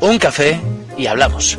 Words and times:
Un 0.00 0.18
café 0.18 0.60
y 0.96 1.06
hablamos. 1.06 1.58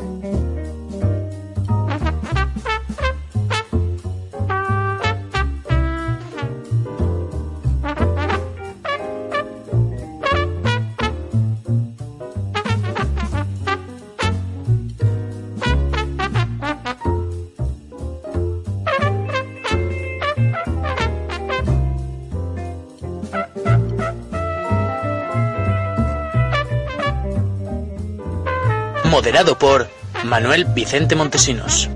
Moderado 29.20 29.60
por 29.60 29.90
Manuel 30.24 30.64
Vicente 30.64 31.14
Montesinos. 31.14 31.90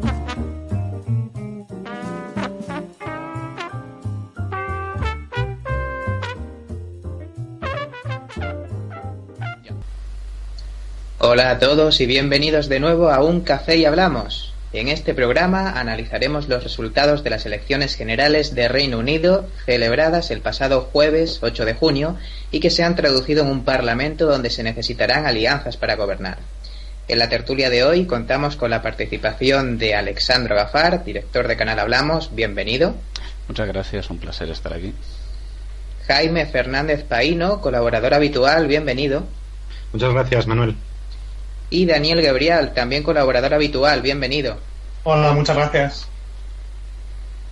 Hola 11.19 11.51
a 11.51 11.59
todos 11.59 12.01
y 12.01 12.05
bienvenidos 12.05 12.67
de 12.67 12.81
nuevo 12.81 13.09
a 13.09 13.23
Un 13.23 13.39
Café 13.39 13.77
y 13.77 13.85
Hablamos. 13.85 14.53
En 14.73 14.89
este 14.89 15.13
programa 15.13 15.79
analizaremos 15.79 16.49
los 16.49 16.61
resultados 16.61 17.23
de 17.23 17.29
las 17.29 17.45
elecciones 17.45 17.95
generales 17.95 18.53
de 18.53 18.67
Reino 18.67 18.99
Unido 18.99 19.47
celebradas 19.65 20.29
el 20.29 20.41
pasado 20.41 20.89
jueves 20.91 21.39
8 21.41 21.63
de 21.63 21.73
junio 21.73 22.17
y 22.51 22.59
que 22.59 22.69
se 22.69 22.83
han 22.83 22.97
traducido 22.97 23.43
en 23.43 23.49
un 23.49 23.63
parlamento 23.63 24.25
donde 24.25 24.49
se 24.49 24.63
necesitarán 24.63 25.25
alianzas 25.25 25.77
para 25.77 25.95
gobernar. 25.95 26.39
En 27.07 27.19
la 27.19 27.27
tertulia 27.27 27.69
de 27.69 27.83
hoy 27.83 28.05
contamos 28.05 28.55
con 28.55 28.69
la 28.69 28.81
participación 28.81 29.77
de 29.77 29.93
Alexandro 29.93 30.55
Gafar, 30.55 31.03
director 31.03 31.49
de 31.49 31.57
Canal 31.57 31.79
Hablamos. 31.79 32.33
Bienvenido. 32.33 32.95
Muchas 33.49 33.67
gracias, 33.67 34.09
un 34.09 34.19
placer 34.19 34.49
estar 34.49 34.73
aquí. 34.73 34.93
Jaime 36.07 36.45
Fernández 36.45 37.03
Paino, 37.03 37.59
colaborador 37.59 38.13
habitual. 38.13 38.67
Bienvenido. 38.67 39.25
Muchas 39.91 40.13
gracias, 40.13 40.47
Manuel. 40.47 40.77
Y 41.69 41.85
Daniel 41.85 42.21
Gabriel, 42.21 42.71
también 42.73 43.03
colaborador 43.03 43.53
habitual. 43.53 44.01
Bienvenido. 44.01 44.57
Hola, 45.03 45.33
muchas 45.33 45.57
gracias. 45.57 46.07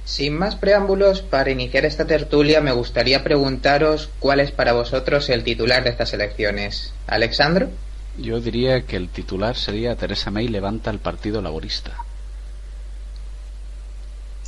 Sin 0.06 0.38
más 0.38 0.56
preámbulos, 0.56 1.22
para 1.22 1.52
iniciar 1.52 1.84
esta 1.84 2.08
tertulia 2.08 2.62
me 2.62 2.72
gustaría 2.72 3.22
preguntaros 3.22 4.10
cuál 4.20 4.40
es 4.40 4.52
para 4.52 4.72
vosotros 4.72 5.30
el 5.30 5.44
titular 5.44 5.84
de 5.84 5.90
estas 5.90 6.14
elecciones. 6.14 6.94
Alexandro. 7.06 7.68
Yo 8.18 8.40
diría 8.40 8.86
que 8.86 8.98
el 8.98 9.10
titular 9.10 9.56
sería 9.56 9.96
Teresa 9.96 10.32
May 10.32 10.48
levanta 10.48 10.92
el 10.92 11.00
Partido 11.00 11.42
Laborista. 11.42 11.96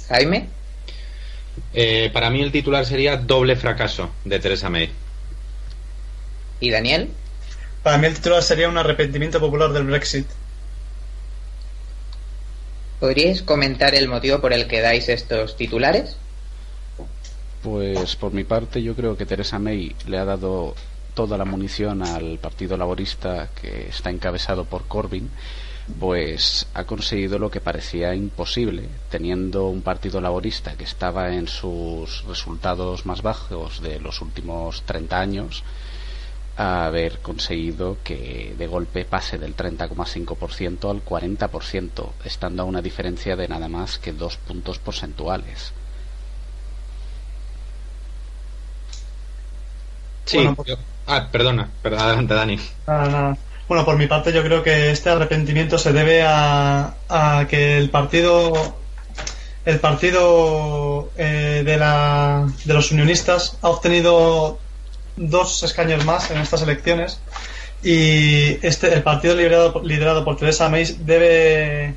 Jaime. 0.10 0.50
Eh, 1.74 2.10
para 2.14 2.30
mí 2.30 2.42
el 2.42 2.52
titular 2.52 2.86
sería 2.86 3.18
doble 3.18 3.56
fracaso 3.56 4.12
de 4.26 4.40
Teresa 4.40 4.70
May. 4.70 4.92
¿Y 6.60 6.70
Daniel? 6.72 7.10
Para 7.84 7.98
mí 7.98 8.08
el 8.08 8.14
titular 8.16 8.44
sería 8.44 8.70
un 8.70 8.78
arrepentimiento 8.78 9.40
popular 9.40 9.72
del 9.72 9.86
Brexit. 9.86 10.28
¿Podríais 13.00 13.42
comentar 13.42 13.96
el 13.96 14.08
motivo 14.08 14.40
por 14.40 14.54
el 14.54 14.68
que 14.68 14.82
dais 14.82 15.10
estos 15.10 15.58
titulares? 15.58 16.16
Pues 17.62 18.16
por 18.16 18.34
mi 18.34 18.44
parte 18.44 18.82
yo 18.82 18.96
creo 18.96 19.18
que 19.18 19.26
Teresa 19.26 19.60
May 19.60 19.96
le 20.08 20.18
ha 20.18 20.26
dado 20.26 20.76
toda 21.14 21.38
la 21.38 21.46
munición 21.46 22.02
al 22.02 22.40
Partido 22.40 22.78
Laborista 22.78 23.50
que 23.60 23.88
está 23.90 24.10
encabezado 24.10 24.66
por 24.66 24.86
Corbyn, 24.86 25.30
pues 26.00 26.68
ha 26.74 26.86
conseguido 26.86 27.40
lo 27.40 27.52
que 27.52 27.60
parecía 27.60 28.16
imposible, 28.16 28.88
teniendo 29.10 29.68
un 29.68 29.82
Partido 29.82 30.22
Laborista 30.22 30.76
que 30.76 30.86
estaba 30.86 31.34
en 31.34 31.48
sus 31.48 32.24
resultados 32.26 33.06
más 33.06 33.22
bajos 33.22 33.82
de 33.82 34.00
los 34.00 34.22
últimos 34.22 34.84
30 34.84 35.20
años, 35.20 35.64
haber 36.56 37.20
conseguido 37.20 37.98
que 38.04 38.56
de 38.58 38.68
golpe 38.68 39.06
pase 39.06 39.38
del 39.38 39.56
30,5% 39.56 40.90
al 40.90 41.04
40%, 41.04 42.10
estando 42.24 42.64
a 42.64 42.66
una 42.66 42.82
diferencia 42.82 43.36
de 43.36 43.48
nada 43.48 43.68
más 43.68 43.98
que 43.98 44.14
dos 44.14 44.38
puntos 44.38 44.80
porcentuales. 44.80 45.74
Sí, 50.26 50.38
bueno, 50.38 50.56
yo... 50.66 50.76
Ah, 51.08 51.28
perdona, 51.32 51.70
pero 51.82 52.00
adelante, 52.00 52.34
Dani. 52.34 52.60
Nada, 52.88 53.10
nada. 53.10 53.38
Bueno, 53.68 53.86
por 53.86 53.98
mi 53.98 54.08
parte, 54.08 54.32
yo 54.32 54.44
creo 54.44 54.64
que 54.64 54.92
este 54.92 55.10
arrepentimiento 55.10 55.78
se 55.78 55.94
debe 55.94 56.24
a, 56.24 56.94
a 57.10 57.48
que 57.50 57.78
el 57.78 57.90
partido, 57.90 58.76
el 59.66 59.80
partido 59.80 61.10
eh, 61.18 61.64
de, 61.66 61.78
la, 61.78 62.48
de 62.66 62.74
los 62.74 62.92
unionistas 62.92 63.58
ha 63.62 63.70
obtenido 63.70 64.60
dos 65.16 65.64
escaños 65.64 66.06
más 66.06 66.32
en 66.32 66.38
estas 66.40 66.62
elecciones 66.62 67.20
y 67.84 68.66
este, 68.66 68.94
el 68.94 69.04
partido 69.04 69.36
liderado, 69.36 69.82
liderado 69.84 70.24
por 70.24 70.38
Teresa 70.38 70.70
May 70.70 70.86
debe, 71.00 71.96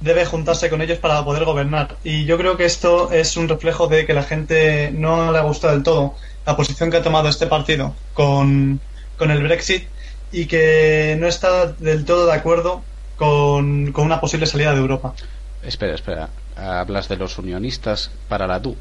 debe 0.00 0.26
juntarse 0.26 0.68
con 0.68 0.82
ellos 0.82 0.98
para 0.98 1.24
poder 1.24 1.44
gobernar. 1.44 1.96
Y 2.04 2.24
yo 2.26 2.36
creo 2.36 2.56
que 2.56 2.66
esto 2.66 3.10
es 3.12 3.36
un 3.36 3.48
reflejo 3.48 3.86
de 3.86 4.06
que 4.06 4.12
la 4.12 4.22
gente 4.22 4.90
no 4.92 5.32
le 5.32 5.38
ha 5.38 5.42
gustado 5.42 5.72
del 5.72 5.82
todo 5.82 6.14
la 6.46 6.56
posición 6.56 6.90
que 6.90 6.96
ha 6.96 7.02
tomado 7.02 7.28
este 7.28 7.46
partido 7.46 7.94
con, 8.14 8.80
con 9.16 9.30
el 9.30 9.42
Brexit 9.42 9.86
y 10.30 10.46
que 10.46 11.16
no 11.18 11.26
está 11.26 11.66
del 11.66 12.04
todo 12.04 12.26
de 12.26 12.32
acuerdo 12.32 12.82
con, 13.16 13.92
con, 13.92 14.06
una 14.06 14.20
posible 14.20 14.46
salida 14.46 14.72
de 14.72 14.80
Europa. 14.80 15.14
Espera, 15.62 15.94
espera. 15.94 16.28
Hablas 16.56 17.08
de 17.08 17.16
los 17.16 17.38
unionistas 17.38 18.10
para 18.28 18.46
la 18.46 18.58
DUP. 18.58 18.78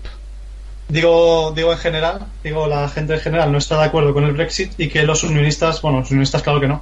Digo, 0.88 1.53
digo 1.55 1.71
en 1.71 1.77
general, 1.77 2.25
digo 2.44 2.67
la 2.67 2.89
gente 2.89 3.13
en 3.13 3.19
general 3.19 3.51
no 3.51 3.57
está 3.57 3.77
de 3.77 3.85
acuerdo 3.85 4.13
con 4.13 4.23
el 4.25 4.33
Brexit 4.33 4.77
y 4.77 4.89
que 4.89 5.03
los 5.03 5.23
unionistas, 5.23 5.81
bueno, 5.81 6.00
los 6.00 6.09
unionistas 6.09 6.41
claro 6.41 6.59
que 6.59 6.67
no. 6.67 6.81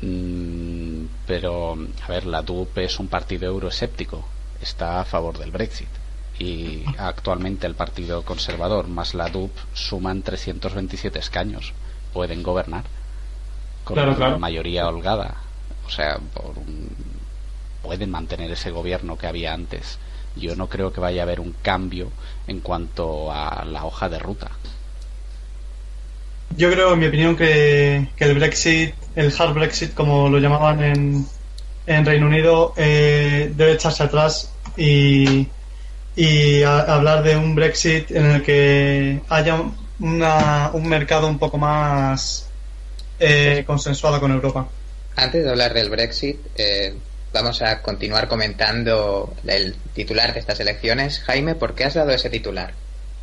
Mm, 0.00 1.04
pero, 1.26 1.76
a 2.04 2.08
ver, 2.08 2.26
la 2.26 2.42
DUP 2.42 2.78
es 2.78 2.98
un 2.98 3.08
partido 3.08 3.46
euroescéptico. 3.46 4.24
Está 4.60 5.00
a 5.00 5.04
favor 5.04 5.38
del 5.38 5.50
Brexit 5.50 6.01
y 6.38 6.82
actualmente 6.98 7.66
el 7.66 7.74
Partido 7.74 8.22
Conservador 8.24 8.88
más 8.88 9.14
la 9.14 9.28
DUP 9.28 9.52
suman 9.74 10.22
327 10.22 11.18
escaños. 11.18 11.72
Pueden 12.12 12.42
gobernar 12.42 12.84
con 13.84 13.94
claro, 13.94 14.10
una 14.10 14.18
claro. 14.18 14.38
mayoría 14.38 14.88
holgada. 14.88 15.36
O 15.86 15.90
sea, 15.90 16.18
por 16.34 16.58
un... 16.58 16.90
pueden 17.82 18.10
mantener 18.10 18.50
ese 18.50 18.70
gobierno 18.70 19.16
que 19.16 19.26
había 19.26 19.52
antes. 19.52 19.98
Yo 20.36 20.56
no 20.56 20.68
creo 20.68 20.92
que 20.92 21.00
vaya 21.00 21.22
a 21.22 21.24
haber 21.24 21.40
un 21.40 21.54
cambio 21.62 22.10
en 22.46 22.60
cuanto 22.60 23.30
a 23.30 23.64
la 23.64 23.84
hoja 23.84 24.08
de 24.08 24.18
ruta. 24.18 24.50
Yo 26.56 26.70
creo, 26.70 26.92
en 26.92 26.98
mi 26.98 27.06
opinión, 27.06 27.36
que, 27.36 28.08
que 28.16 28.24
el 28.24 28.34
Brexit, 28.34 28.94
el 29.14 29.32
hard 29.38 29.54
Brexit, 29.54 29.94
como 29.94 30.28
lo 30.28 30.38
llamaban 30.38 30.82
en, 30.82 31.26
en 31.86 32.06
Reino 32.06 32.26
Unido, 32.26 32.74
eh, 32.76 33.52
debe 33.54 33.72
echarse 33.72 34.02
atrás 34.02 34.52
y, 34.76 35.48
y 36.16 36.62
a, 36.62 36.80
hablar 36.80 37.22
de 37.22 37.36
un 37.36 37.54
Brexit 37.54 38.10
en 38.10 38.26
el 38.26 38.42
que 38.42 39.20
haya 39.28 39.62
una, 40.00 40.70
un 40.72 40.88
mercado 40.88 41.28
un 41.28 41.38
poco 41.38 41.58
más 41.58 42.48
eh, 43.18 43.64
consensuado 43.66 44.20
con 44.20 44.32
Europa. 44.32 44.68
Antes 45.16 45.44
de 45.44 45.50
hablar 45.50 45.74
del 45.74 45.90
Brexit, 45.90 46.38
eh, 46.56 46.94
vamos 47.32 47.62
a 47.62 47.82
continuar 47.82 48.28
comentando 48.28 49.34
el 49.46 49.74
titular 49.94 50.32
de 50.32 50.40
estas 50.40 50.60
elecciones. 50.60 51.20
Jaime, 51.20 51.54
¿por 51.54 51.74
qué 51.74 51.84
has 51.84 51.94
dado 51.94 52.10
ese 52.10 52.30
titular? 52.30 52.72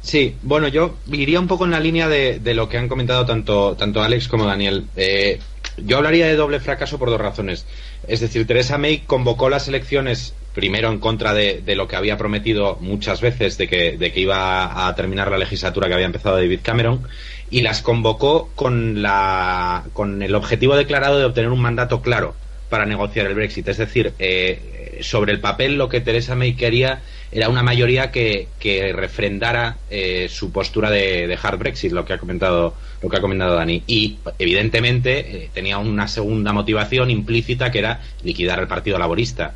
Sí, 0.02 0.36
bueno, 0.42 0.68
yo 0.68 0.96
iría 1.12 1.40
un 1.40 1.48
poco 1.48 1.66
en 1.66 1.72
la 1.72 1.80
línea 1.80 2.08
de, 2.08 2.40
de 2.40 2.54
lo 2.54 2.70
que 2.70 2.78
han 2.78 2.88
comentado 2.88 3.26
tanto, 3.26 3.76
tanto 3.76 4.02
Alex 4.02 4.28
como 4.28 4.46
Daniel. 4.46 4.88
Eh, 4.96 5.40
yo 5.78 5.98
hablaría 5.98 6.28
de 6.28 6.36
doble 6.36 6.60
fracaso 6.60 6.98
por 6.98 7.10
dos 7.10 7.20
razones. 7.20 7.66
Es 8.08 8.20
decir, 8.22 8.48
Teresa 8.48 8.78
May 8.78 9.00
convocó 9.00 9.50
las 9.50 9.68
elecciones 9.68 10.34
primero 10.54 10.92
en 10.92 11.00
contra 11.00 11.34
de, 11.34 11.62
lo 11.76 11.88
que 11.88 11.96
había 11.96 12.18
prometido 12.18 12.78
muchas 12.82 13.22
veces 13.22 13.58
de 13.58 13.68
que, 13.68 13.98
de 13.98 14.12
que, 14.12 14.20
iba 14.20 14.88
a 14.88 14.96
terminar 14.96 15.30
la 15.32 15.38
legislatura 15.38 15.88
que 15.88 15.94
había 15.94 16.06
empezado 16.06 16.36
David 16.36 16.60
Cameron 16.64 17.02
y 17.50 17.62
las 17.62 17.82
convocó 17.82 18.50
con, 18.56 19.02
la, 19.02 19.86
con 19.94 20.22
el 20.22 20.36
objetivo 20.36 20.76
declarado 20.76 21.20
de 21.20 21.26
obtener 21.26 21.50
un 21.50 21.62
mandato 21.62 22.02
claro 22.02 22.36
para 22.70 22.86
negociar 22.86 23.28
el 23.28 23.34
Brexit. 23.34 23.68
Es 23.68 23.78
decir, 23.78 24.14
eh, 24.20 25.00
sobre 25.02 25.32
el 25.32 25.40
papel 25.40 25.78
lo 25.78 25.90
que 25.90 26.02
Teresa 26.02 26.36
May 26.36 26.54
quería 26.54 27.02
era 27.32 27.50
una 27.50 27.64
mayoría 27.64 28.12
que, 28.12 28.48
refrendara 28.94 29.78
eh, 29.90 30.28
su 30.30 30.52
postura 30.52 30.90
de, 30.90 31.38
hard 31.42 31.60
Brexit, 31.60 31.92
lo 31.92 32.06
que 32.06 32.14
ha 32.14 32.18
comentado 32.18 32.76
lo 33.02 33.10
que 33.10 33.18
ha 33.18 33.22
comentado 33.22 33.56
Dani. 33.56 33.84
Y 33.88 34.18
evidentemente 34.40 35.20
eh, 35.20 35.50
tenía 35.54 35.78
una 35.78 36.08
segunda 36.08 36.54
motivación 36.54 37.10
implícita 37.10 37.72
que 37.72 37.80
era 37.80 38.02
liquidar 38.24 38.60
al 38.60 38.68
Partido 38.68 38.98
Laborista. 38.98 39.54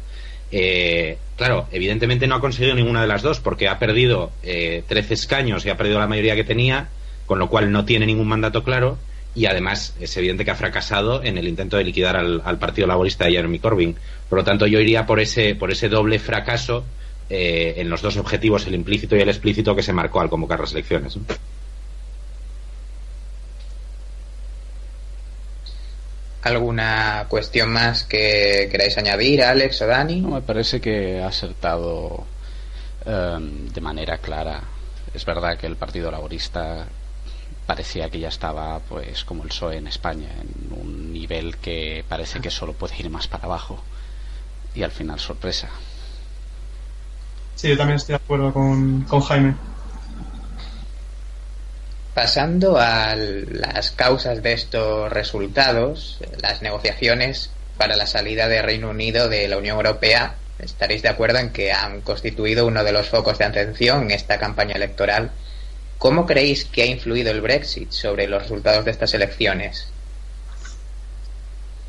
Eh, 0.55 1.17
claro, 1.35 1.67
evidentemente 1.71 2.27
no 2.27 2.35
ha 2.35 2.39
conseguido 2.39 2.75
ninguna 2.75 3.01
de 3.01 3.07
las 3.07 3.23
dos 3.23 3.39
porque 3.39 3.67
ha 3.67 3.79
perdido 3.79 4.29
eh, 4.43 4.83
13 4.87 5.15
escaños 5.15 5.65
y 5.65 5.71
ha 5.71 5.77
perdido 5.77 5.97
la 5.97 6.05
mayoría 6.05 6.35
que 6.35 6.43
tenía, 6.43 6.89
con 7.25 7.39
lo 7.39 7.49
cual 7.49 7.71
no 7.71 7.85
tiene 7.85 8.05
ningún 8.05 8.27
mandato 8.27 8.63
claro. 8.63 8.99
y 9.33 9.47
además 9.47 9.95
es 9.99 10.15
evidente 10.15 10.45
que 10.45 10.51
ha 10.51 10.55
fracasado 10.55 11.23
en 11.23 11.39
el 11.39 11.47
intento 11.47 11.77
de 11.77 11.83
liquidar 11.83 12.15
al, 12.15 12.59
Partido 12.59 12.87
Laborista 12.87 13.25
de 13.25 13.31
Jeremy 13.31 13.57
Corbyn. 13.57 13.95
Por 14.29 14.37
lo 14.37 14.45
tanto, 14.45 14.67
yo 14.67 14.79
iría 14.79 15.07
por 15.07 15.19
ese, 15.19 15.55
por 15.55 15.71
ese 15.71 15.89
doble 15.89 16.19
fracaso 16.19 16.85
eh, 17.31 17.73
en 17.77 17.89
los 17.89 18.03
dos 18.03 18.17
objetivos, 18.17 18.67
el 18.67 18.75
implícito 18.75 19.15
y 19.15 19.21
el 19.21 19.29
explícito, 19.29 19.75
que 19.75 19.81
se 19.81 19.91
marcó 19.91 20.21
al 20.21 20.29
convocar 20.29 20.59
las 20.59 20.73
elecciones. 20.73 21.17
¿Alguna 26.43 27.25
cuestión 27.29 27.71
más 27.71 28.03
que 28.03 28.67
queráis 28.69 28.97
añadir, 28.97 29.43
Alex 29.43 29.81
o 29.81 29.87
Dani? 29.87 30.19
No, 30.19 30.29
me 30.29 30.41
parece 30.41 30.81
que 30.81 31.21
ha 31.21 31.27
acertado 31.27 32.25
em, 33.05 33.69
de 33.69 33.81
manera 33.81 34.17
clara. 34.17 34.61
Es 35.13 35.23
verdad 35.23 35.57
que 35.57 35.67
el 35.67 35.77
Partido 35.77 36.11
Laborista 36.11 36.85
parecía 37.65 38.09
que 38.09 38.19
ya 38.19 38.27
estaba, 38.27 38.79
pues, 38.79 39.23
como 39.23 39.43
el 39.43 39.49
PSOE 39.49 39.77
en 39.77 39.87
España, 39.87 40.27
en 40.41 40.77
un 40.77 41.13
nivel 41.13 41.57
que 41.57 42.03
parece 42.09 42.41
que 42.41 42.49
solo 42.49 42.73
puede 42.73 42.95
ir 42.99 43.09
más 43.09 43.27
para 43.27 43.45
abajo. 43.45 43.81
Y 44.75 44.83
al 44.83 44.91
final, 44.91 45.19
sorpresa. 45.19 45.69
Sí, 47.55 47.69
yo 47.69 47.77
también 47.77 47.95
estoy 47.95 48.13
de 48.13 48.17
acuerdo 48.17 48.51
con, 48.51 49.03
con 49.03 49.21
Jaime. 49.21 49.55
Pasando 52.13 52.77
a 52.77 53.15
las 53.15 53.89
causas 53.89 54.43
de 54.43 54.53
estos 54.53 55.11
resultados, 55.11 56.19
las 56.41 56.61
negociaciones 56.61 57.49
para 57.77 57.95
la 57.95 58.05
salida 58.05 58.47
de 58.47 58.61
Reino 58.61 58.91
Unido 58.91 59.29
de 59.29 59.47
la 59.47 59.57
Unión 59.57 59.77
Europea, 59.77 60.35
estaréis 60.59 61.01
de 61.01 61.09
acuerdo 61.09 61.39
en 61.39 61.51
que 61.51 61.71
han 61.71 62.01
constituido 62.01 62.67
uno 62.67 62.83
de 62.83 62.91
los 62.91 63.09
focos 63.09 63.39
de 63.39 63.45
atención 63.45 64.03
en 64.03 64.11
esta 64.11 64.37
campaña 64.37 64.75
electoral. 64.75 65.31
¿Cómo 65.97 66.27
creéis 66.27 66.65
que 66.65 66.83
ha 66.83 66.85
influido 66.85 67.31
el 67.31 67.41
Brexit 67.41 67.91
sobre 67.91 68.27
los 68.27 68.43
resultados 68.43 68.85
de 68.85 68.91
estas 68.91 69.13
elecciones? 69.15 69.87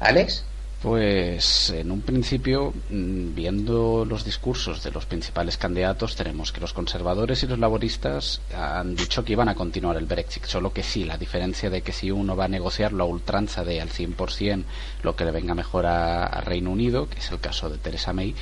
¿Alex? 0.00 0.44
Pues 0.84 1.70
en 1.70 1.90
un 1.90 2.02
principio, 2.02 2.74
mm, 2.90 3.34
viendo 3.34 4.04
los 4.04 4.22
discursos 4.22 4.82
de 4.82 4.90
los 4.90 5.06
principales 5.06 5.56
candidatos, 5.56 6.14
tenemos 6.14 6.52
que 6.52 6.60
los 6.60 6.74
conservadores 6.74 7.42
y 7.42 7.46
los 7.46 7.58
laboristas 7.58 8.42
han 8.54 8.94
dicho 8.94 9.24
que 9.24 9.32
iban 9.32 9.48
a 9.48 9.54
continuar 9.54 9.96
el 9.96 10.04
Brexit, 10.04 10.44
solo 10.44 10.74
que 10.74 10.82
sí, 10.82 11.04
la 11.04 11.16
diferencia 11.16 11.70
de 11.70 11.80
que 11.80 11.92
si 11.92 12.10
uno 12.10 12.36
va 12.36 12.44
a 12.44 12.48
negociarlo 12.48 13.02
a 13.02 13.06
ultranza 13.06 13.64
de 13.64 13.80
al 13.80 13.88
100% 13.88 14.64
lo 15.02 15.16
que 15.16 15.24
le 15.24 15.30
venga 15.30 15.54
mejor 15.54 15.86
a, 15.86 16.42
Reino 16.42 16.70
Unido, 16.70 17.08
que 17.08 17.20
es 17.20 17.30
el 17.30 17.40
caso 17.40 17.70
de 17.70 17.78
Theresa 17.78 18.12
May, 18.12 18.34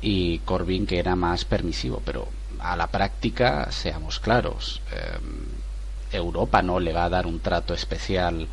y 0.00 0.38
Corbyn 0.38 0.86
que 0.86 1.00
era 1.00 1.16
más 1.16 1.44
permisivo, 1.44 2.00
pero 2.02 2.28
a 2.60 2.76
la 2.76 2.86
práctica, 2.86 3.70
seamos 3.72 4.20
claros, 4.20 4.80
eh, 4.90 6.16
Europa 6.16 6.62
no 6.62 6.80
le 6.80 6.94
va 6.94 7.04
a 7.04 7.10
dar 7.10 7.26
un 7.26 7.40
trato 7.40 7.74
especial 7.74 8.48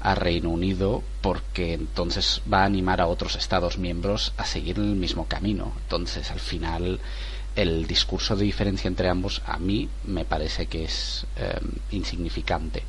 a 0.00 0.14
Reino 0.14 0.50
Unido 0.50 1.02
porque 1.20 1.74
entonces 1.74 2.42
va 2.52 2.62
a 2.62 2.66
animar 2.66 3.00
a 3.00 3.06
otros 3.06 3.36
Estados 3.36 3.78
miembros 3.78 4.32
a 4.36 4.44
seguir 4.44 4.78
el 4.78 4.94
mismo 4.94 5.26
camino. 5.26 5.72
Entonces, 5.82 6.30
al 6.30 6.40
final, 6.40 7.00
el 7.56 7.86
discurso 7.86 8.36
de 8.36 8.44
diferencia 8.44 8.88
entre 8.88 9.08
ambos 9.08 9.42
a 9.46 9.58
mí 9.58 9.88
me 10.04 10.24
parece 10.24 10.66
que 10.66 10.84
es 10.84 11.26
em, 11.36 11.70
insignificante. 11.90 12.82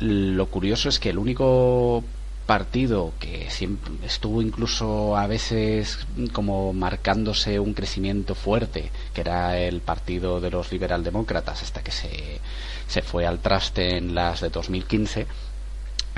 Lo 0.00 0.46
curioso 0.46 0.88
es 0.88 0.98
que 0.98 1.10
el 1.10 1.18
único 1.18 2.02
partido 2.46 3.12
que 3.18 3.50
siempre 3.50 3.92
estuvo 4.04 4.42
incluso 4.42 5.16
a 5.16 5.26
veces 5.26 6.06
como 6.32 6.72
marcándose 6.72 7.58
un 7.58 7.72
crecimiento 7.72 8.34
fuerte, 8.34 8.90
que 9.14 9.22
era 9.22 9.58
el 9.58 9.80
partido 9.80 10.40
de 10.40 10.50
los 10.50 10.70
liberaldemócratas 10.70 11.62
hasta 11.62 11.82
que 11.82 11.92
se, 11.92 12.40
se 12.86 13.02
fue 13.02 13.26
al 13.26 13.38
traste 13.38 13.96
en 13.96 14.14
las 14.14 14.40
de 14.40 14.50
2015, 14.50 15.26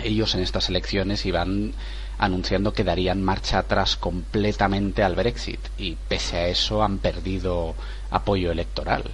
ellos 0.03 0.35
en 0.35 0.43
estas 0.43 0.69
elecciones 0.69 1.25
iban 1.27 1.73
anunciando 2.19 2.73
que 2.73 2.85
darían 2.85 3.23
marcha 3.23 3.59
atrás 3.59 3.97
completamente 3.97 5.03
al 5.03 5.15
Brexit 5.15 5.61
y 5.79 5.97
pese 6.09 6.37
a 6.37 6.49
eso 6.49 6.83
han 6.83 6.99
perdido 6.99 7.75
apoyo 8.11 8.51
electoral. 8.51 9.05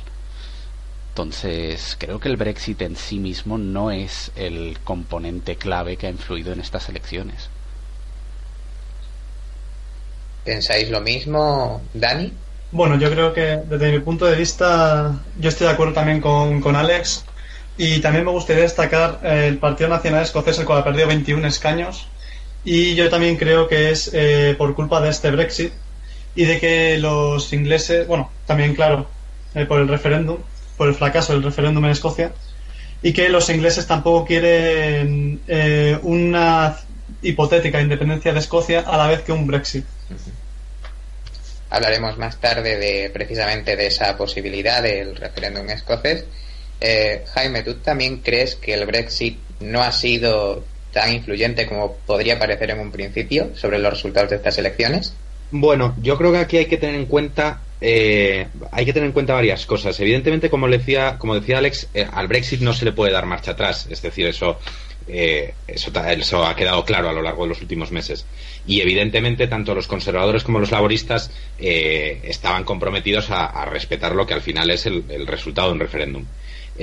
Entonces, 1.11 1.97
creo 1.99 2.21
que 2.21 2.29
el 2.29 2.37
Brexit 2.37 2.81
en 2.83 2.97
sí 2.97 3.19
mismo 3.19 3.59
no 3.59 3.91
es 3.91 4.33
el 4.35 4.79
componente 4.83 5.57
clave 5.57 5.97
que 5.97 6.07
ha 6.07 6.11
influido 6.11 6.53
en 6.53 6.61
estas 6.61 6.89
elecciones. 6.89 7.51
¿Pensáis 10.45 10.91
lo 10.91 11.01
mismo, 11.01 11.83
Dani? 11.93 12.33
Bueno, 12.71 12.99
yo 12.99 13.11
creo 13.11 13.35
que 13.35 13.59
desde 13.69 13.93
mi 13.93 14.01
punto 14.01 14.25
de 14.25 14.37
vista, 14.37 15.21
yo 15.39 15.51
estoy 15.51 15.67
de 15.67 15.75
acuerdo 15.75 15.93
también 15.93 16.21
con, 16.23 16.63
con 16.63 16.75
Alex. 16.75 17.27
Y 17.85 17.99
también 17.99 18.25
me 18.25 18.31
gustaría 18.31 18.63
destacar 18.63 19.19
eh, 19.25 19.49
el 19.49 19.59
Partido 19.59 19.91
Nacional 19.91 20.23
Escocés, 20.23 20.57
el 20.57 20.67
cual 20.67 20.79
ha 20.79 20.85
perdido 20.85 21.09
21 21.09 21.45
escaños. 21.49 22.07
Y 22.65 22.95
yo 22.95 23.11
también 23.11 23.37
creo 23.37 23.67
que 23.67 23.91
es 23.91 24.09
eh, 24.15 24.55
por 24.57 24.73
culpa 24.77 25.01
de 25.01 25.11
este 25.11 25.33
Brexit 25.33 25.73
y 26.37 26.45
de 26.45 26.61
que 26.61 26.97
los 26.99 27.53
ingleses, 27.53 28.07
bueno, 28.07 28.31
también 28.47 28.77
claro, 28.77 29.09
eh, 29.57 29.67
por 29.67 29.81
el 29.81 29.89
referéndum, 29.89 30.39
por 30.77 30.87
el 30.87 30.95
fracaso 30.95 31.33
del 31.33 31.43
referéndum 31.43 31.85
en 31.87 31.91
Escocia, 31.91 32.31
y 33.03 33.13
que 33.13 33.29
los 33.29 33.51
ingleses 33.51 33.85
tampoco 33.89 34.27
quieren 34.27 35.41
una 36.05 36.79
hipotética 37.21 37.81
independencia 37.81 38.33
de 38.33 38.39
Escocia 38.39 38.85
a 38.87 38.97
la 38.97 39.09
vez 39.09 39.23
que 39.23 39.33
un 39.33 39.45
Brexit. 39.49 39.85
Hablaremos 41.69 42.17
más 42.17 42.37
tarde 42.37 42.79
de 42.79 43.11
precisamente 43.11 43.75
de 43.75 43.89
esa 43.89 44.17
posibilidad 44.17 44.81
del 44.81 45.17
referéndum 45.17 45.69
escocés 45.69 46.27
eh, 46.85 47.25
Jaime, 47.33 47.63
¿tú 47.63 47.75
también 47.75 48.19
crees 48.19 48.57
que 48.57 48.75
el 48.75 48.87
Brexit 48.87 49.39
no 49.61 49.83
ha 49.83 49.93
sido 49.93 50.65
tan 50.93 51.15
influyente 51.15 51.67
como 51.67 51.97
podría 51.99 52.41
parecer 52.41 52.71
en 52.71 52.81
un 52.81 52.91
principio 52.91 53.53
sobre 53.55 53.79
los 53.79 53.93
resultados 53.93 54.31
de 54.31 54.37
estas 54.37 54.59
elecciones? 54.59 55.15
Bueno, 55.53 55.95
yo 56.03 56.19
creo 56.19 56.33
que 56.33 56.39
aquí 56.39 56.57
hay 56.57 56.67
que 56.67 56.79
tener 56.79 56.97
en 56.97 57.07
cuenta 57.07 57.61
eh, 57.81 58.47
hay 58.71 58.85
que 58.85 58.93
tener 58.93 59.09
en 59.09 59.13
cuenta 59.13 59.35
varias 59.35 59.65
cosas. 59.65 59.99
Evidentemente, 60.01 60.51
como 60.51 60.69
decía, 60.69 61.19
como 61.19 61.35
decía 61.35 61.59
Alex, 61.59 61.89
eh, 61.95 62.07
al 62.13 62.27
Brexit 62.27 62.61
no 62.61 62.73
se 62.73 62.85
le 62.85 62.93
puede 62.93 63.13
dar 63.13 63.27
marcha 63.27 63.53
atrás. 63.53 63.87
Es 63.91 64.03
decir, 64.03 64.27
eso, 64.27 64.59
eso, 65.07 65.93
eso, 66.07 66.45
ha 66.45 66.57
quedado 66.57 66.85
claro 66.85 67.11
a 67.11 67.13
lo 67.13 67.23
largo 67.23 67.43
de 67.43 67.51
los 67.51 67.61
últimos 67.61 67.93
meses. 67.93 68.25
Y 68.67 68.81
evidentemente, 68.81 69.47
tanto 69.47 69.75
los 69.75 69.89
conservadores 69.89 70.45
como 70.45 70.61
los 70.61 70.71
laboristas 70.71 71.31
estaban 71.59 72.63
comprometidos 72.63 73.31
a, 73.31 73.65
respetar 73.65 74.15
lo 74.15 74.27
que 74.27 74.35
al 74.35 74.43
final 74.43 74.71
es 74.71 74.87
el 74.87 75.27
resultado 75.27 75.69
de 75.69 75.75
un 75.75 75.81
referéndum. 75.81 76.25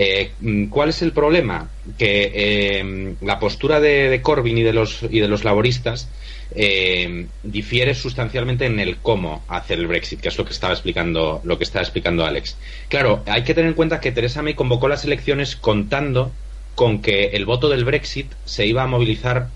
Eh, 0.01 0.31
¿Cuál 0.69 0.87
es 0.87 1.01
el 1.01 1.11
problema? 1.11 1.69
Que 1.97 2.31
eh, 2.33 3.15
la 3.19 3.37
postura 3.37 3.81
de, 3.81 4.21
Corbyn 4.23 4.57
y 4.57 4.63
de 4.63 4.71
los, 4.71 5.03
y 5.03 5.19
de 5.19 5.27
los 5.27 5.43
laboristas 5.43 6.07
eh, 6.55 7.27
difiere 7.43 7.93
sustancialmente 7.93 8.65
en 8.65 8.79
el 8.79 8.95
cómo 8.95 9.43
hacer 9.49 9.77
el 9.77 9.87
Brexit, 9.87 10.21
que 10.21 10.29
es 10.29 10.37
lo 10.37 10.45
que 10.45 10.53
estaba 10.53 10.71
explicando, 10.71 11.41
lo 11.43 11.57
que 11.57 11.65
estaba 11.65 11.83
explicando 11.83 12.25
Alex. 12.25 12.55
Claro, 12.87 13.23
hay 13.25 13.43
que 13.43 13.53
tener 13.53 13.71
en 13.71 13.75
cuenta 13.75 13.99
que 13.99 14.13
Theresa 14.13 14.41
May 14.41 14.53
convocó 14.53 14.87
las 14.87 15.03
elecciones 15.03 15.57
contando 15.57 16.31
con 16.75 17.01
que 17.01 17.31
el 17.33 17.45
voto 17.45 17.67
del 17.67 17.83
Brexit 17.83 18.31
se 18.45 18.65
iba 18.65 18.83
a 18.83 18.87
movilizar 18.87 19.49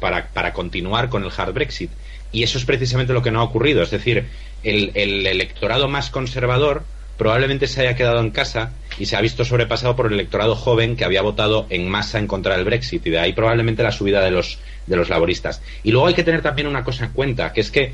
para, 0.00 0.28
para 0.28 0.54
continuar 0.54 1.10
con 1.10 1.24
el 1.24 1.30
hard 1.36 1.52
Brexit. 1.52 1.90
Y 2.32 2.42
eso 2.42 2.56
es 2.56 2.64
precisamente 2.64 3.12
lo 3.12 3.20
que 3.20 3.30
no 3.30 3.40
ha 3.40 3.44
ocurrido. 3.44 3.82
Es 3.82 3.90
decir, 3.90 4.24
el, 4.62 4.92
el 4.94 5.26
electorado 5.26 5.88
más 5.88 6.08
conservador 6.08 6.84
probablemente 7.16 7.66
se 7.66 7.80
haya 7.82 7.96
quedado 7.96 8.20
en 8.20 8.30
casa 8.30 8.72
y 8.98 9.06
se 9.06 9.16
ha 9.16 9.20
visto 9.20 9.44
sobrepasado 9.44 9.96
por 9.96 10.06
el 10.06 10.14
electorado 10.14 10.54
joven 10.54 10.96
que 10.96 11.04
había 11.04 11.22
votado 11.22 11.66
en 11.70 11.88
masa 11.88 12.18
en 12.18 12.26
contra 12.26 12.56
del 12.56 12.64
Brexit 12.64 13.06
y 13.06 13.10
de 13.10 13.18
ahí 13.18 13.32
probablemente 13.32 13.82
la 13.82 13.92
subida 13.92 14.22
de 14.22 14.30
los, 14.30 14.58
de 14.86 14.96
los 14.96 15.08
laboristas. 15.08 15.62
Y 15.82 15.92
luego 15.92 16.06
hay 16.06 16.14
que 16.14 16.24
tener 16.24 16.42
también 16.42 16.68
una 16.68 16.84
cosa 16.84 17.06
en 17.06 17.12
cuenta, 17.12 17.52
que 17.52 17.60
es 17.60 17.70
que 17.70 17.92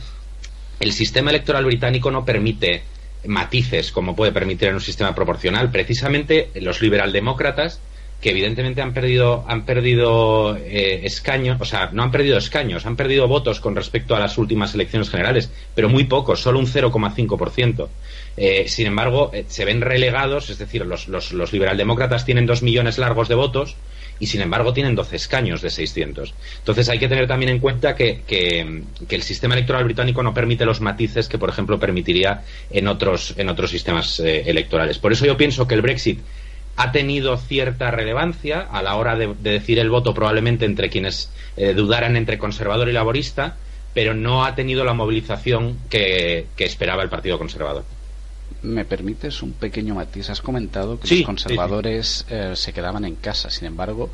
el 0.81 0.93
sistema 0.93 1.31
electoral 1.31 1.65
británico 1.65 2.11
no 2.11 2.25
permite 2.25 2.83
matices 3.27 3.91
como 3.91 4.15
puede 4.15 4.33
permitir 4.33 4.69
en 4.69 4.75
un 4.75 4.81
sistema 4.81 5.15
proporcional. 5.15 5.71
Precisamente 5.71 6.51
los 6.55 6.81
liberaldemócratas 6.81 7.81
que 8.21 8.31
evidentemente 8.31 8.83
han 8.83 8.93
perdido 8.93 9.45
han 9.47 9.65
perdido 9.65 10.57
eh, 10.57 11.01
escaños, 11.05 11.61
o 11.61 11.65
sea, 11.65 11.91
no 11.93 12.03
han 12.03 12.11
perdido 12.11 12.37
escaños, 12.37 12.85
han 12.85 12.97
perdido 12.97 13.29
votos 13.29 13.61
con 13.61 13.77
respecto 13.77 14.17
a 14.17 14.19
las 14.19 14.39
últimas 14.39 14.75
elecciones 14.75 15.09
generales, 15.09 15.51
pero 15.75 15.89
muy 15.89 16.05
pocos, 16.05 16.41
solo 16.41 16.59
un 16.59 16.67
0,5%. 16.67 17.89
Eh, 18.37 18.65
sin 18.69 18.87
embargo, 18.87 19.31
eh, 19.33 19.45
se 19.49 19.65
ven 19.65 19.81
relegados, 19.81 20.51
es 20.51 20.59
decir, 20.59 20.85
los, 20.85 21.09
los, 21.09 21.33
los, 21.33 21.53
liberaldemócratas 21.53 22.25
tienen 22.25 22.47
dos 22.47 22.63
millones 22.63 22.99
largos 22.99 23.29
de 23.29 23.35
votos 23.35 23.77
y 24.21 24.27
sin 24.27 24.41
embargo 24.41 24.73
tienen 24.73 24.97
12 24.97 25.15
escaños 25.15 25.63
de 25.63 25.71
600. 25.71 26.35
Entonces 26.59 26.89
hay 26.89 26.99
que 26.99 27.09
tener 27.09 27.29
también 27.29 27.53
en 27.53 27.61
cuenta 27.61 27.95
que, 27.95 28.23
que, 28.27 28.83
que, 29.09 29.15
el 29.15 29.23
sistema 29.23 29.55
electoral 29.55 29.85
británico 29.85 30.25
no 30.25 30.35
permite 30.35 30.65
los 30.65 30.81
matices 30.81 31.29
que, 31.29 31.39
por 31.39 31.51
ejemplo, 31.51 31.79
permitiría 31.79 32.43
en 32.71 32.89
otros, 32.89 33.35
en 33.37 33.49
otros 33.49 33.71
sistemas 33.71 34.19
electorales. 34.19 34.99
Por 34.99 35.13
eso 35.13 35.25
yo 35.25 35.37
pienso 35.37 35.69
que 35.69 35.77
el 35.77 35.83
Brexit 35.83 36.19
ha 36.79 36.93
tenido 36.93 37.37
cierta 37.37 37.91
relevancia 37.91 38.61
a 38.61 38.83
la 38.83 38.95
hora 38.95 39.17
de, 39.17 39.35
decir 39.35 39.81
el 39.81 39.91
voto 39.91 40.15
probablemente 40.15 40.65
entre 40.65 40.89
quienes 40.89 41.29
eh, 41.57 41.75
dudaran 41.75 42.17
entre 42.17 42.39
conservador 42.39 42.89
y 42.89 42.93
laborista, 42.93 43.57
pero 43.95 44.15
no 44.15 44.45
ha 44.45 44.55
tenido 44.55 44.85
la 44.85 44.95
movilización 44.95 45.77
que, 45.91 46.47
esperaba 46.57 47.03
el 47.03 47.09
Partido 47.09 47.37
Conservador. 47.37 47.85
¿Me 48.63 48.85
permites 48.85 49.43
un 49.43 49.55
pequeño 49.55 49.97
matiz? 49.97 50.31
Has 50.31 50.41
comentado 50.41 51.01
que 51.01 51.17
los 51.17 51.27
conservadores 51.27 52.25
eh, 52.31 52.53
se 52.55 52.73
quedaban 52.73 53.05
en 53.05 53.17
casa. 53.17 53.51
Sin 53.51 53.67
embargo, 53.67 54.11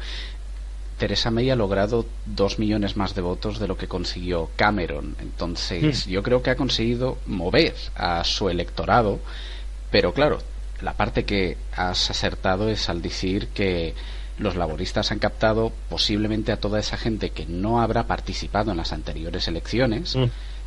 Teresa 0.97 1.31
May 1.31 1.51
ha 1.51 1.57
logrado 1.57 2.07
dos 2.25 2.59
millones 2.59 2.97
más 2.97 3.15
de 3.15 3.21
votos 3.21 3.59
de 3.59 3.69
lo 3.69 3.77
que 3.77 3.89
consiguió 3.89 4.49
Cameron. 4.57 5.17
Entonces, 5.21 6.07
hmm. 6.07 6.11
yo 6.11 6.23
creo 6.23 6.43
que 6.43 6.49
ha 6.49 6.57
conseguido 6.57 7.19
mover 7.27 7.75
a 7.95 8.25
su 8.25 8.49
electorado, 8.49 9.21
pero 9.91 10.15
claro, 10.15 10.39
la 10.81 10.95
parte 10.95 11.25
que 11.25 11.57
has 11.75 12.11
acertado 12.11 12.69
es 12.69 12.89
al 12.89 13.03
decir 13.03 13.49
que 13.49 13.95
los 14.39 14.57
laboristas 14.57 15.13
han 15.13 15.19
captado 15.19 15.73
posiblemente 15.89 16.53
a 16.53 16.57
toda 16.57 16.81
esa 16.81 16.97
gente 16.97 17.31
que 17.31 17.47
no 17.47 17.81
habrá 17.81 18.05
participado 18.05 18.73
en 18.73 18.77
las 18.77 18.93
anteriores 18.93 19.47
elecciones 19.47 20.17
hmm. 20.17 20.25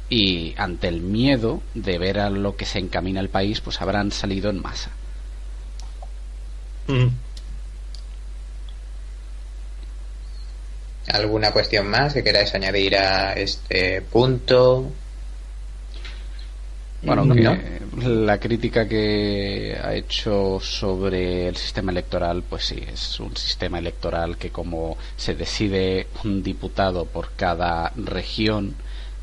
y 0.09 0.55
ante 0.57 0.87
el 0.87 1.01
miedo 1.01 1.61
de 1.73 1.97
ver 1.97 2.19
a 2.19 2.29
lo 2.29 2.55
que 2.55 2.65
se 2.65 2.79
encamina 2.79 3.19
el 3.19 3.29
país, 3.29 3.59
pues 3.61 3.81
habrán 3.81 4.11
salido 4.11 4.49
en 4.49 4.61
masa. 4.61 4.91
Hmm. 6.87 7.07
¿Alguna 11.07 11.51
cuestión 11.51 11.87
más 11.87 12.13
que 12.13 12.23
queráis 12.23 12.53
añadir 12.53 12.97
a 12.97 13.33
este 13.33 14.01
punto? 14.01 14.91
Bueno, 17.01 17.25
la 18.03 18.39
crítica 18.39 18.87
que 18.87 19.77
ha 19.81 19.93
hecho 19.93 20.59
sobre 20.59 21.47
el 21.47 21.55
sistema 21.55 21.91
electoral, 21.91 22.43
pues 22.49 22.65
sí, 22.65 22.83
es 22.91 23.19
un 23.19 23.35
sistema 23.37 23.77
electoral 23.79 24.37
que 24.37 24.49
como 24.49 24.97
se 25.15 25.35
decide 25.35 26.07
un 26.23 26.41
diputado 26.41 27.05
por 27.05 27.31
cada 27.35 27.91
región, 27.95 28.75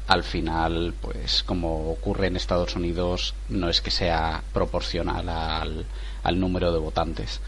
al 0.07 0.23
final, 0.23 0.95
pues 1.01 1.43
como 1.43 1.91
ocurre 1.91 2.29
en 2.29 2.37
Estados 2.37 2.77
Unidos, 2.77 3.35
no 3.49 3.69
es 3.69 3.81
que 3.81 3.91
sea 3.91 4.43
proporcional 4.53 5.29
al, 5.29 5.87
al 6.23 6.41
número 6.41 6.73
de 6.73 6.79
votantes. 6.79 7.41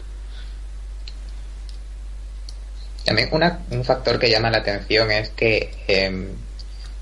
También 3.05 3.29
un 3.71 3.85
factor 3.85 4.19
que 4.19 4.29
llama 4.29 4.51
la 4.51 4.57
atención 4.57 5.09
es 5.11 5.29
que 5.29 5.73
em, 5.87 6.27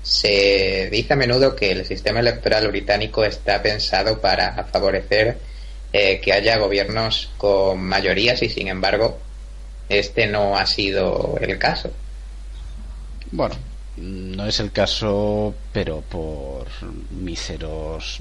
se 0.06 0.88
dice 0.92 1.14
a 1.14 1.16
menudo 1.16 1.56
que 1.56 1.72
el 1.72 1.84
sistema 1.84 2.20
electoral 2.20 2.68
británico 2.68 3.24
está 3.24 3.60
pensado 3.60 4.20
para 4.20 4.64
favorecer 4.64 5.36
eh, 5.92 6.20
que 6.20 6.32
haya 6.32 6.58
gobiernos 6.58 7.30
con 7.36 7.82
mayorías 7.82 8.40
y 8.42 8.48
sin 8.48 8.68
embargo 8.68 9.18
este 9.88 10.28
no 10.28 10.56
ha 10.56 10.64
sido 10.64 11.36
el 11.40 11.58
caso. 11.58 11.90
Bueno, 13.32 13.56
no 13.96 14.46
es 14.46 14.60
el 14.60 14.70
caso, 14.70 15.52
pero 15.72 16.02
por 16.02 16.68
míseros 17.10 18.18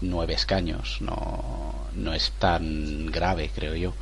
nueve 0.00 0.32
escaños. 0.32 0.96
No, 1.02 1.88
no 1.94 2.14
es 2.14 2.32
tan 2.38 3.06
grave, 3.06 3.50
creo 3.54 3.74
yo. 3.74 3.92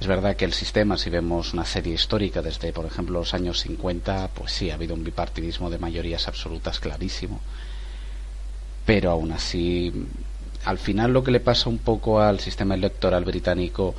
Es 0.00 0.06
verdad 0.06 0.34
que 0.34 0.46
el 0.46 0.54
sistema, 0.54 0.96
si 0.96 1.10
vemos 1.10 1.52
una 1.52 1.66
serie 1.66 1.92
histórica 1.92 2.40
desde, 2.40 2.72
por 2.72 2.86
ejemplo, 2.86 3.18
los 3.18 3.34
años 3.34 3.60
50, 3.60 4.30
pues 4.34 4.50
sí, 4.50 4.70
ha 4.70 4.74
habido 4.74 4.94
un 4.94 5.04
bipartidismo 5.04 5.68
de 5.68 5.78
mayorías 5.78 6.26
absolutas 6.26 6.80
clarísimo. 6.80 7.38
Pero 8.86 9.10
aún 9.10 9.30
así, 9.32 9.92
al 10.64 10.78
final 10.78 11.12
lo 11.12 11.22
que 11.22 11.32
le 11.32 11.40
pasa 11.40 11.68
un 11.68 11.76
poco 11.76 12.22
al 12.22 12.40
sistema 12.40 12.74
electoral 12.74 13.26
británico 13.26 13.94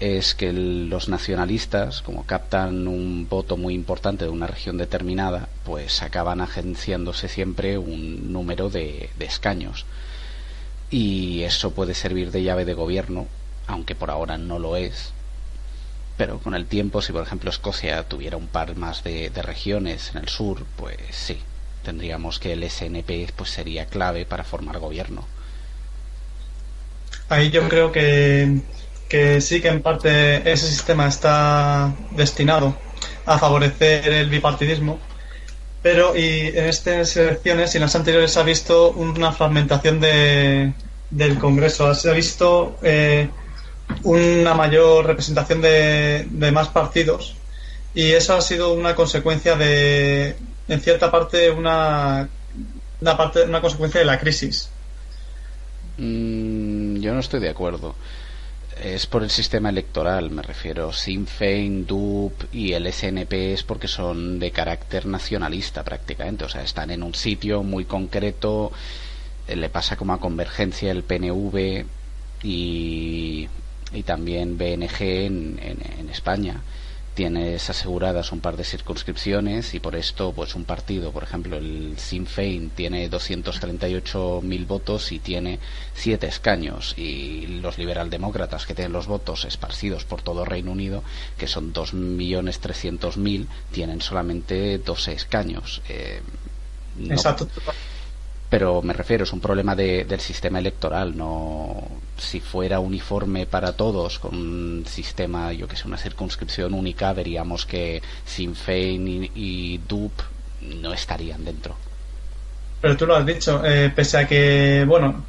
es 0.00 0.34
que 0.34 0.52
los 0.52 1.08
nacionalistas, 1.08 2.02
como 2.02 2.26
captan 2.26 2.88
un 2.88 3.28
voto 3.30 3.56
muy 3.56 3.74
importante 3.74 4.24
de 4.24 4.32
una 4.32 4.48
región 4.48 4.76
determinada, 4.76 5.48
pues 5.64 6.02
acaban 6.02 6.40
agenciándose 6.40 7.28
siempre 7.28 7.78
un 7.78 8.32
número 8.32 8.68
de, 8.68 9.10
de 9.16 9.24
escaños. 9.24 9.86
Y 10.90 11.42
eso 11.42 11.70
puede 11.70 11.94
servir 11.94 12.32
de 12.32 12.42
llave 12.42 12.64
de 12.64 12.74
gobierno, 12.74 13.28
aunque 13.68 13.94
por 13.94 14.10
ahora 14.10 14.38
no 14.38 14.58
lo 14.58 14.76
es, 14.76 15.12
pero 16.16 16.38
con 16.38 16.54
el 16.54 16.66
tiempo, 16.66 17.02
si 17.02 17.12
por 17.12 17.22
ejemplo 17.22 17.50
Escocia 17.50 18.02
tuviera 18.04 18.36
un 18.36 18.46
par 18.46 18.74
más 18.76 19.04
de, 19.04 19.30
regiones 19.34 20.10
en 20.14 20.22
el 20.22 20.28
sur, 20.28 20.64
pues 20.76 20.96
sí, 21.10 21.38
tendríamos 21.84 22.38
que 22.38 22.54
el 22.54 22.68
SNP 22.68 23.32
pues 23.36 23.50
sería 23.50 23.86
clave 23.86 24.24
para 24.24 24.44
formar 24.44 24.78
gobierno. 24.78 25.24
Ahí 27.28 27.50
yo 27.50 27.68
creo 27.68 27.92
que, 27.92 28.60
que 29.08 29.40
sí 29.40 29.60
que 29.60 29.68
en 29.68 29.82
parte 29.82 30.50
ese 30.50 30.68
sistema 30.68 31.06
está 31.06 31.94
destinado 32.12 32.76
a 33.26 33.38
favorecer 33.38 34.08
el 34.08 34.30
bipartidismo, 34.30 34.98
pero 35.82 36.16
y 36.16 36.48
en 36.48 36.66
estas 36.66 37.16
elecciones 37.16 37.74
y 37.74 37.78
en 37.78 37.82
las 37.82 37.94
anteriores 37.94 38.36
ha 38.36 38.42
visto 38.42 38.90
una 38.92 39.32
fragmentación 39.32 40.00
de, 40.00 40.72
del 41.10 41.38
Congreso, 41.38 41.94
se 41.94 42.10
ha 42.10 42.14
visto 42.14 42.78
eh, 42.82 43.28
una 44.02 44.54
mayor 44.54 45.06
representación 45.06 45.60
de, 45.60 46.50
más 46.52 46.68
partidos 46.68 47.36
y 47.94 48.12
eso 48.12 48.34
ha 48.34 48.40
sido 48.40 48.72
una 48.72 48.94
consecuencia 48.94 49.56
de, 49.56 50.36
en 50.68 50.80
cierta 50.80 51.10
parte, 51.10 51.50
una, 51.50 52.28
una, 53.00 53.16
parte, 53.16 53.42
una 53.42 53.60
consecuencia 53.60 54.00
de 54.00 54.06
la 54.06 54.18
crisis. 54.18 54.70
Mm, 55.98 56.96
yo 56.96 57.14
no 57.14 57.20
estoy 57.20 57.40
de 57.40 57.48
acuerdo. 57.48 57.94
Es 58.82 59.06
por 59.06 59.22
el 59.22 59.30
sistema 59.30 59.70
electoral, 59.70 60.30
me 60.30 60.42
refiero. 60.42 60.92
Sinn 60.92 61.26
Féin, 61.26 61.86
DUP 61.86 62.52
y 62.52 62.74
el 62.74 62.92
SNP 62.92 63.54
es 63.54 63.62
porque 63.62 63.88
son 63.88 64.38
de 64.38 64.50
carácter 64.50 65.06
nacionalista 65.06 65.82
prácticamente. 65.82 66.44
O 66.44 66.48
sea, 66.50 66.62
están 66.62 66.90
en 66.90 67.02
un 67.02 67.14
sitio 67.14 67.62
muy 67.62 67.86
concreto. 67.86 68.72
Eh, 69.48 69.56
le 69.56 69.70
pasa 69.70 69.96
como 69.96 70.12
a 70.12 70.20
Convergencia 70.20 70.92
el 70.92 71.04
PNV 71.04 71.86
y 72.42 73.48
y 73.96 74.02
también 74.02 74.58
BNG 74.58 75.00
en, 75.00 75.58
en, 75.98 76.08
España. 76.10 76.60
Tienes 77.14 77.70
aseguradas 77.70 78.30
un 78.30 78.40
par 78.40 78.58
de 78.58 78.64
circunscripciones 78.64 79.72
y 79.72 79.80
por 79.80 79.96
esto 79.96 80.32
pues 80.32 80.54
un 80.54 80.64
partido 80.64 81.12
por 81.12 81.22
ejemplo 81.22 81.56
el 81.56 81.94
Sinn 81.96 82.26
Féin 82.26 82.68
tiene 82.70 83.10
238.000 83.10 84.66
votos 84.66 85.12
y 85.12 85.18
tiene 85.18 85.58
7 85.94 86.26
escaños 86.26 86.92
y 86.98 87.46
los 87.62 87.78
liberaldemócratas 87.78 88.66
que 88.66 88.74
tienen 88.74 88.92
los 88.92 89.06
votos 89.06 89.46
esparcidos 89.46 90.04
por 90.04 90.20
todo 90.20 90.44
Reino 90.44 90.72
Unido 90.72 91.02
que 91.38 91.46
son 91.48 91.72
2.300.000 91.72 93.46
tienen 93.72 94.02
solamente 94.02 94.76
12 94.78 95.12
escaños. 95.12 95.80
Eh, 95.88 96.20
Exacto. 97.08 97.48
Pero 98.48 98.80
me 98.82 98.92
refiero, 98.92 99.24
es 99.24 99.32
un 99.32 99.40
problema 99.40 99.74
del 99.74 100.20
sistema 100.20 100.58
electoral, 100.58 101.16
no 101.16 101.82
si 102.18 102.40
fuera 102.40 102.80
uniforme 102.80 103.46
para 103.46 103.72
todos 103.72 104.18
con 104.18 104.36
un 104.36 104.84
sistema, 104.86 105.52
yo 105.52 105.68
que 105.68 105.76
sé, 105.76 105.86
una 105.86 105.98
circunscripción 105.98 106.74
única, 106.74 107.12
veríamos 107.12 107.66
que 107.66 108.02
Sinn 108.24 108.54
Féin 108.54 109.30
y, 109.34 109.78
DUP 109.78 110.12
no 110.62 110.92
estarían 110.92 111.44
dentro. 111.44 111.76
Pero 112.80 112.96
tú 112.96 113.06
lo 113.06 113.16
has 113.16 113.26
dicho, 113.26 113.62
eh, 113.64 113.92
pese 113.94 114.18
a 114.18 114.26
que, 114.26 114.84
bueno, 114.86 115.24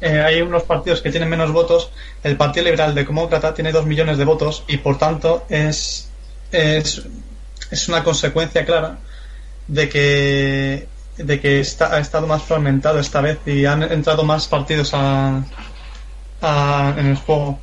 eh, 0.00 0.20
hay 0.20 0.40
unos 0.40 0.64
partidos 0.64 1.00
que 1.02 1.10
tienen 1.10 1.28
menos 1.28 1.52
votos, 1.52 1.90
el 2.22 2.36
Partido 2.36 2.64
Liberal 2.64 2.94
Demócrata 2.94 3.54
tiene 3.54 3.72
dos 3.72 3.86
millones 3.86 4.18
de 4.18 4.24
votos 4.24 4.64
y 4.68 4.78
por 4.78 4.98
tanto 4.98 5.44
es, 5.48 6.08
es, 6.50 7.02
es 7.70 7.88
una 7.88 8.02
consecuencia 8.02 8.64
clara 8.64 8.98
de 9.68 9.88
que 9.88 10.88
de 11.16 11.40
que 11.40 11.60
está, 11.60 11.94
ha 11.94 11.98
estado 11.98 12.26
más 12.26 12.42
fragmentado 12.42 12.98
esta 12.98 13.22
vez 13.22 13.38
y 13.46 13.64
han 13.64 13.82
entrado 13.82 14.22
más 14.22 14.48
partidos 14.48 14.90
a, 14.92 15.42
en 16.42 17.06
el 17.06 17.16
juego. 17.16 17.58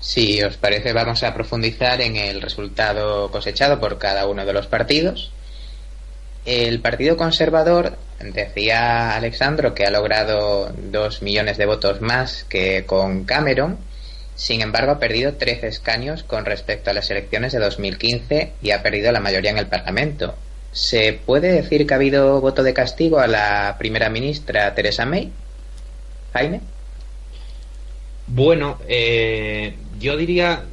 Si 0.00 0.42
os 0.42 0.56
parece, 0.56 0.92
vamos 0.92 1.22
a 1.22 1.34
profundizar 1.34 2.00
en 2.00 2.16
el 2.16 2.40
resultado 2.40 3.30
cosechado 3.30 3.80
por 3.80 3.98
cada 3.98 4.26
uno 4.26 4.46
de 4.46 4.52
los 4.52 4.66
partidos. 4.66 5.32
El 6.44 6.80
Partido 6.80 7.16
Conservador, 7.16 7.96
decía 8.20 9.16
Alexandro, 9.16 9.74
que 9.74 9.84
ha 9.84 9.90
logrado 9.90 10.72
dos 10.76 11.22
millones 11.22 11.58
de 11.58 11.66
votos 11.66 12.00
más 12.00 12.44
que 12.44 12.86
con 12.86 13.24
Cameron 13.24 13.78
sin 14.36 14.60
embargo, 14.60 14.92
ha 14.92 14.98
perdido 14.98 15.34
13 15.34 15.66
escaños 15.66 16.22
con 16.22 16.44
respecto 16.44 16.90
a 16.90 16.92
las 16.92 17.10
elecciones 17.10 17.52
de 17.52 17.58
2015 17.58 18.52
y 18.60 18.70
ha 18.70 18.82
perdido 18.82 19.10
la 19.10 19.18
mayoría 19.18 19.50
en 19.50 19.58
el 19.58 19.66
Parlamento. 19.66 20.34
¿Se 20.76 21.14
puede 21.14 21.52
decir 21.52 21.86
que 21.86 21.94
ha 21.94 21.96
habido 21.96 22.38
voto 22.42 22.62
de 22.62 22.74
castigo 22.74 23.18
a 23.18 23.26
la 23.26 23.76
primera 23.78 24.10
ministra 24.10 24.74
Teresa 24.74 25.06
May? 25.06 25.32
Jaime. 26.34 26.60
Bueno, 28.26 28.78
eh, 28.86 29.74
yo 29.98 30.18
diría 30.18 30.64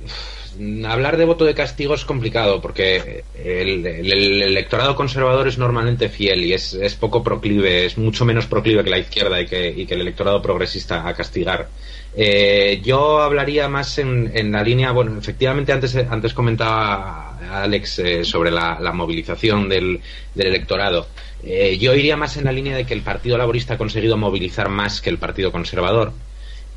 hablar 0.88 1.17
de 1.17 1.25
voto 1.25 1.45
de 1.45 1.53
castigo 1.53 1.93
es 1.93 2.05
complicado 2.05 2.62
porque 2.62 3.24
el, 3.43 3.86
electorado 3.86 4.95
conservador 4.95 5.48
es 5.48 5.57
normalmente 5.57 6.10
fiel 6.10 6.43
y 6.43 6.53
es, 6.53 6.75
poco 7.00 7.24
proclive, 7.24 7.86
es 7.86 7.98
mucho 7.98 8.25
menos 8.25 8.45
proclive 8.45 8.83
que 8.83 8.89
la 8.89 9.00
izquierda 9.00 9.41
y 9.41 9.48
que, 9.48 9.69
y 9.69 9.86
que 9.86 9.93
el 9.95 10.01
electorado 10.01 10.41
progresista 10.41 11.07
a 11.07 11.13
castigar. 11.13 11.67
Eh, 12.15 12.81
yo 12.83 13.22
hablaría 13.22 13.67
más 13.67 13.98
en, 13.98 14.51
la 14.51 14.63
línea, 14.63 14.91
bueno, 14.91 15.17
efectivamente 15.17 15.72
antes, 15.72 15.95
antes 15.95 16.33
comentaba 16.33 17.39
Alex 17.63 18.00
eh, 18.00 18.24
sobre 18.24 18.51
la, 18.51 18.91
movilización 18.93 19.67
del, 19.67 20.00
electorado. 20.36 21.07
Eh, 21.43 21.77
yo 21.79 21.93
iría 21.93 22.15
más 22.15 22.38
en 22.38 22.45
la 22.45 22.51
línea 22.51 22.75
de 22.75 22.86
que 22.86 22.93
el 22.93 23.01
Partido 23.01 23.38
Laborista 23.38 23.74
ha 23.74 23.77
conseguido 23.77 24.15
movilizar 24.15 24.69
más 24.69 25.01
que 25.01 25.10
el 25.10 25.17
Partido 25.17 25.51
Conservador 25.51 26.13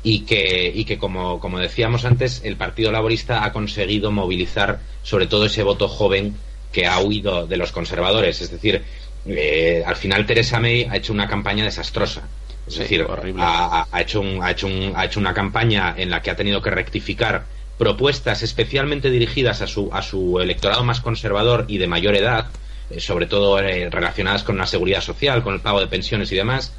y 0.09 0.21
que, 0.21 0.71
y 0.73 0.85
que 0.85 0.97
como, 0.97 1.41
como 1.41 1.59
decíamos 1.59 2.05
antes, 2.05 2.39
el 2.45 2.55
Partido 2.55 2.93
Laborista 2.93 3.43
ha 3.43 3.51
conseguido 3.51 4.09
movilizar 4.09 4.79
sobre 5.03 5.27
todo 5.27 5.47
ese 5.47 5.63
voto 5.63 5.89
joven 5.89 6.33
que 6.71 6.87
ha 6.87 7.01
huido 7.01 7.45
de 7.45 7.57
los 7.57 7.73
conservadores. 7.73 8.39
Es 8.39 8.49
decir, 8.49 8.83
eh, 9.25 9.83
al 9.85 9.97
final 9.97 10.25
Teresa 10.25 10.61
May 10.61 10.85
ha 10.89 10.95
hecho 10.95 11.11
una 11.11 11.27
campaña 11.27 11.65
desastrosa. 11.65 12.25
Es 12.65 12.77
decir, 12.77 13.05
ha, 13.37 13.85
hecho 13.99 14.23
ha, 14.41 14.51
hecho 14.51 14.69
ha 14.95 15.05
hecho 15.05 15.19
una 15.19 15.33
campaña 15.33 15.93
en 15.97 16.09
la 16.09 16.21
que 16.21 16.31
ha 16.31 16.37
tenido 16.37 16.61
que 16.61 16.69
rectificar 16.69 17.43
propuestas 17.77 18.43
especialmente 18.43 19.09
dirigidas 19.09 19.61
a 19.61 19.67
su, 19.67 19.89
a 19.91 20.01
su 20.01 20.39
electorado 20.39 20.85
más 20.85 21.01
conservador 21.01 21.65
y 21.67 21.79
de 21.79 21.87
mayor 21.87 22.15
edad, 22.15 22.47
eh, 22.91 23.01
sobre 23.01 23.25
todo 23.25 23.59
eh, 23.59 23.89
relacionadas 23.89 24.43
con 24.43 24.57
la 24.57 24.67
seguridad 24.67 25.01
social, 25.01 25.43
con 25.43 25.53
el 25.53 25.59
pago 25.59 25.81
de 25.81 25.87
pensiones 25.87 26.31
y 26.31 26.35
demás. 26.37 26.71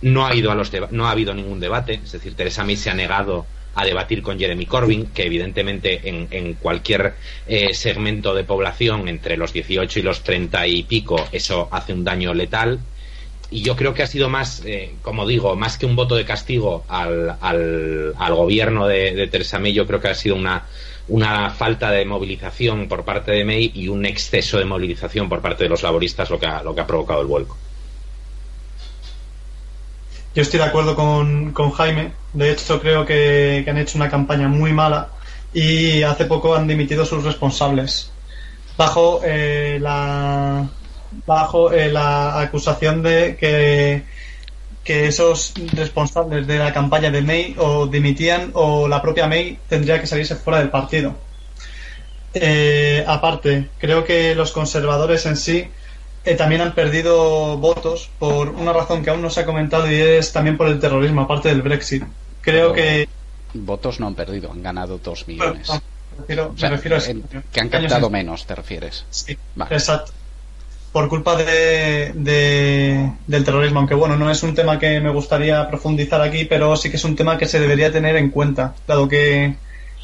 No 0.00 0.26
ha, 0.26 0.34
ido 0.34 0.52
a 0.52 0.54
los 0.54 0.70
no 0.90 1.06
ha 1.06 1.10
habido 1.10 1.34
ningún 1.34 1.58
debate, 1.58 2.00
es 2.04 2.12
decir, 2.12 2.34
Teresa 2.34 2.64
May 2.64 2.76
se 2.76 2.90
ha 2.90 2.94
negado 2.94 3.46
a 3.74 3.84
debatir 3.84 4.22
con 4.22 4.38
Jeremy 4.38 4.66
Corbyn, 4.66 5.06
que 5.06 5.26
evidentemente 5.26 6.00
en, 6.04 6.54
cualquier 6.54 7.14
eh, 7.46 7.72
segmento 7.74 8.34
de 8.34 8.42
población 8.42 9.08
entre 9.08 9.36
los 9.36 9.52
18 9.52 10.00
y 10.00 10.02
los 10.02 10.22
30 10.22 10.66
y 10.66 10.82
pico 10.82 11.28
eso 11.30 11.68
hace 11.70 11.92
un 11.92 12.02
daño 12.02 12.34
letal. 12.34 12.80
Y 13.50 13.62
yo 13.62 13.76
creo 13.76 13.94
que 13.94 14.02
ha 14.02 14.06
sido 14.06 14.28
más, 14.28 14.62
eh, 14.66 14.94
como 15.00 15.26
digo, 15.26 15.54
más 15.54 15.78
que 15.78 15.86
un 15.86 15.94
voto 15.94 16.16
de 16.16 16.24
castigo 16.24 16.84
al, 16.88 17.36
al, 17.40 18.14
al 18.18 18.34
gobierno 18.34 18.86
de, 18.86 19.14
de, 19.14 19.26
Theresa 19.28 19.58
May, 19.58 19.72
yo 19.72 19.86
creo 19.86 20.00
que 20.00 20.08
ha 20.08 20.14
sido 20.14 20.34
una, 20.34 20.66
una 21.06 21.50
falta 21.50 21.90
de 21.90 22.04
movilización 22.04 22.88
por 22.88 23.04
parte 23.04 23.32
de 23.32 23.44
May 23.44 23.70
y 23.74 23.88
un 23.88 24.04
exceso 24.04 24.58
de 24.58 24.64
movilización 24.64 25.28
por 25.28 25.40
parte 25.40 25.64
de 25.64 25.70
los 25.70 25.82
laboristas 25.82 26.30
lo 26.30 26.38
que 26.38 26.46
ha, 26.46 26.62
lo 26.62 26.74
que 26.74 26.80
ha 26.80 26.86
provocado 26.86 27.20
el 27.20 27.26
vuelco. 27.26 27.56
Yo 30.38 30.42
estoy 30.42 30.60
de 30.60 30.66
acuerdo 30.66 30.94
con, 30.94 31.50
con 31.50 31.72
Jaime. 31.72 32.12
De 32.32 32.52
hecho, 32.52 32.80
creo 32.80 33.04
que, 33.04 33.66
han 33.68 33.76
hecho 33.76 33.98
una 33.98 34.08
campaña 34.08 34.46
muy 34.46 34.72
mala 34.72 35.08
y 35.52 36.04
hace 36.04 36.26
poco 36.26 36.54
han 36.54 36.68
dimitido 36.68 37.04
sus 37.04 37.24
responsables 37.24 38.12
bajo 38.76 39.20
eh, 39.24 39.78
la 39.80 40.68
bajo 41.26 41.72
eh, 41.72 41.90
la 41.90 42.40
acusación 42.40 43.02
de 43.02 43.36
que, 43.36 44.04
que 44.84 45.08
esos 45.08 45.54
responsables 45.72 46.46
de 46.46 46.58
la 46.58 46.72
campaña 46.72 47.10
de 47.10 47.20
May 47.20 47.56
o 47.58 47.88
dimitían 47.88 48.52
o 48.54 48.86
la 48.86 49.02
propia 49.02 49.26
May 49.26 49.58
tendría 49.68 50.00
que 50.00 50.06
salirse 50.06 50.36
fuera 50.36 50.60
del 50.60 50.70
partido. 50.70 51.16
Eh, 52.32 53.04
aparte, 53.08 53.70
creo 53.78 54.04
que 54.04 54.36
los 54.36 54.52
conservadores 54.52 55.26
en 55.26 55.36
sí 55.36 55.68
eh, 56.24 56.34
también 56.34 56.60
han 56.60 56.74
perdido 56.74 57.56
votos 57.58 58.10
por 58.18 58.50
una 58.50 58.72
razón 58.72 59.02
que 59.02 59.10
aún 59.10 59.22
no 59.22 59.30
se 59.30 59.40
ha 59.40 59.46
comentado 59.46 59.90
y 59.90 59.94
es 59.94 60.32
también 60.32 60.56
por 60.56 60.68
el 60.68 60.78
terrorismo, 60.78 61.22
aparte 61.22 61.48
del 61.48 61.62
Brexit. 61.62 62.04
Creo 62.40 62.72
que. 62.72 63.08
Votos 63.54 63.98
no 63.98 64.06
han 64.06 64.14
perdido, 64.14 64.50
han 64.52 64.62
ganado 64.62 64.98
dos 64.98 65.26
millones. 65.26 65.66
Bueno, 65.68 65.82
no, 65.82 66.16
me 66.16 66.20
refiero, 66.20 66.52
o 66.54 66.58
sea, 66.58 66.70
me 66.70 66.76
refiero 66.76 66.96
a. 66.96 67.42
Que 67.52 67.60
han 67.60 67.68
captado 67.68 68.10
menos, 68.10 68.46
te 68.46 68.54
refieres. 68.54 69.04
Sí, 69.10 69.36
vale. 69.54 69.74
exacto. 69.74 70.12
Por 70.92 71.08
culpa 71.08 71.36
de, 71.36 72.12
de, 72.14 73.12
del 73.26 73.44
terrorismo, 73.44 73.78
aunque 73.78 73.94
bueno, 73.94 74.16
no 74.16 74.30
es 74.30 74.42
un 74.42 74.54
tema 74.54 74.78
que 74.78 75.00
me 75.00 75.10
gustaría 75.10 75.68
profundizar 75.68 76.20
aquí, 76.22 76.46
pero 76.46 76.76
sí 76.76 76.90
que 76.90 76.96
es 76.96 77.04
un 77.04 77.14
tema 77.14 77.36
que 77.36 77.46
se 77.46 77.60
debería 77.60 77.92
tener 77.92 78.16
en 78.16 78.30
cuenta, 78.30 78.74
dado 78.86 79.06
que 79.06 79.54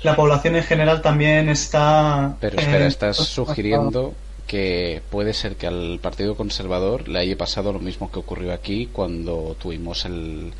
la 0.02 0.14
población 0.14 0.56
en 0.56 0.62
general 0.62 1.02
también 1.02 1.49
está. 1.49 2.37
Pero 2.40 2.59
espera, 2.59 2.85
eh, 2.85 2.88
estás 2.88 3.16
sugiriendo 3.16 4.14
que 4.54 5.02
puede 5.11 5.32
ser 5.32 5.56
que 5.56 5.66
al 5.66 5.99
Partido 6.00 6.37
Conservador 6.37 7.08
le 7.08 7.18
haya 7.18 7.37
pasado 7.37 7.73
lo 7.73 7.80
mismo 7.80 8.12
que 8.12 8.20
ocurrió 8.20 8.52
aquí 8.52 8.88
cuando 8.92 9.56
tuvimos 9.61 10.04
el, 10.04 10.52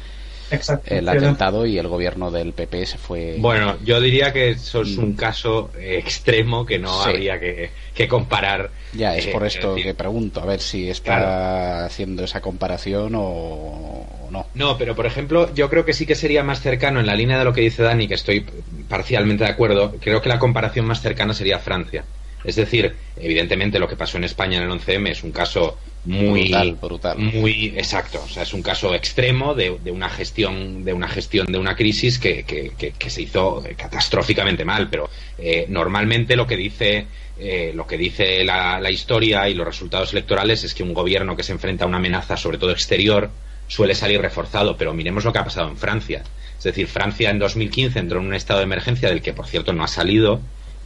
Exacto, 0.51 0.93
el 0.93 1.09
atentado 1.09 1.65
y 1.65 1.79
el 1.79 1.87
gobierno 1.87 2.33
del 2.33 2.55
PP 2.55 2.87
se 2.87 2.99
fue. 2.99 3.37
Bueno, 3.39 3.77
yo 3.85 4.01
diría 4.01 4.33
que 4.33 4.51
eso 4.51 4.83
es 4.83 4.99
un 4.99 5.13
caso 5.13 5.71
extremo 5.79 6.67
que 6.67 6.81
no 6.81 7.05
sí. 7.05 7.11
habría 7.11 7.39
que, 7.39 7.71
que, 7.95 8.09
comparar. 8.09 8.73
Ya, 8.95 9.17
es 9.17 9.29
por 9.29 9.47
esto 9.47 9.77
decir, 9.77 9.85
que 9.85 9.95
pregunto, 9.95 10.41
a 10.41 10.45
ver 10.45 10.61
si 10.61 10.91
está 10.91 11.19
claro. 11.19 11.87
haciendo 11.87 12.25
esa 12.25 12.41
comparación 12.41 13.15
o, 13.15 13.23
o, 13.23 14.29
no. 14.33 14.49
No, 14.55 14.77
pero 14.77 14.97
por 14.97 15.07
ejemplo, 15.07 15.55
yo 15.55 15.71
creo 15.71 15.85
que 15.85 15.93
sí 15.93 16.05
que 16.05 16.17
sería 16.17 16.43
más 16.43 16.61
cercano 16.61 16.99
en 16.99 17.07
la 17.07 17.15
línea 17.15 17.39
de 17.39 17.45
lo 17.45 17.53
que 17.53 17.61
dice 17.61 17.85
Dani, 17.85 18.09
que 18.09 18.15
estoy 18.15 18.45
parcialmente 18.89 19.45
de 19.45 19.51
acuerdo. 19.51 19.95
Creo 20.01 20.21
que 20.21 20.29
la 20.29 20.41
comparación 20.41 20.85
más 20.85 21.01
cercana 21.01 21.33
sería 21.33 21.61
Francia. 21.61 22.05
Es 22.45 22.57
decir, 22.57 22.95
evidentemente 23.17 23.79
lo 23.79 23.89
que 23.89 23.97
pasó 23.97 24.19
en 24.19 24.25
España 24.25 24.59
en 24.59 24.65
el 24.65 24.71
11M 24.71 25.11
es 25.11 25.23
un 25.23 25.33
caso 25.33 25.79
muy 26.05 26.43
brutal, 26.51 26.73
brutal. 26.75 27.19
muy 27.19 27.73
exacto, 27.77 28.23
o 28.23 28.29
sea, 28.29 28.43
es 28.43 28.53
un 28.53 28.63
caso 28.63 28.95
extremo 28.95 29.55
de, 29.55 29.79
de 29.83 29.91
una 29.91 30.11
gestión 30.11 30.85
de 30.85 30.93
una 30.93 31.09
gestión 31.09 31.47
de 31.47 31.57
una 31.57 31.75
crisis 31.75 32.19
que, 32.19 32.43
que, 32.45 32.73
que, 32.77 32.93
que 32.93 33.11
se 33.11 33.23
hizo 33.23 33.65
catastróficamente 33.77 34.67
mal, 34.67 34.91
pero 34.91 35.09
eh, 35.39 35.65
normalmente 35.69 36.37
lo 36.37 36.47
que 36.47 36.57
dice 36.59 37.07
eh, 37.39 37.73
lo 37.75 37.87
que 37.87 37.97
dice 37.97 38.45
la, 38.45 38.79
la 38.81 38.91
historia 38.91 39.49
y 39.49 39.55
los 39.55 39.67
resultados 39.67 40.13
electorales 40.13 40.63
es 40.63 40.75
que 40.75 40.83
un 40.83 40.95
gobierno 40.95 41.37
que 41.37 41.43
se 41.43 41.53
enfrenta 41.53 41.85
a 41.85 41.89
una 41.89 41.97
amenaza, 41.97 42.37
sobre 42.37 42.59
todo 42.59 42.71
exterior, 42.71 43.31
suele 43.67 43.95
salir 43.95 44.21
reforzado, 44.21 44.77
pero 44.77 44.93
miremos 44.95 45.25
lo 45.25 45.33
que 45.33 45.39
ha 45.39 45.45
pasado 45.45 45.69
en 45.69 45.77
Francia. 45.77 46.23
Es 46.59 46.65
decir, 46.65 46.87
Francia 46.87 47.31
en 47.31 47.39
2015 47.39 47.99
entró 47.99 48.21
en 48.21 48.27
un 48.27 48.35
estado 48.35 48.61
de 48.61 48.65
emergencia 48.65 49.09
del 49.09 49.21
que, 49.21 49.33
por 49.33 49.47
cierto, 49.47 49.73
no 49.73 49.85
ha 49.85 49.89
salido 49.89 50.41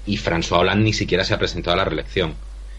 y 0.08 0.16
François 0.16 0.60
Hollande 0.60 0.84
ni 0.84 0.92
siquiera 0.94 1.22
se 1.22 1.34
ha 1.34 1.38
presentado 1.38 1.74
a 1.74 1.78
la 1.78 1.84
reelección. 1.84 2.34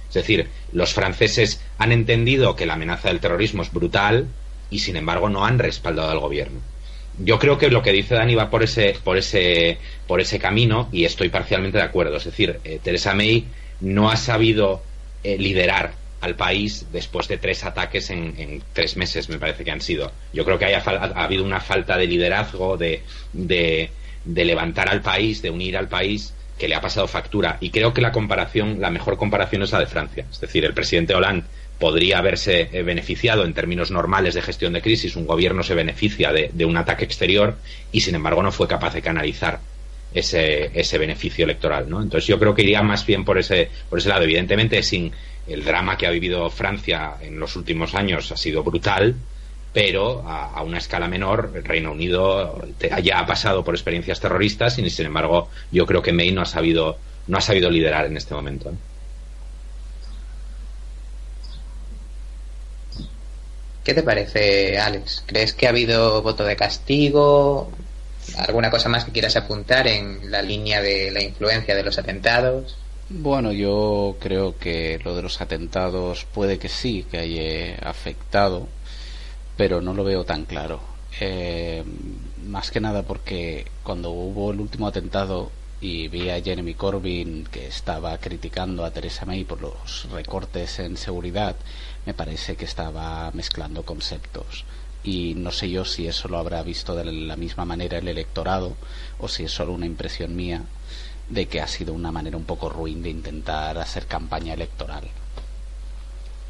Es 0.08 0.15
decir, 0.15 0.48
los 0.74 0.94
franceses 0.94 1.62
han 1.78 1.92
entendido 1.92 2.56
que 2.56 2.65
la 2.65 2.74
amenaza 2.74 3.10
del 3.10 3.20
terrorismo 3.20 3.62
es 3.62 3.72
brutal 3.72 4.28
y 4.72 4.80
sin 4.80 4.98
embargo 4.98 5.30
no 5.30 5.46
han 5.46 5.60
respaldado 5.60 6.10
al 6.10 6.20
gobierno. 6.20 6.60
Yo 7.20 7.38
creo 7.38 7.60
que 7.60 7.70
lo 7.70 7.84
que 7.84 7.92
dice 7.92 8.15
Dani 8.15 8.34
va 8.34 8.50
por 8.50 8.63
ese, 8.63 8.96
por 9.04 9.18
ese, 9.18 9.78
por 10.08 10.20
ese 10.22 10.39
camino 10.39 10.89
y 10.92 11.06
estoy 11.06 11.30
parcialmente 11.30 11.78
de 11.78 11.84
acuerdo. 11.84 12.18
Es 12.18 12.26
decir, 12.26 12.60
eh, 12.63 12.80
Theresa 12.82 13.13
May 13.13 13.46
no 13.82 14.10
ha 14.10 14.18
sabido 14.18 14.82
eh, 15.24 15.38
liderar 15.38 15.94
al 16.22 16.36
país 16.36 16.88
después 16.92 17.28
de 17.28 17.38
tres 17.38 17.63
ataques 17.63 18.10
en, 18.10 18.63
tres 18.74 18.98
meses, 18.98 19.30
me 19.30 19.38
parece 19.38 19.63
que 19.63 19.72
han 19.72 19.82
sido. 19.82 20.12
Yo 20.34 20.44
creo 20.44 20.58
que 20.58 20.65
haya, 20.65 20.82
ha 20.84 21.24
habido 21.24 21.44
una 21.44 21.60
falta 21.60 21.96
de 21.96 22.08
liderazgo, 22.08 22.76
de, 22.76 23.04
de, 23.32 23.92
de 24.26 24.46
levantar 24.46 24.89
al 24.89 25.02
país, 25.02 25.42
de 25.42 25.52
unir 25.52 25.78
al 25.78 25.88
país 25.88 26.34
que 26.60 26.67
le 26.67 26.76
ha 26.76 26.82
pasado 26.82 27.08
factura. 27.08 27.58
Y 27.62 27.72
creo 27.72 27.93
que 27.93 28.02
la 28.02 28.12
comparación, 28.12 28.80
la 28.80 28.91
mejor 28.91 29.17
comparación 29.17 29.63
es 29.63 29.72
la 29.72 29.80
de 29.80 29.88
Francia. 29.88 30.26
Es 30.30 30.39
decir, 30.39 30.65
el 30.65 30.74
presidente 30.74 31.15
Hollande 31.15 31.45
podría 31.80 32.19
haberse 32.19 32.65
beneficiado 32.84 33.45
en 33.45 33.54
términos 33.54 33.89
normales 33.89 34.34
de 34.34 34.41
gestión 34.41 34.74
de 34.74 34.82
crisis, 34.82 35.15
un 35.15 35.26
gobierno 35.26 35.63
se 35.63 35.74
beneficia 35.74 36.34
de, 36.34 36.52
de 36.54 36.65
un 36.65 36.76
ataque 36.76 37.06
exterior 37.06 37.56
y 37.93 38.02
sin 38.02 38.15
embargo 38.15 38.43
no 38.43 38.52
fue 38.52 38.67
capaz 38.67 38.93
de 38.93 39.02
canalizar 39.02 39.62
ese, 40.13 40.72
ese 40.74 40.98
beneficio 40.98 41.45
electoral. 41.45 41.89
¿no? 41.89 42.02
Entonces 42.02 42.28
yo 42.28 42.39
creo 42.39 42.56
que 42.56 42.63
iría 42.63 42.82
más 42.84 43.06
bien 43.06 43.24
por 43.26 43.38
ese, 43.38 43.69
por 43.89 44.00
ese 44.00 44.10
lado. 44.10 44.24
Evidentemente, 44.24 44.82
sin 44.84 45.12
el 45.48 45.63
drama 45.63 45.98
que 45.98 46.08
ha 46.08 46.12
vivido 46.12 46.50
Francia 46.50 47.13
en 47.22 47.39
los 47.39 47.56
últimos 47.56 47.95
años 47.95 48.32
ha 48.32 48.38
sido 48.38 48.63
brutal, 48.63 49.15
pero 49.73 50.23
a, 50.27 50.53
a, 50.53 50.63
una 50.63 50.77
escala 50.77 51.08
menor, 51.08 51.51
el 51.55 51.63
Reino 51.63 51.91
Unido 51.91 52.65
ya 53.03 53.19
ha 53.19 53.25
pasado 53.25 53.63
por 53.63 53.75
experiencias 53.75 54.19
terroristas 54.19 54.77
y 54.79 54.89
sin 54.89 55.05
embargo 55.05 55.49
yo 55.71 55.86
creo 55.86 56.01
que 56.01 56.12
May 56.12 56.32
no 56.32 56.41
ha 56.41 56.45
sabido, 56.45 56.97
no 57.27 57.38
ha 57.38 57.41
sabido 57.41 57.69
liderar 57.69 58.05
en 58.05 58.17
este 58.17 58.34
momento. 58.34 58.69
¿eh? 58.69 58.73
¿Qué 63.84 63.93
te 63.93 64.03
parece, 64.03 64.77
Alex? 64.77 65.23
¿Crees 65.25 65.53
que 65.53 65.65
ha 65.65 65.69
habido 65.69 66.21
voto 66.21 66.43
de 66.43 66.55
castigo? 66.55 67.71
¿Alguna 68.38 68.69
cosa 68.69 68.89
más 68.89 69.05
que 69.05 69.12
quieras 69.12 69.36
apuntar 69.36 69.88
en 69.88 70.29
la 70.29 70.41
línea 70.41 70.82
de 70.82 71.10
la 71.10 71.23
influencia 71.23 71.75
de 71.75 71.84
los 71.84 71.97
atentados? 71.97 72.77
Bueno, 73.10 73.51
yo 73.51 74.17
creo 74.19 74.55
que 74.60 74.99
lo 75.03 75.15
de 75.15 75.23
los 75.23 75.41
atentados 75.41 76.27
puede 76.32 76.60
que 76.60 76.69
sí, 76.69 77.03
que 77.10 77.17
haya 77.17 77.79
afectado, 77.79 78.67
pero 79.60 79.82
no 79.82 79.93
lo 79.93 80.06
veo 80.06 80.24
tan 80.24 80.45
claro. 80.45 80.80
Eh, 81.19 81.84
más 82.45 82.72
que 82.72 82.80
nada 82.80 83.04
porque 83.04 83.65
cuando 83.84 84.10
hubo 84.10 84.52
el 84.52 84.62
último 84.62 84.88
atentado 84.88 85.52
y 85.82 86.08
vi 86.08 86.30
a 86.30 86.41
Jeremy 86.41 86.76
Corbyn 86.76 87.43
que 87.43 87.67
estaba 87.67 88.17
criticando 88.19 88.86
a 88.86 88.91
Theresa 88.91 89.26
May 89.26 89.43
por 89.43 89.60
los 89.60 90.08
recortes 90.12 90.80
en 90.80 90.95
seguridad, 90.95 91.58
me 92.06 92.13
parece 92.13 92.56
que 92.56 92.63
estaba 92.63 93.30
mezclando 93.32 93.84
conceptos. 93.84 94.63
Y 95.04 95.34
no 95.36 95.52
sé 95.52 95.69
yo 95.69 95.84
si 95.84 96.08
eso 96.08 96.30
lo 96.30 96.38
habrá 96.38 96.63
visto 96.63 96.95
de 96.95 97.12
la 97.12 97.36
misma 97.36 97.65
manera 97.65 97.98
el 97.98 98.08
electorado 98.08 98.78
o 99.19 99.28
si 99.28 99.43
es 99.43 99.52
solo 99.52 99.74
una 99.74 99.86
impresión 99.86 100.38
mía 100.38 100.63
de 101.28 101.50
que 101.50 101.60
ha 101.60 101.67
sido 101.67 101.93
una 101.93 102.13
manera 102.13 102.38
un 102.38 102.45
poco 102.45 102.69
ruin 102.69 103.04
de 103.04 103.10
intentar 103.10 103.78
hacer 103.78 104.06
campaña 104.06 104.54
electoral. 104.54 105.04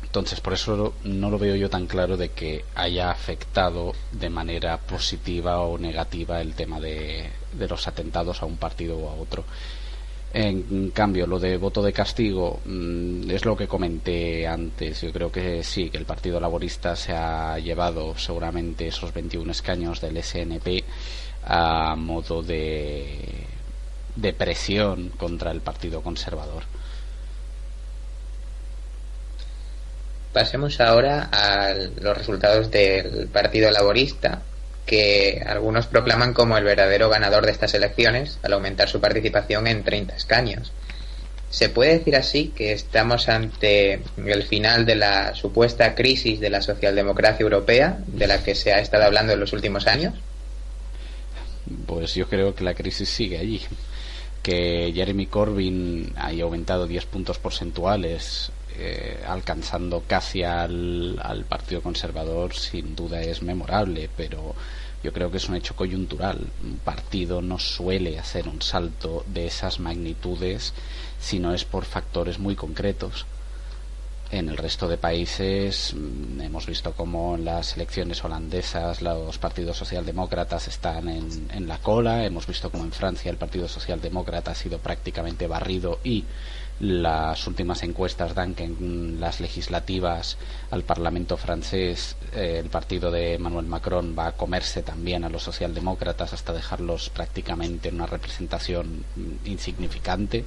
Entonces, 0.10 0.42
por 0.42 0.54
eso 0.54 0.96
no 1.04 1.30
lo 1.30 1.38
veo 1.38 1.56
yo 1.56 1.70
tan 1.70 1.86
claro 1.86 2.18
de 2.18 2.30
que 2.30 2.66
haya 2.74 3.12
afectado 3.12 3.94
de 4.12 4.32
manera 4.32 4.80
positiva 4.80 5.60
o 5.60 5.78
negativa 5.78 6.42
el 6.42 6.56
tema 6.56 6.80
de, 6.80 7.30
los 7.60 7.88
atentados 7.88 8.42
a 8.42 8.48
un 8.48 8.58
partido 8.58 8.98
o 8.98 9.08
a 9.08 9.14
otro. 9.14 9.44
En 10.34 10.90
cambio, 10.90 11.28
lo 11.28 11.38
de 11.38 11.58
voto 11.58 11.84
de 11.84 11.94
castigo 11.94 12.60
mmm, 12.66 13.30
es 13.30 13.46
lo 13.46 13.56
que 13.56 13.68
comenté 13.68 14.48
antes. 14.48 15.02
Yo 15.02 15.14
creo 15.14 15.32
que 15.32 15.64
sí, 15.64 15.92
que 15.92 15.98
el 16.00 16.06
Partido 16.06 16.40
Laborista 16.40 16.96
se 16.96 17.14
ha 17.14 17.60
llevado 17.60 18.18
seguramente 18.18 18.88
esos 18.88 19.14
21 19.14 19.52
escaños 19.52 20.02
del 20.02 20.24
SNP 20.24 20.84
a 21.44 21.96
modo 21.96 22.42
de 22.42 23.46
presión 24.36 25.10
contra 25.10 25.52
el 25.52 25.62
Partido 25.62 26.02
Conservador. 26.02 26.64
Pasemos 30.34 30.80
ahora 30.80 31.30
a 31.32 31.74
los 31.74 32.18
resultados 32.18 32.70
del 32.70 33.28
Partido 33.28 33.72
Laborista, 33.72 34.44
que 34.86 35.44
algunos 35.46 35.88
proclaman 35.88 36.34
como 36.34 36.58
el 36.58 36.64
verdadero 36.64 37.10
ganador 37.10 37.46
de 37.46 37.52
estas 37.52 37.74
elecciones 37.74 38.40
al 38.44 38.54
aumentar 38.54 38.90
su 38.90 39.00
participación 39.00 39.68
en 39.68 39.84
30 39.84 40.16
escaños. 40.16 40.72
¿Se 41.50 41.70
puede 41.70 41.98
decir 41.98 42.16
así 42.16 42.50
que 42.56 42.74
estamos 42.74 43.28
ante 43.28 44.02
el 44.24 44.44
final 44.44 44.86
de 44.86 44.96
la 44.96 45.34
supuesta 45.34 45.96
crisis 45.96 46.40
de 46.40 46.52
la 46.52 46.62
socialdemocracia 46.62 47.44
europea 47.44 47.98
de 48.06 48.28
la 48.28 48.44
que 48.44 48.54
se 48.54 48.72
ha 48.72 48.80
estado 48.80 49.06
hablando 49.06 49.34
en 49.34 49.40
los 49.40 49.52
últimos 49.52 49.88
años? 49.88 50.14
Pues 51.88 52.14
yo 52.14 52.28
creo 52.28 52.54
que 52.54 52.64
la 52.64 52.76
crisis 52.76 53.10
sigue 53.10 53.40
allí. 53.40 53.62
Que 54.44 54.92
Jeremy 54.94 55.26
Corbyn 55.26 56.14
haya 56.18 56.44
aumentado 56.44 56.86
10 56.86 57.06
puntos 57.06 57.40
porcentuales, 57.40 58.52
eh, 58.82 59.22
alcanzando 59.28 60.04
casi 60.08 60.42
al, 60.44 61.46
Partido 61.50 61.82
Conservador, 61.82 62.54
sin 62.54 62.96
duda 62.96 63.22
es 63.22 63.42
memorable, 63.42 64.10
pero 64.16 64.56
yo 65.04 65.12
creo 65.12 65.30
que 65.30 65.36
es 65.36 65.50
un 65.50 65.56
hecho 65.56 65.76
coyuntural. 65.76 66.48
Un 66.64 66.78
partido 66.78 67.42
no 67.42 67.60
suele 67.60 68.18
hacer 68.18 68.48
un 68.48 68.62
salto 68.62 69.26
de 69.28 69.48
esas 69.48 69.82
magnitudes 69.82 70.74
si 71.20 71.40
no 71.40 71.54
es 71.54 71.66
por 71.66 71.84
factores 71.84 72.40
muy 72.40 72.56
concretos. 72.56 73.26
En 74.32 74.48
el 74.48 74.56
resto 74.56 74.88
de 74.88 74.98
países 74.98 75.94
mm, 75.94 76.40
hemos 76.40 76.66
visto 76.66 76.94
cómo 76.94 77.36
en 77.36 77.44
las 77.44 77.76
elecciones 77.76 78.24
holandesas 78.24 79.02
los 79.02 79.38
partidos 79.40 79.76
socialdemócratas 79.76 80.70
están 80.70 81.10
en, 81.10 81.50
en 81.52 81.68
la 81.68 81.80
cola, 81.80 82.24
hemos 82.24 82.48
visto 82.48 82.70
cómo 82.70 82.86
en 82.86 82.94
Francia 82.94 83.30
el 83.30 83.38
Partido 83.38 83.68
Socialdemócrata 83.68 84.52
ha 84.52 84.56
sido 84.56 84.78
prácticamente 84.78 85.48
barrido 85.48 86.00
y 86.04 86.24
las 86.80 87.46
últimas 87.48 87.84
encuestas 87.84 88.34
dan 88.34 88.56
que 88.56 88.64
en 88.64 89.18
las 89.20 89.40
legislativas 89.42 90.38
al 90.72 90.84
Parlamento 90.84 91.36
francés 91.36 92.16
eh, 92.34 92.60
el 92.64 92.70
partido 92.70 93.12
de 93.12 93.34
Emmanuel 93.34 93.66
Macron 93.66 94.16
va 94.18 94.28
a 94.28 94.32
comerse 94.32 94.82
también 94.82 95.24
a 95.24 95.30
los 95.30 95.44
socialdemócratas 95.44 96.34
hasta 96.34 96.54
dejarlos 96.54 97.10
prácticamente 97.10 97.90
en 97.90 97.96
una 97.96 98.06
representación 98.06 99.04
insignificante. 99.46 100.46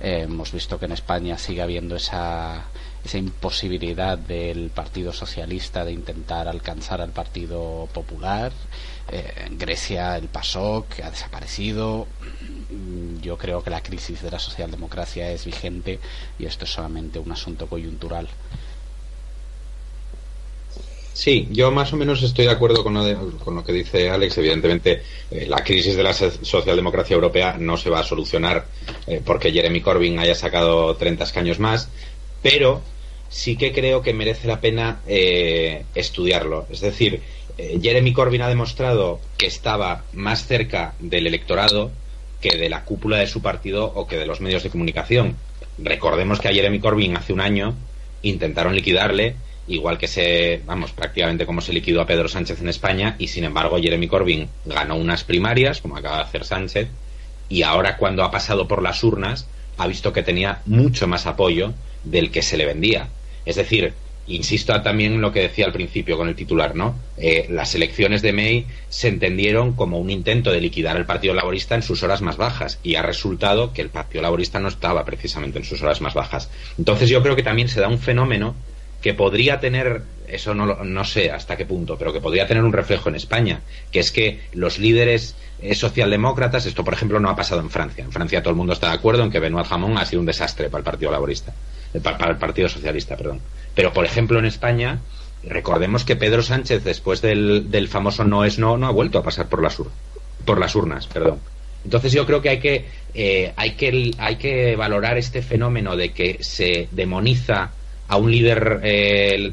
Eh, 0.00 0.22
hemos 0.22 0.52
visto 0.52 0.78
que 0.78 0.86
en 0.86 0.92
España 0.92 1.36
sigue 1.36 1.60
habiendo 1.60 1.96
esa, 1.96 2.64
esa 3.04 3.18
imposibilidad 3.18 4.16
del 4.16 4.70
Partido 4.70 5.12
Socialista 5.12 5.84
de 5.84 5.92
intentar 5.92 6.48
alcanzar 6.48 7.00
al 7.00 7.10
Partido 7.10 7.88
Popular. 7.92 8.52
Eh, 9.10 9.32
en 9.46 9.58
Grecia 9.58 10.16
el 10.16 10.28
PASOK 10.28 11.00
ha 11.04 11.10
desaparecido. 11.10 12.06
Mm, 12.70 13.20
yo 13.20 13.38
creo 13.38 13.62
que 13.62 13.70
la 13.70 13.82
crisis 13.82 14.22
de 14.22 14.30
la 14.30 14.38
socialdemocracia 14.38 15.30
es 15.30 15.44
vigente 15.44 15.98
y 16.38 16.46
esto 16.46 16.64
es 16.64 16.72
solamente 16.72 17.18
un 17.18 17.32
asunto 17.32 17.66
coyuntural. 17.66 18.28
Sí, 21.18 21.48
yo 21.50 21.72
más 21.72 21.92
o 21.92 21.96
menos 21.96 22.22
estoy 22.22 22.44
de 22.44 22.52
acuerdo 22.52 22.84
con 22.84 22.94
lo, 22.94 23.64
que 23.64 23.72
dice 23.72 24.08
Alex. 24.08 24.38
Evidentemente, 24.38 25.02
eh, 25.32 25.46
la 25.48 25.64
crisis 25.64 25.96
de 25.96 26.04
la 26.04 26.14
socialdemocracia 26.14 27.14
europea 27.14 27.56
no 27.58 27.76
se 27.76 27.90
va 27.90 27.98
a 27.98 28.04
solucionar 28.04 28.68
eh, 29.08 29.20
porque 29.24 29.50
Jeremy 29.50 29.80
Corbyn 29.80 30.20
haya 30.20 30.36
sacado 30.36 30.94
30 30.94 31.24
escaños 31.24 31.58
más, 31.58 31.88
pero 32.40 32.82
sí 33.28 33.56
que 33.56 33.72
creo 33.72 34.00
que 34.00 34.14
merece 34.14 34.46
la 34.46 34.60
pena 34.60 35.00
eh, 35.08 35.86
estudiarlo. 35.92 36.68
Es 36.70 36.82
decir, 36.82 37.20
eh, 37.58 37.78
Jeremy 37.82 38.12
Corbyn 38.12 38.42
ha 38.42 38.48
demostrado 38.48 39.20
que 39.36 39.46
estaba 39.46 40.04
más 40.12 40.46
cerca 40.46 40.94
del 41.00 41.26
electorado 41.26 41.90
que 42.40 42.56
de 42.56 42.68
la 42.68 42.84
cúpula 42.84 43.18
de 43.18 43.26
su 43.26 43.42
partido 43.42 43.92
o 43.94 44.06
que 44.06 44.16
de 44.16 44.26
los 44.26 44.40
medios 44.40 44.62
de 44.62 44.70
comunicación. 44.70 45.36
Recordemos 45.76 46.40
que 46.40 46.48
a 46.48 46.52
Jeremy 46.52 46.78
Corbyn 46.78 47.16
hace 47.16 47.32
un 47.32 47.40
año 47.40 47.74
intentaron 48.22 48.74
liquidarle 48.74 49.36
igual 49.68 49.98
que 49.98 50.08
se, 50.08 50.62
vamos, 50.64 50.92
prácticamente 50.92 51.46
como 51.46 51.60
se 51.60 51.72
liquidó 51.72 52.00
a 52.00 52.06
Pedro 52.06 52.28
Sánchez 52.28 52.60
en 52.60 52.68
España, 52.68 53.16
y 53.18 53.28
sin 53.28 53.44
embargo 53.44 53.78
Jeremy 53.78 54.08
Corbyn 54.08 54.48
ganó 54.64 54.96
unas 54.96 55.24
primarias, 55.24 55.80
como 55.80 55.96
acaba 55.96 56.16
de 56.16 56.22
hacer 56.22 56.44
Sánchez, 56.44 56.88
y 57.48 57.62
ahora 57.62 57.96
cuando 57.96 58.24
ha 58.24 58.30
pasado 58.30 58.66
por 58.66 58.82
las 58.82 59.04
urnas, 59.04 59.46
ha 59.76 59.86
visto 59.86 60.12
que 60.12 60.22
tenía 60.22 60.62
mucho 60.66 61.06
más 61.06 61.26
apoyo 61.26 61.74
del 62.02 62.30
que 62.30 62.42
se 62.42 62.56
le 62.56 62.66
vendía. 62.66 63.08
Es 63.44 63.56
decir, 63.56 63.92
insisto 64.28 64.80
también 64.82 65.14
en 65.14 65.20
lo 65.20 65.32
que 65.32 65.40
decía 65.40 65.66
al 65.66 65.72
principio 65.72 66.16
con 66.16 66.28
el 66.28 66.34
titular, 66.34 66.74
¿no? 66.74 66.94
Eh, 67.16 67.46
las 67.50 67.74
elecciones 67.74 68.22
de 68.22 68.32
May 68.32 68.66
se 68.88 69.08
entendieron 69.08 69.72
como 69.72 69.98
un 69.98 70.10
intento 70.10 70.52
de 70.52 70.60
liquidar 70.60 70.96
al 70.96 71.06
Partido 71.06 71.34
Laborista 71.34 71.74
en 71.74 71.82
sus 71.82 72.02
horas 72.02 72.20
más 72.20 72.36
bajas 72.36 72.78
y 72.82 72.96
ha 72.96 73.02
resultado 73.02 73.72
que 73.72 73.82
el 73.82 73.90
Partido 73.90 74.22
Laborista 74.22 74.60
no 74.60 74.68
estaba 74.68 75.04
precisamente 75.04 75.58
en 75.58 75.64
sus 75.64 75.82
horas 75.82 76.00
más 76.00 76.14
bajas. 76.14 76.50
Entonces 76.78 77.08
yo 77.08 77.22
creo 77.22 77.36
que 77.36 77.42
también 77.42 77.68
se 77.68 77.80
da 77.80 77.88
un 77.88 77.98
fenómeno 77.98 78.54
que 79.00 79.14
podría 79.14 79.60
tener, 79.60 80.02
eso 80.26 80.54
no, 80.54 80.66
no 80.84 81.04
sé 81.04 81.30
hasta 81.30 81.56
qué 81.56 81.64
punto, 81.64 81.96
pero 81.96 82.12
que 82.12 82.20
podría 82.20 82.46
tener 82.46 82.64
un 82.64 82.72
reflejo 82.72 83.08
en 83.08 83.14
España, 83.14 83.60
que 83.92 84.00
es 84.00 84.10
que 84.10 84.40
los 84.52 84.78
líderes 84.78 85.36
eh, 85.60 85.74
socialdemócratas, 85.74 86.66
esto 86.66 86.84
por 86.84 86.94
ejemplo 86.94 87.20
no 87.20 87.30
ha 87.30 87.36
pasado 87.36 87.60
en 87.60 87.70
Francia. 87.70 88.04
En 88.04 88.12
Francia 88.12 88.42
todo 88.42 88.50
el 88.50 88.56
mundo 88.56 88.72
está 88.72 88.88
de 88.88 88.94
acuerdo 88.94 89.22
en 89.22 89.30
que 89.30 89.40
Benoit 89.40 89.66
Hamon 89.70 89.98
ha 89.98 90.04
sido 90.04 90.20
un 90.20 90.26
desastre 90.26 90.68
para 90.68 90.80
el 90.80 90.84
Partido 90.84 91.10
Laborista, 91.10 91.52
para, 92.02 92.18
para 92.18 92.32
el 92.32 92.38
Partido 92.38 92.68
Socialista, 92.68 93.16
perdón. 93.16 93.40
Pero 93.74 93.92
por 93.92 94.04
ejemplo 94.04 94.38
en 94.38 94.44
España, 94.44 95.00
recordemos 95.44 96.04
que 96.04 96.16
Pedro 96.16 96.42
Sánchez 96.42 96.84
después 96.84 97.22
del, 97.22 97.70
del 97.70 97.88
famoso 97.88 98.24
no 98.24 98.44
es 98.44 98.58
no, 98.58 98.76
no 98.76 98.86
ha 98.86 98.90
vuelto 98.90 99.18
a 99.18 99.22
pasar 99.22 99.48
por 99.48 99.62
las, 99.62 99.78
ur 99.78 99.90
por 100.44 100.58
las 100.58 100.74
urnas, 100.74 101.06
perdón. 101.06 101.38
Entonces 101.84 102.12
yo 102.12 102.26
creo 102.26 102.42
que 102.42 102.48
hay 102.48 102.58
que, 102.58 102.86
eh, 103.14 103.52
hay 103.56 103.72
que 103.72 104.10
hay 104.18 104.36
que 104.36 104.76
valorar 104.76 105.16
este 105.16 105.42
fenómeno 105.42 105.96
de 105.96 106.12
que 106.12 106.38
se 106.40 106.88
demoniza 106.90 107.70
a 108.08 108.16
un 108.16 108.30
líder 108.30 108.80
eh, 108.82 109.52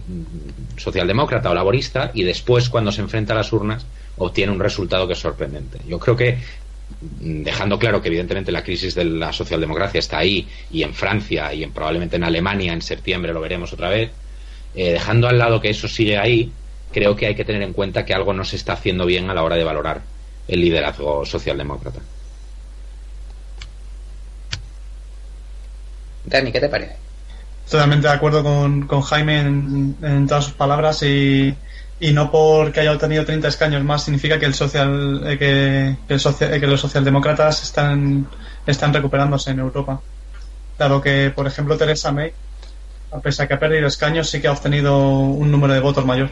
socialdemócrata 0.77 1.49
o 1.49 1.53
laborista 1.53 2.11
y 2.13 2.23
después 2.23 2.69
cuando 2.69 2.91
se 2.91 3.01
enfrenta 3.01 3.33
a 3.33 3.37
las 3.37 3.51
urnas 3.53 3.85
obtiene 4.17 4.51
un 4.51 4.59
resultado 4.59 5.07
que 5.07 5.13
es 5.13 5.19
sorprendente. 5.19 5.79
Yo 5.87 5.99
creo 5.99 6.15
que 6.15 6.37
dejando 7.01 7.77
claro 7.77 8.01
que 8.01 8.07
evidentemente 8.07 8.51
la 8.51 8.63
crisis 8.63 8.95
de 8.95 9.05
la 9.05 9.33
socialdemocracia 9.33 9.99
está 9.99 10.19
ahí 10.19 10.47
y 10.71 10.83
en 10.83 10.93
Francia 10.93 11.53
y 11.53 11.63
en, 11.63 11.71
probablemente 11.71 12.15
en 12.15 12.23
Alemania 12.23 12.73
en 12.73 12.81
septiembre 12.81 13.33
lo 13.33 13.41
veremos 13.41 13.73
otra 13.73 13.89
vez, 13.89 14.11
eh, 14.75 14.93
dejando 14.93 15.27
al 15.27 15.37
lado 15.37 15.61
que 15.61 15.69
eso 15.69 15.87
sigue 15.87 16.17
ahí, 16.17 16.51
creo 16.93 17.15
que 17.15 17.27
hay 17.27 17.35
que 17.35 17.45
tener 17.45 17.61
en 17.61 17.73
cuenta 17.73 18.05
que 18.05 18.13
algo 18.13 18.33
no 18.33 18.45
se 18.45 18.55
está 18.55 18.73
haciendo 18.73 19.05
bien 19.05 19.29
a 19.29 19.33
la 19.33 19.43
hora 19.43 19.55
de 19.55 19.63
valorar 19.63 20.01
el 20.47 20.61
liderazgo 20.61 21.25
socialdemócrata. 21.25 21.99
Dani, 26.25 26.51
¿qué 26.51 26.59
te 26.59 26.69
parece? 26.69 26.95
Totalmente 27.69 28.07
de 28.07 28.13
acuerdo 28.13 28.43
con, 28.43 28.87
con 28.87 29.01
Jaime 29.01 29.39
en, 29.39 29.95
en, 30.01 30.27
todas 30.27 30.45
sus 30.45 30.53
palabras 30.53 31.01
y, 31.03 31.55
y, 31.99 32.11
no 32.13 32.31
porque 32.31 32.81
haya 32.81 32.91
obtenido 32.91 33.25
30 33.25 33.47
escaños 33.47 33.83
más 33.83 34.03
significa 34.03 34.37
que 34.37 34.45
el 34.45 34.53
social 34.53 35.21
eh, 35.25 35.37
que, 35.37 35.97
que, 36.07 36.13
el 36.13 36.19
social, 36.19 36.53
eh, 36.53 36.59
que 36.59 36.67
los 36.67 36.81
socialdemócratas 36.81 37.63
están, 37.63 38.27
están 38.65 38.93
recuperándose 38.93 39.51
en 39.51 39.59
Europa. 39.59 40.01
Dado 40.77 41.01
que, 41.01 41.31
por 41.33 41.47
ejemplo, 41.47 41.77
Theresa 41.77 42.11
May, 42.11 42.33
a 43.11 43.19
pesar 43.19 43.45
de 43.45 43.47
que 43.47 43.53
ha 43.53 43.59
perdido 43.59 43.87
escaños, 43.87 44.29
sí 44.29 44.41
que 44.41 44.47
ha 44.47 44.51
obtenido 44.51 44.97
un 44.99 45.49
número 45.51 45.73
de 45.73 45.79
votos 45.79 46.05
mayor. 46.05 46.29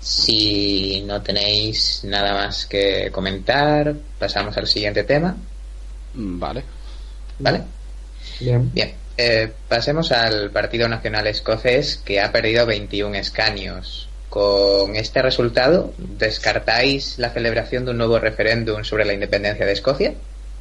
Si 0.00 1.02
no 1.06 1.20
tenéis 1.22 2.02
nada 2.04 2.34
más 2.34 2.66
que 2.66 3.10
comentar, 3.10 3.94
pasamos 4.18 4.56
al 4.56 4.66
siguiente 4.66 5.04
tema. 5.04 5.36
Vale. 6.14 6.64
¿Vale? 7.38 7.81
Bien. 8.42 8.70
Bien. 8.72 8.92
Eh, 9.16 9.52
pasemos 9.68 10.10
al 10.10 10.50
Partido 10.50 10.88
Nacional 10.88 11.26
Escocés, 11.26 11.98
que 11.98 12.20
ha 12.20 12.32
perdido 12.32 12.66
21 12.66 13.14
escaños. 13.16 14.08
Con 14.28 14.96
este 14.96 15.20
resultado, 15.20 15.92
¿descartáis 15.98 17.18
la 17.18 17.30
celebración 17.30 17.84
de 17.84 17.90
un 17.90 17.98
nuevo 17.98 18.18
referéndum 18.18 18.82
sobre 18.82 19.04
la 19.04 19.12
independencia 19.12 19.66
de 19.66 19.72
Escocia? 19.72 20.14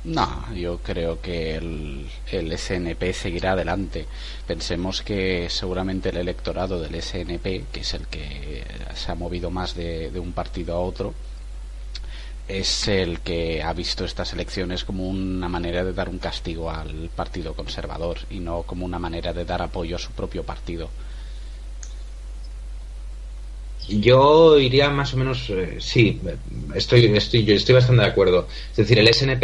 No, 0.03 0.53
yo 0.53 0.79
creo 0.79 1.21
que 1.21 1.55
el, 1.55 2.07
el, 2.31 2.57
SNP 2.57 3.13
seguirá 3.13 3.51
adelante. 3.51 4.07
Pensemos 4.47 5.03
que 5.03 5.47
seguramente 5.49 6.09
el 6.09 6.17
electorado 6.17 6.81
del 6.81 7.01
SNP, 7.01 7.65
que 7.71 7.79
es 7.81 7.93
el 7.93 8.07
que 8.07 8.63
se 8.95 9.11
ha 9.11 9.15
movido 9.15 9.51
más 9.51 9.75
de, 9.75 10.09
de, 10.09 10.19
un 10.19 10.33
partido 10.33 10.75
a 10.75 10.79
otro, 10.79 11.13
es 12.59 12.87
el 12.87 13.19
que 13.19 13.61
ha 13.63 13.73
visto 13.73 14.05
estas 14.05 14.33
elecciones 14.33 14.83
como 14.83 15.07
una 15.07 15.47
manera 15.47 15.83
de 15.83 15.93
dar 15.93 16.09
un 16.09 16.19
castigo 16.19 16.69
al 16.69 17.09
Partido 17.15 17.53
Conservador 17.53 18.17
y 18.29 18.39
no 18.39 18.63
como 18.63 18.85
una 18.85 18.99
manera 18.99 19.33
de 19.33 19.45
dar 19.45 19.61
apoyo 19.61 19.95
a 19.95 19.99
su 19.99 20.11
propio 20.11 20.43
partido. 20.43 20.89
Yo 23.87 24.59
iría 24.59 24.89
más 24.89 25.13
o 25.13 25.17
menos, 25.17 25.49
eh, 25.49 25.77
sí, 25.79 26.21
estoy, 26.75 27.05
estoy, 27.17 27.43
yo 27.43 27.55
estoy 27.55 27.75
bastante 27.75 28.03
de 28.03 28.09
acuerdo. 28.09 28.47
Es 28.71 28.77
decir, 28.77 28.99
el 28.99 29.11
SNP 29.13 29.43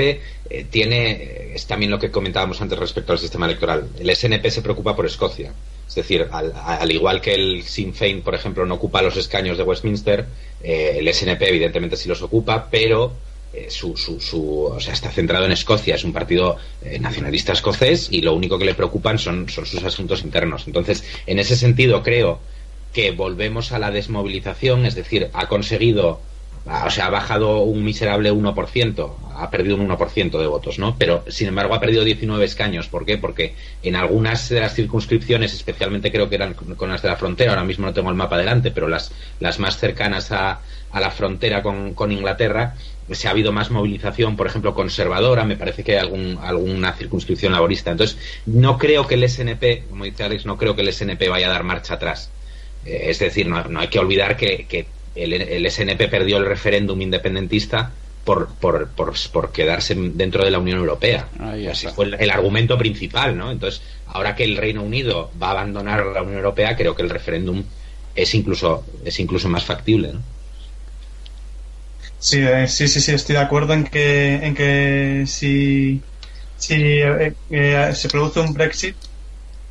eh, 0.50 0.66
tiene, 0.70 1.54
es 1.54 1.66
también 1.66 1.92
lo 1.92 2.00
que 2.00 2.12
comentábamos 2.12 2.62
antes 2.62 2.78
respecto 2.78 3.14
al 3.14 3.20
sistema 3.20 3.46
electoral. 3.46 3.90
El 4.00 4.16
SNP 4.16 4.50
se 4.50 4.62
preocupa 4.62 4.96
por 4.96 5.06
Escocia. 5.06 5.54
Es 5.88 5.96
decir, 5.96 6.28
al, 6.32 6.92
igual 6.92 7.22
que 7.22 7.34
el 7.34 7.64
Sinn 7.64 7.94
Féin, 7.94 8.22
por 8.22 8.36
ejemplo, 8.36 8.66
no 8.66 8.76
ocupa 8.76 9.02
los 9.02 9.18
escaños 9.18 9.58
de 9.58 9.64
Westminster, 9.64 10.26
eh, 10.64 10.98
el 11.00 11.14
SNP 11.14 11.42
evidentemente 11.42 11.98
sí 11.98 12.10
los 12.10 12.22
ocupa, 12.22 12.68
pero 12.70 13.14
eh, 13.54 13.68
su, 13.70 13.96
su, 13.96 14.64
o 14.66 14.80
sea, 14.80 14.94
está 14.94 15.10
centrado 15.10 15.46
en 15.46 15.52
Escocia, 15.52 15.96
es 15.96 16.04
un 16.04 16.14
partido 16.14 16.58
eh, 16.84 17.00
nacionalista 17.00 17.54
escocés 17.54 18.08
y 18.12 18.22
lo 18.22 18.34
único 18.36 18.60
que 18.60 18.66
le 18.66 18.74
preocupan 18.74 19.18
son, 19.18 19.50
son 19.50 19.66
sus 19.66 19.84
asuntos 19.84 20.24
internos. 20.24 20.68
Entonces, 20.68 21.04
en 21.26 21.40
ese 21.40 21.56
sentido, 21.56 22.04
creo 22.04 22.40
que 22.94 23.12
volvemos 23.12 23.72
a 23.72 23.80
la 23.80 23.92
desmovilización, 23.92 24.86
es 24.86 24.96
decir, 24.96 25.30
ha 25.34 25.48
conseguido 25.48 26.20
o 26.70 26.90
sea, 26.90 27.06
ha 27.06 27.10
bajado 27.10 27.62
un 27.62 27.84
miserable 27.84 28.32
1%, 28.32 29.12
ha 29.36 29.50
perdido 29.50 29.78
un 29.78 29.88
1% 29.88 30.38
de 30.38 30.48
votos, 30.48 30.80
¿no? 30.80 30.98
Pero, 30.98 31.24
sin 31.30 31.48
embargo, 31.48 31.74
ha 31.74 31.80
perdido 31.80 32.04
19 32.04 32.44
escaños. 32.44 32.88
¿Por 32.88 33.06
qué? 33.06 33.18
Porque 33.18 33.56
en 33.84 33.96
algunas 33.96 34.50
de 34.50 34.60
las 34.60 34.74
circunscripciones, 34.74 35.54
especialmente 35.54 36.12
creo 36.12 36.28
que 36.28 36.36
eran 36.36 36.54
con 36.54 36.90
las 36.90 37.02
de 37.02 37.08
la 37.08 37.16
frontera, 37.16 37.52
ahora 37.52 37.64
mismo 37.64 37.86
no 37.86 37.94
tengo 37.94 38.10
el 38.10 38.16
mapa 38.16 38.38
delante, 38.38 38.72
pero 38.72 38.90
las, 38.90 39.12
las 39.40 39.60
más 39.60 39.78
cercanas 39.78 40.32
a, 40.32 40.60
a 40.92 41.00
la 41.00 41.10
frontera 41.12 41.62
con, 41.64 41.94
con 41.94 42.12
Inglaterra, 42.12 42.76
se 43.10 43.30
ha 43.30 43.32
habido 43.32 43.54
más 43.54 43.72
movilización, 43.72 44.36
por 44.36 44.48
ejemplo, 44.48 44.74
conservadora, 44.74 45.46
me 45.46 45.56
parece 45.56 45.86
que 45.86 45.94
hay 45.94 46.00
algún, 46.00 46.38
alguna 46.42 46.92
circunscripción 46.92 47.54
laborista. 47.54 47.92
Entonces, 47.92 48.18
no 48.46 48.78
creo 48.78 49.08
que 49.08 49.16
el 49.16 49.30
SNP, 49.30 49.88
como 49.90 50.04
dice 50.04 50.24
Alex, 50.24 50.46
no 50.46 50.58
creo 50.58 50.76
que 50.76 50.82
el 50.82 50.92
SNP 50.92 51.30
vaya 51.30 51.48
a 51.48 51.52
dar 51.52 51.64
marcha 51.64 51.94
atrás. 51.94 52.30
Eh, 52.86 53.06
es 53.06 53.20
decir, 53.20 53.48
no, 53.48 53.64
no, 53.64 53.80
hay 53.80 53.88
que 53.88 54.00
olvidar 54.00 54.36
que 54.36 54.88
el, 55.18 55.70
SNP 55.70 56.08
perdió 56.10 56.38
el 56.38 56.46
referéndum 56.46 57.02
independentista 57.02 57.92
por, 58.24 58.50
por, 58.56 58.90
por, 58.90 59.52
quedarse 59.52 59.96
dentro 59.96 60.44
de 60.44 60.52
la 60.52 60.60
Unión 60.60 60.80
Europea. 60.80 61.28
Así 61.72 61.88
fue 61.88 62.06
el, 62.20 62.30
argumento 62.30 62.78
principal, 62.78 63.38
¿no? 63.38 63.52
Entonces, 63.52 63.82
ahora 64.08 64.36
que 64.36 64.44
el 64.44 64.58
Reino 64.58 64.84
Unido 64.84 65.32
va 65.42 65.48
a 65.48 65.52
abandonar 65.52 66.06
la 66.08 66.22
Unión 66.22 66.38
Europea, 66.38 66.76
creo 66.76 66.94
que 66.94 67.04
el 67.04 67.10
referéndum 67.10 67.64
es 68.16 68.36
incluso, 68.36 68.84
es 69.06 69.18
incluso 69.20 69.48
más 69.48 69.64
factible, 69.64 70.12
¿no? 70.14 70.22
Sí, 72.20 72.40
eh, 72.42 72.68
sí, 72.68 72.88
sí, 72.88 73.00
sí, 73.00 73.14
estoy 73.14 73.36
de 73.36 73.42
acuerdo 73.42 73.74
en 73.74 73.84
que, 73.86 74.36
en 74.36 74.56
que 74.56 75.24
si, 75.28 76.02
si 76.58 76.74
eh, 76.74 77.34
eh, 77.52 77.92
se 77.94 78.10
produce 78.10 78.40
un 78.40 78.54
Brexit, 78.54 78.96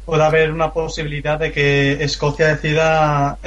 puede 0.04 0.22
haber 0.22 0.52
una 0.52 0.72
posibilidad 0.72 1.38
de 1.38 1.50
que 1.52 2.04
Escocia 2.04 2.46
decida 2.46 3.38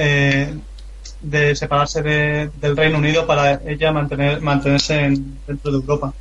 de 1.21 1.55
separarse 1.55 2.01
del 2.01 2.77
Reino 2.77 2.97
Unido 2.97 3.27
para 3.27 3.61
ella 3.65 3.91
mantener, 3.91 4.41
mantenerse 4.41 5.13
dentro 5.47 5.71
de 5.71 5.77
Europa. 5.77 6.13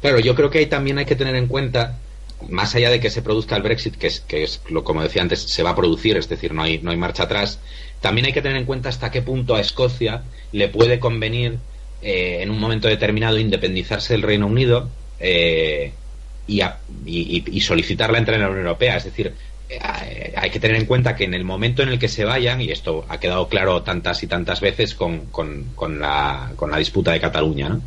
Claro, 0.00 0.20
yo 0.20 0.34
creo 0.34 0.50
que 0.50 0.58
ahí 0.58 0.66
también 0.66 0.98
hay 0.98 1.04
que 1.04 1.16
tener 1.16 1.34
en 1.34 1.48
cuenta, 1.48 1.98
más 2.48 2.74
allá 2.74 2.90
de 2.90 3.00
que 3.00 3.10
se 3.10 3.22
produzca 3.22 3.56
el 3.56 3.62
Brexit, 3.62 3.96
que 3.96 4.06
es, 4.06 4.20
que 4.20 4.44
es 4.44 4.60
lo 4.68 4.84
como 4.84 5.02
decía 5.02 5.22
antes, 5.22 5.40
se 5.40 5.62
va 5.62 5.70
a 5.70 5.76
producir, 5.76 6.16
es 6.16 6.28
decir, 6.28 6.52
no 6.54 6.62
hay, 6.62 6.78
no 6.78 6.90
hay 6.90 6.96
marcha 6.96 7.24
atrás, 7.24 7.58
también 8.00 8.26
hay 8.26 8.32
que 8.32 8.42
tener 8.42 8.58
en 8.58 8.64
cuenta 8.64 8.88
hasta 8.88 9.10
qué 9.10 9.22
punto 9.22 9.54
a 9.56 9.60
Escocia 9.60 10.22
le 10.52 10.68
puede 10.68 11.00
convenir 11.00 11.58
eh, 12.00 12.38
en 12.42 12.50
un 12.50 12.60
momento 12.60 12.86
determinado 12.86 13.38
independizarse 13.38 14.12
del 14.12 14.22
Reino 14.22 14.46
Unido 14.46 14.88
eh, 15.18 15.92
y, 16.46 16.62
y, 17.04 17.60
solicitar 17.60 18.10
la 18.10 18.18
entrada 18.18 18.36
en 18.36 18.42
la 18.42 18.48
Unión 18.48 18.66
Europea. 18.66 18.96
Es 18.96 19.04
decir, 19.04 19.34
hay 20.36 20.50
que 20.50 20.60
tener 20.60 20.76
en 20.76 20.86
cuenta 20.86 21.14
que 21.14 21.24
en 21.24 21.34
el 21.34 21.44
momento 21.44 21.82
en 21.82 21.90
el 21.90 21.98
que 21.98 22.08
se 22.08 22.24
vayan, 22.24 22.60
y 22.60 22.70
esto 22.70 23.04
ha 23.08 23.20
quedado 23.20 23.48
claro 23.48 23.82
tantas 23.82 24.22
y 24.22 24.26
tantas 24.26 24.60
veces 24.60 24.94
con, 24.94 25.26
con, 25.26 26.00
la, 26.00 26.52
con 26.56 26.70
la 26.70 26.78
disputa 26.78 27.12
de 27.12 27.20
Cataluña, 27.20 27.78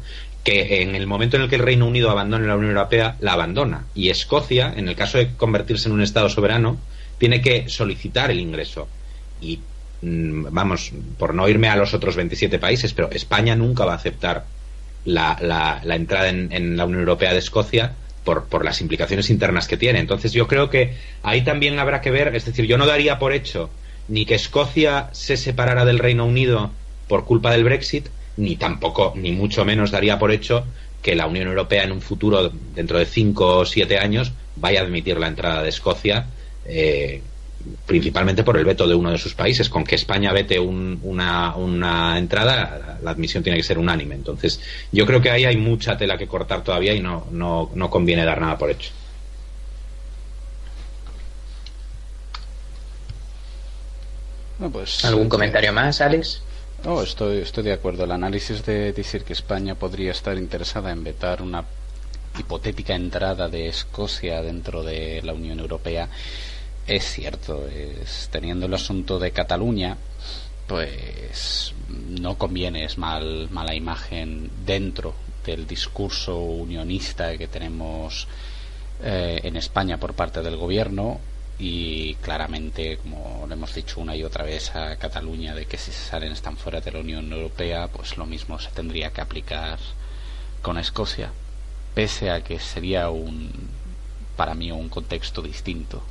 que 0.44 0.82
en 0.82 0.96
el 0.96 1.08
momento 1.08 1.38
en 1.38 1.44
el 1.44 1.50
que 1.50 1.56
el 1.56 1.63
Reino 1.63 1.88
Unido 1.88 2.10
abandone 2.12 2.48
la 2.48 2.56
Unión 2.56 2.72
Europea, 2.72 3.15
la 3.20 3.34
abandona. 3.34 3.86
Y 3.96 4.10
Escocia, 4.10 4.74
en 4.76 4.89
el 4.89 4.96
caso 4.96 5.17
de 5.17 5.34
convertirse 5.36 5.88
en 5.88 5.94
un 5.94 6.02
Estado 6.02 6.30
soberano, 6.30 6.78
tiene 7.17 7.41
que 7.41 7.67
solicitar 7.70 8.30
el 8.30 8.39
ingreso. 8.39 8.88
Y 9.39 9.60
mm, 10.02 10.48
vamos, 10.52 10.91
por 11.17 11.34
no 11.34 11.48
irme 11.50 11.70
a 11.70 11.76
los 11.76 11.94
otros 11.94 12.15
27 12.15 12.60
países, 12.60 12.94
pero 12.94 13.10
España 13.12 13.56
nunca 13.56 13.86
va 13.86 13.94
a 13.94 13.98
aceptar 13.98 14.46
la, 15.06 15.38
la, 15.84 15.96
entrada 15.96 16.30
en 16.30 16.78
la 16.78 16.86
Unión 16.86 17.02
Europea 17.02 17.34
de 17.34 17.39
Escocia 17.39 17.96
por, 18.23 18.45
por 18.45 18.65
las 18.65 18.81
implicaciones 18.81 19.29
internas 19.29 19.67
que 19.67 19.77
tiene. 19.77 19.99
Entonces 19.99 20.34
yo 20.34 20.47
creo 20.47 20.69
que 20.69 20.95
ahí 21.23 21.43
también 21.43 21.79
habrá 21.79 22.01
que 22.01 22.12
ver, 22.12 22.36
es 22.36 22.45
decir, 22.45 22.65
yo 22.65 22.77
no 22.77 22.86
daría 22.86 23.19
por 23.19 23.34
hecho 23.34 23.69
ni 24.07 24.25
que 24.25 24.36
Escocia 24.36 25.10
se 25.13 25.38
separara 25.38 25.86
del 25.86 25.99
Reino 25.99 26.25
Unido 26.25 26.71
por 27.07 27.25
culpa 27.25 27.51
del 27.51 27.63
Brexit, 27.63 28.07
ni 28.38 28.55
tampoco, 28.55 29.13
ni 29.15 29.31
mucho 29.31 29.65
menos 29.65 29.91
daría 29.91 30.19
por 30.19 30.31
hecho 30.31 30.65
que 31.01 31.15
la 31.15 31.27
Unión 31.27 31.47
Europea 31.47 31.84
en 31.84 31.91
un 31.91 32.01
futuro, 32.01 32.51
dentro 32.75 32.99
de 32.99 33.05
cinco 33.05 33.60
o 33.60 33.65
siete 33.65 33.97
años, 33.97 34.34
vaya 34.55 34.81
a 34.81 34.84
admitir 34.84 35.17
la 35.17 35.27
entrada 35.27 35.63
de 35.63 35.69
Escocia 35.69 36.27
eh, 36.65 37.21
principalmente 37.86 38.43
por 38.43 38.58
el 38.58 38.65
veto 38.65 38.88
de 38.88 38.95
uno 38.95 39.12
de 39.12 39.17
sus 39.17 39.34
países. 39.34 39.69
Con 39.69 39.84
que 39.84 39.95
España 39.95 40.32
vete 40.34 40.60
una, 40.60 41.56
una, 41.56 42.17
entrada, 42.17 43.00
la 43.02 43.12
admisión 43.12 43.43
tiene 43.43 43.58
que 43.58 43.63
ser 43.63 43.78
unánime. 43.78 44.15
Entonces, 44.15 44.60
yo 44.91 45.06
creo 45.06 45.21
que 45.21 45.32
ahí 45.32 45.45
hay 45.45 45.58
mucha 45.58 45.97
tela 45.97 46.17
que 46.17 46.28
cortar 46.28 46.63
todavía 46.63 46.93
y 46.93 47.00
no, 47.00 47.28
no, 47.32 47.71
no 47.74 47.89
conviene 47.89 48.26
dar 48.26 48.41
nada 48.41 48.58
por 48.58 48.69
hecho. 48.69 48.91
Pues, 54.71 55.04
¿Algún 55.06 55.28
comentario 55.28 55.74
más, 55.74 56.02
Alex? 56.02 56.43
No, 56.84 57.02
estoy, 57.02 57.39
estoy 57.39 57.63
de 57.63 57.74
acuerdo. 57.74 58.04
El 58.04 58.12
análisis 58.12 58.63
de 58.65 58.93
decir 58.93 59.24
que 59.24 59.34
España 59.34 59.76
podría 59.76 60.12
estar 60.12 60.38
interesada 60.38 60.91
en 60.91 61.04
vetar 61.04 61.41
una 61.41 61.63
hipotética 62.39 62.95
entrada 62.95 63.50
de 63.50 63.67
Escocia 63.67 64.41
dentro 64.41 64.84
de 64.84 65.21
la 65.24 65.34
Unión 65.34 65.60
Europea 65.60 66.10
es 66.95 67.06
cierto, 67.06 67.67
es, 67.67 68.27
teniendo 68.34 68.65
el 68.65 68.73
asunto 68.73 69.17
de 69.17 69.32
Cataluña, 69.32 69.95
pues 70.67 71.73
no 71.88 72.38
conviene, 72.38 72.84
es 72.84 72.97
mal, 72.97 73.49
mala 73.49 73.73
imagen 73.73 74.51
dentro 74.65 75.13
del 75.45 75.65
discurso 75.65 76.38
unionista 76.38 77.38
que 77.38 77.47
tenemos 77.47 78.27
eh, 79.01 79.39
en 79.41 79.56
España 79.56 79.97
por 79.97 80.13
parte 80.15 80.41
del 80.41 80.58
gobierno 80.58 81.21
y 81.60 82.15
claramente, 82.15 82.97
como 82.97 83.45
lo 83.47 83.54
hemos 83.54 83.73
dicho 83.73 84.01
una 84.01 84.15
y 84.15 84.25
otra 84.25 84.43
vez 84.43 84.75
a 84.75 84.97
Cataluña, 84.97 85.56
de 85.56 85.67
que 85.67 85.77
si 85.77 85.91
se 85.93 86.10
salen 86.10 86.34
están 86.34 86.58
fuera 86.58 86.82
de 86.82 86.91
la 86.91 86.99
Unión 86.99 87.32
Europea, 87.32 87.88
pues 87.88 88.17
lo 88.17 88.25
mismo 88.25 88.60
se 88.60 88.71
tendría 88.71 89.12
que 89.12 89.21
aplicar 89.21 89.80
con 90.62 90.77
Escocia, 90.77 91.32
pese 91.95 92.32
a 92.32 92.43
que 92.43 92.60
sería 92.60 93.10
un, 93.10 93.49
para 94.36 94.56
mí, 94.56 94.73
un 94.73 94.89
contexto 94.89 95.41
distinto 95.41 96.04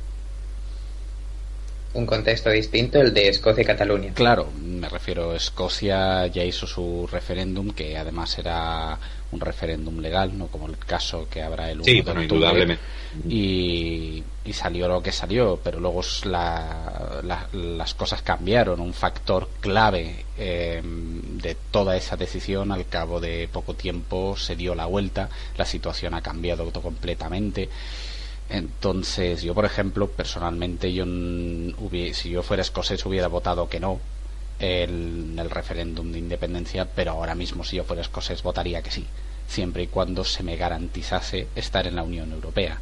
un 1.93 2.05
contexto 2.05 2.49
distinto, 2.49 3.01
el 3.01 3.13
de 3.13 3.29
Escocia 3.29 3.63
y 3.63 3.65
Cataluña. 3.65 4.13
Claro, 4.13 4.49
me 4.57 4.87
refiero, 4.87 5.35
Escocia 5.35 6.27
ya 6.27 6.43
hizo 6.43 6.65
su 6.65 7.07
referéndum, 7.11 7.71
que 7.71 7.97
además 7.97 8.37
era 8.37 8.97
un 9.31 9.39
referéndum 9.39 9.99
legal, 9.99 10.37
no 10.37 10.47
como 10.47 10.67
el 10.67 10.77
caso 10.77 11.27
que 11.29 11.41
habrá 11.41 11.69
el 11.71 11.81
1 11.81 11.85
sí, 11.85 12.01
de 12.01 12.21
indudablemente. 12.23 12.83
Y, 13.27 14.23
y, 14.45 14.53
salió 14.53 14.87
lo 14.87 15.01
que 15.03 15.11
salió, 15.11 15.59
pero 15.61 15.79
luego 15.79 16.01
las 16.23 17.93
cosas 17.93 18.21
cambiaron. 18.21 18.79
Un 18.79 18.93
factor 18.93 19.49
clave 19.59 20.25
eh, 20.37 20.81
de 20.83 21.55
toda 21.71 21.95
esa 21.95 22.15
decisión, 22.15 22.71
al 22.71 22.87
cabo 22.87 23.19
de 23.19 23.49
poco 23.51 23.73
tiempo, 23.73 24.35
se 24.37 24.55
dio 24.55 24.75
la 24.75 24.85
vuelta, 24.85 25.29
la 25.57 25.65
situación 25.65 26.13
ha 26.13 26.21
cambiado 26.21 26.71
completamente 26.71 27.69
entonces, 28.51 29.43
yo, 29.43 29.53
por 29.53 29.63
ejemplo, 29.63 30.07
personalmente, 30.07 30.91
yo 30.91 31.05
si 32.13 32.29
yo 32.29 32.43
fuera 32.43 32.61
escocés 32.61 33.05
hubiera 33.05 33.27
votado 33.27 33.69
que 33.69 33.79
no 33.79 33.99
en 34.59 35.39
el 35.39 35.49
referéndum 35.49 36.11
de 36.11 36.19
independencia, 36.19 36.85
pero 36.85 37.11
ahora 37.11 37.33
mismo 37.33 37.63
si 37.63 37.77
yo 37.77 37.85
fuera 37.85 38.01
escocés 38.01 38.43
votaría 38.43 38.81
que 38.81 38.91
sí, 38.91 39.07
siempre 39.47 39.83
y 39.83 39.87
cuando 39.87 40.25
se 40.25 40.43
me 40.43 40.57
garantizase 40.57 41.47
estar 41.55 41.87
en 41.87 41.95
la 41.95 42.03
Unión 42.03 42.31
Europea. 42.33 42.77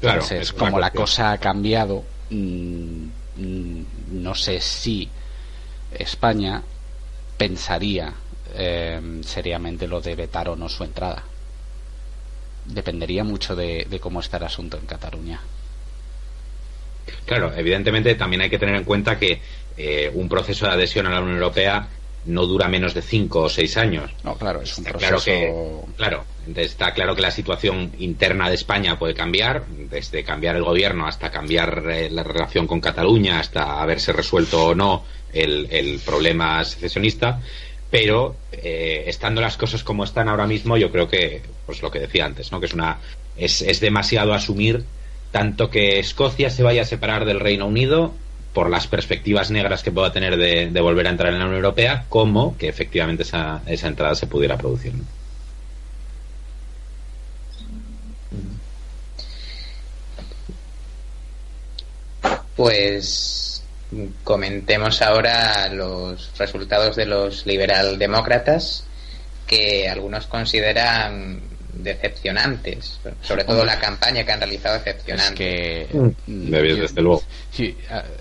Entonces, 0.00 0.54
como 0.54 0.80
la 0.80 0.90
cosa 0.90 1.32
ha 1.32 1.38
cambiado, 1.38 2.04
no 2.30 4.34
sé 4.34 4.60
si 4.60 5.06
España 5.92 6.62
pensaría 7.36 8.14
eh, 8.54 9.20
seriamente 9.22 9.86
lo 9.86 10.00
de 10.00 10.14
vetar 10.14 10.48
o 10.48 10.56
no 10.56 10.68
su 10.68 10.82
entrada 10.82 11.22
dependería 12.68 13.24
mucho 13.24 13.56
de, 13.56 13.86
cómo 14.00 14.20
está 14.20 14.36
el 14.36 14.44
asunto 14.44 14.76
en 14.76 14.86
Cataluña. 14.86 15.40
Claro, 17.24 17.52
evidentemente 17.56 18.14
también 18.14 18.42
hay 18.42 18.50
que 18.50 18.58
tener 18.58 18.76
en 18.76 18.84
cuenta 18.84 19.18
que 19.18 19.40
eh, 19.76 20.10
un 20.14 20.28
proceso 20.28 20.66
de 20.66 20.72
adhesión 20.72 21.06
a 21.06 21.10
la 21.10 21.20
Unión 21.20 21.36
Europea 21.36 21.88
no 22.26 22.46
dura 22.46 22.68
menos 22.68 22.94
de 22.94 23.00
cinco 23.00 23.42
o 23.42 23.48
seis 23.48 23.76
años. 23.76 24.10
No, 24.22 24.36
claro, 24.36 24.60
es 24.60 24.76
un 24.76 24.86
está 24.86 24.98
Claro, 24.98 25.18
que, 25.24 25.54
claro, 25.96 26.24
está 26.56 26.92
claro 26.92 27.14
que 27.14 27.22
la 27.22 27.30
situación 27.30 27.92
interna 27.98 28.48
de 28.48 28.56
España 28.56 28.98
puede 28.98 29.14
cambiar, 29.14 29.66
desde 29.66 30.24
cambiar 30.24 30.56
el 30.56 30.64
gobierno 30.64 31.06
hasta 31.06 31.30
cambiar 31.30 31.84
eh, 31.90 32.10
la 32.10 32.22
relación 32.22 32.66
con 32.66 32.80
Cataluña, 32.80 33.40
hasta 33.40 33.80
haberse 33.80 34.12
resuelto 34.12 34.66
o 34.66 34.74
no 34.74 35.04
el, 35.32 35.68
el 35.70 36.00
problema 36.00 36.64
secesionista 36.64 37.40
pero 37.90 38.36
eh, 38.52 39.04
estando 39.06 39.40
las 39.40 39.56
cosas 39.56 39.82
como 39.82 40.04
están 40.04 40.28
ahora 40.28 40.46
mismo 40.46 40.76
yo 40.76 40.90
creo 40.90 41.08
que 41.08 41.42
pues 41.66 41.82
lo 41.82 41.90
que 41.90 42.00
decía 42.00 42.24
antes 42.24 42.52
no 42.52 42.60
que 42.60 42.66
es 42.66 42.74
una 42.74 42.98
es, 43.36 43.62
es 43.62 43.80
demasiado 43.80 44.34
asumir 44.34 44.84
tanto 45.32 45.70
que 45.70 45.98
Escocia 45.98 46.50
se 46.50 46.62
vaya 46.62 46.82
a 46.82 46.86
separar 46.86 47.24
del 47.24 47.40
Reino 47.40 47.66
Unido 47.66 48.14
por 48.52 48.70
las 48.70 48.86
perspectivas 48.86 49.50
negras 49.50 49.82
que 49.82 49.92
pueda 49.92 50.12
tener 50.12 50.36
de, 50.36 50.80
volver 50.80 51.06
a 51.06 51.10
entrar 51.10 51.32
en 51.32 51.38
la 51.38 51.44
Unión 51.44 51.58
Europea, 51.58 52.06
como 52.08 52.56
que 52.56 52.68
efectivamente 52.68 53.22
esa, 53.22 53.62
esa 53.66 53.88
entrada 53.88 54.14
se 54.14 54.26
pudiera 54.26 54.56
producir. 54.56 54.94
Pues 62.56 63.47
comentemos 64.24 65.02
ahora 65.02 65.68
los 65.68 66.30
resultados 66.38 66.96
de 66.96 67.06
los 67.06 67.46
liberal-demócratas, 67.46 68.84
que 69.46 69.88
algunos 69.88 70.26
consideran 70.26 71.40
decepcionantes, 71.72 73.00
sobre 73.22 73.44
todo 73.44 73.64
la 73.64 73.78
campaña 73.78 74.24
que 74.24 74.32
han 74.32 74.40
realizado 74.40 74.78
decepcionante. 74.78 75.82
Es 75.82 75.88
que, 75.88 76.12
mm, 76.26 76.50
desde 76.50 77.02
luego. 77.02 77.22
Sí, 77.50 77.76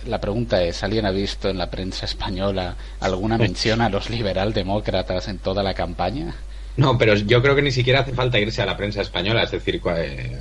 la 0.06 0.20
pregunta 0.22 0.62
es, 0.62 0.84
¿alguien 0.84 1.06
ha 1.06 1.12
visto 1.12 1.50
en 1.50 1.58
la 1.58 1.70
prensa 1.70 2.06
española 2.06 2.76
alguna 3.00 3.38
mención 3.38 3.82
a 3.82 3.90
los 3.90 4.10
liberal-demócratas 4.10 5.28
en 5.28 5.40
toda 5.40 5.64
la 5.64 5.74
campaña? 5.74 6.36
No, 6.78 6.96
pero 6.96 7.16
yo 7.16 7.42
creo 7.42 7.56
que 7.56 7.64
ni 7.64 7.72
siquiera 7.72 8.02
hace 8.02 8.14
falta 8.14 8.40
irse 8.40 8.62
a 8.62 8.66
la 8.66 8.78
prensa 8.78 9.02
española. 9.02 9.44
Es 9.44 9.52
decir, 9.52 9.82
eh, 9.96 10.40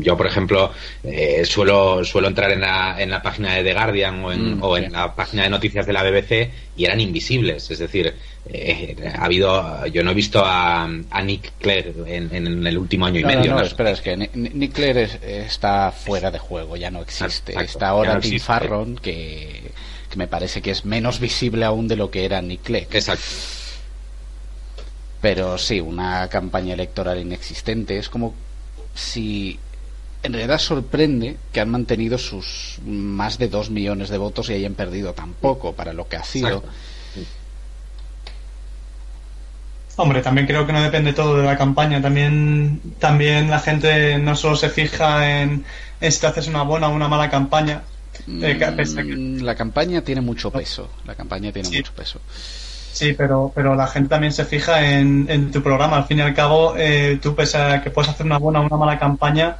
yo, 0.00 0.16
por 0.16 0.26
ejemplo, 0.26 0.70
eh, 1.02 1.44
suelo, 1.44 2.04
suelo 2.04 2.28
entrar 2.28 2.52
en 2.52 2.60
la, 2.60 3.02
en 3.02 3.10
la 3.10 3.20
página 3.20 3.54
de 3.54 3.64
The 3.64 3.74
Guardian 3.74 4.24
o 4.24 4.32
en, 4.32 4.58
mm, 4.58 4.92
la 4.92 5.14
página 5.14 5.42
de 5.42 5.50
noticias 5.50 5.84
de 5.84 5.92
la 5.92 6.04
BBC 6.04 6.50
y 6.76 6.84
eran 6.84 7.00
invisibles. 7.00 7.68
Es 7.68 7.80
decir, 7.80 8.14
eh, 8.46 8.96
ha 9.12 9.24
habido, 9.24 9.84
yo 9.86 10.04
no 10.04 10.12
he 10.12 10.14
visto 10.14 10.40
a, 10.44 10.88
Nick 11.24 11.52
Clare 11.60 11.92
en, 12.06 12.64
el 12.64 12.78
último 12.78 13.06
año 13.06 13.18
y 13.18 13.24
medio. 13.24 13.50
No, 13.50 13.58
no, 13.58 13.62
espera, 13.62 13.90
es 13.90 14.00
que 14.00 14.16
Nick 14.16 14.72
Clare 14.72 15.08
está 15.46 15.90
fuera 15.90 16.30
de 16.30 16.38
juego, 16.38 16.76
ya 16.76 16.92
no 16.92 17.02
existe. 17.02 17.60
está 17.60 17.88
ahora 17.88 18.20
Tim 18.20 18.38
Farron, 18.38 18.94
que, 18.94 19.72
que, 20.08 20.16
me 20.16 20.28
parece 20.28 20.62
que 20.62 20.70
es 20.70 20.84
menos 20.84 21.18
visible 21.18 21.64
aún 21.64 21.88
de 21.88 21.96
lo 21.96 22.08
que 22.08 22.24
era 22.24 22.40
Nick 22.40 22.62
Clegg. 22.62 22.86
Exacto. 22.92 23.24
Pero 25.22 25.56
sí, 25.56 25.80
una 25.80 26.28
campaña 26.28 26.74
electoral 26.74 27.18
inexistente. 27.18 27.96
Es 27.96 28.10
como 28.10 28.34
si 28.94 29.58
en 30.22 30.32
realidad 30.32 30.58
sorprende 30.58 31.36
que 31.52 31.60
han 31.60 31.70
mantenido 31.70 32.18
sus 32.18 32.78
más 32.84 33.38
de 33.38 33.48
dos 33.48 33.70
millones 33.70 34.08
de 34.08 34.18
votos 34.18 34.50
y 34.50 34.54
hayan 34.54 34.74
perdido 34.74 35.14
tan 35.14 35.32
poco 35.32 35.72
para 35.72 35.92
lo 35.92 36.08
que 36.08 36.16
ha 36.16 36.24
sido. 36.24 36.62
Hombre, 39.96 40.22
también 40.22 40.46
creo 40.46 40.66
que 40.66 40.72
no 40.72 40.82
depende 40.82 41.12
todo 41.12 41.36
de 41.36 41.44
la 41.44 41.56
campaña. 41.56 42.02
También, 42.02 42.80
también 42.98 43.50
la 43.50 43.60
gente 43.60 44.18
no 44.18 44.34
solo 44.36 44.56
se 44.56 44.70
fija 44.70 45.40
en, 45.40 45.64
si 46.00 46.20
te 46.20 46.26
haces 46.26 46.48
una 46.48 46.62
buena 46.62 46.88
o 46.88 46.94
una 46.94 47.08
mala 47.08 47.30
campaña. 47.30 47.82
Eh, 48.26 48.54
mm, 48.56 49.42
la 49.42 49.54
campaña 49.54 50.02
tiene 50.02 50.20
mucho 50.20 50.50
peso. 50.50 50.88
La 51.04 51.14
campaña 51.14 51.52
tiene 51.52 51.68
mucho 51.68 51.92
peso. 51.94 52.20
Sí, 52.92 53.14
pero, 53.14 53.50
pero 53.54 53.74
la 53.74 53.86
gente 53.86 54.10
también 54.10 54.32
se 54.32 54.44
fija 54.44 54.90
en, 54.90 55.26
en 55.28 55.50
tu 55.50 55.62
programa. 55.62 55.96
Al 55.96 56.04
fin 56.04 56.18
y 56.18 56.20
al 56.20 56.34
cabo, 56.34 56.74
eh, 56.76 57.18
tú, 57.20 57.34
pese 57.34 57.56
a 57.56 57.82
que 57.82 57.90
puedes 57.90 58.10
hacer 58.10 58.26
una 58.26 58.38
buena 58.38 58.60
o 58.60 58.66
una 58.66 58.76
mala 58.76 58.98
campaña, 58.98 59.56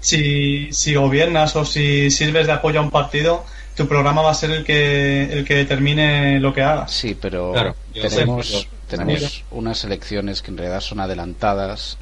si, 0.00 0.72
si 0.72 0.94
gobiernas 0.94 1.56
o 1.56 1.64
si 1.64 2.10
sirves 2.10 2.46
de 2.46 2.52
apoyo 2.52 2.80
a 2.80 2.82
un 2.82 2.90
partido, 2.90 3.44
tu 3.74 3.88
programa 3.88 4.20
va 4.22 4.30
a 4.30 4.34
ser 4.34 4.50
el 4.50 4.64
que, 4.64 5.24
el 5.32 5.44
que 5.44 5.54
determine 5.54 6.38
lo 6.38 6.52
que 6.52 6.62
hagas. 6.62 6.92
Sí, 6.92 7.16
pero 7.18 7.54
tenemos, 7.92 8.68
tenemos 8.88 9.44
unas 9.50 9.82
elecciones 9.84 10.42
que 10.42 10.50
en 10.50 10.58
realidad 10.58 10.80
son 10.80 11.00
adelantadas. 11.00 11.96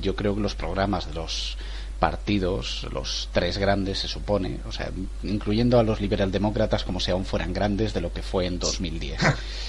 Yo 0.00 0.14
creo 0.14 0.34
que 0.34 0.42
los 0.42 0.54
programas 0.54 1.08
de 1.08 1.14
los 1.14 1.56
partidos, 1.98 2.86
los 2.92 3.28
tres 3.32 3.58
grandes 3.58 3.98
se 3.98 4.08
supone, 4.08 4.60
o 4.68 4.72
sea, 4.72 4.90
incluyendo 5.22 5.78
a 5.78 5.82
los 5.82 6.00
liberaldemócratas 6.00 6.84
como 6.84 7.00
si 7.00 7.10
aún 7.10 7.24
fueran 7.24 7.52
grandes 7.52 7.92
de 7.92 8.00
lo 8.00 8.12
que 8.12 8.22
fue 8.22 8.46
en 8.46 8.58
2010. 8.58 9.20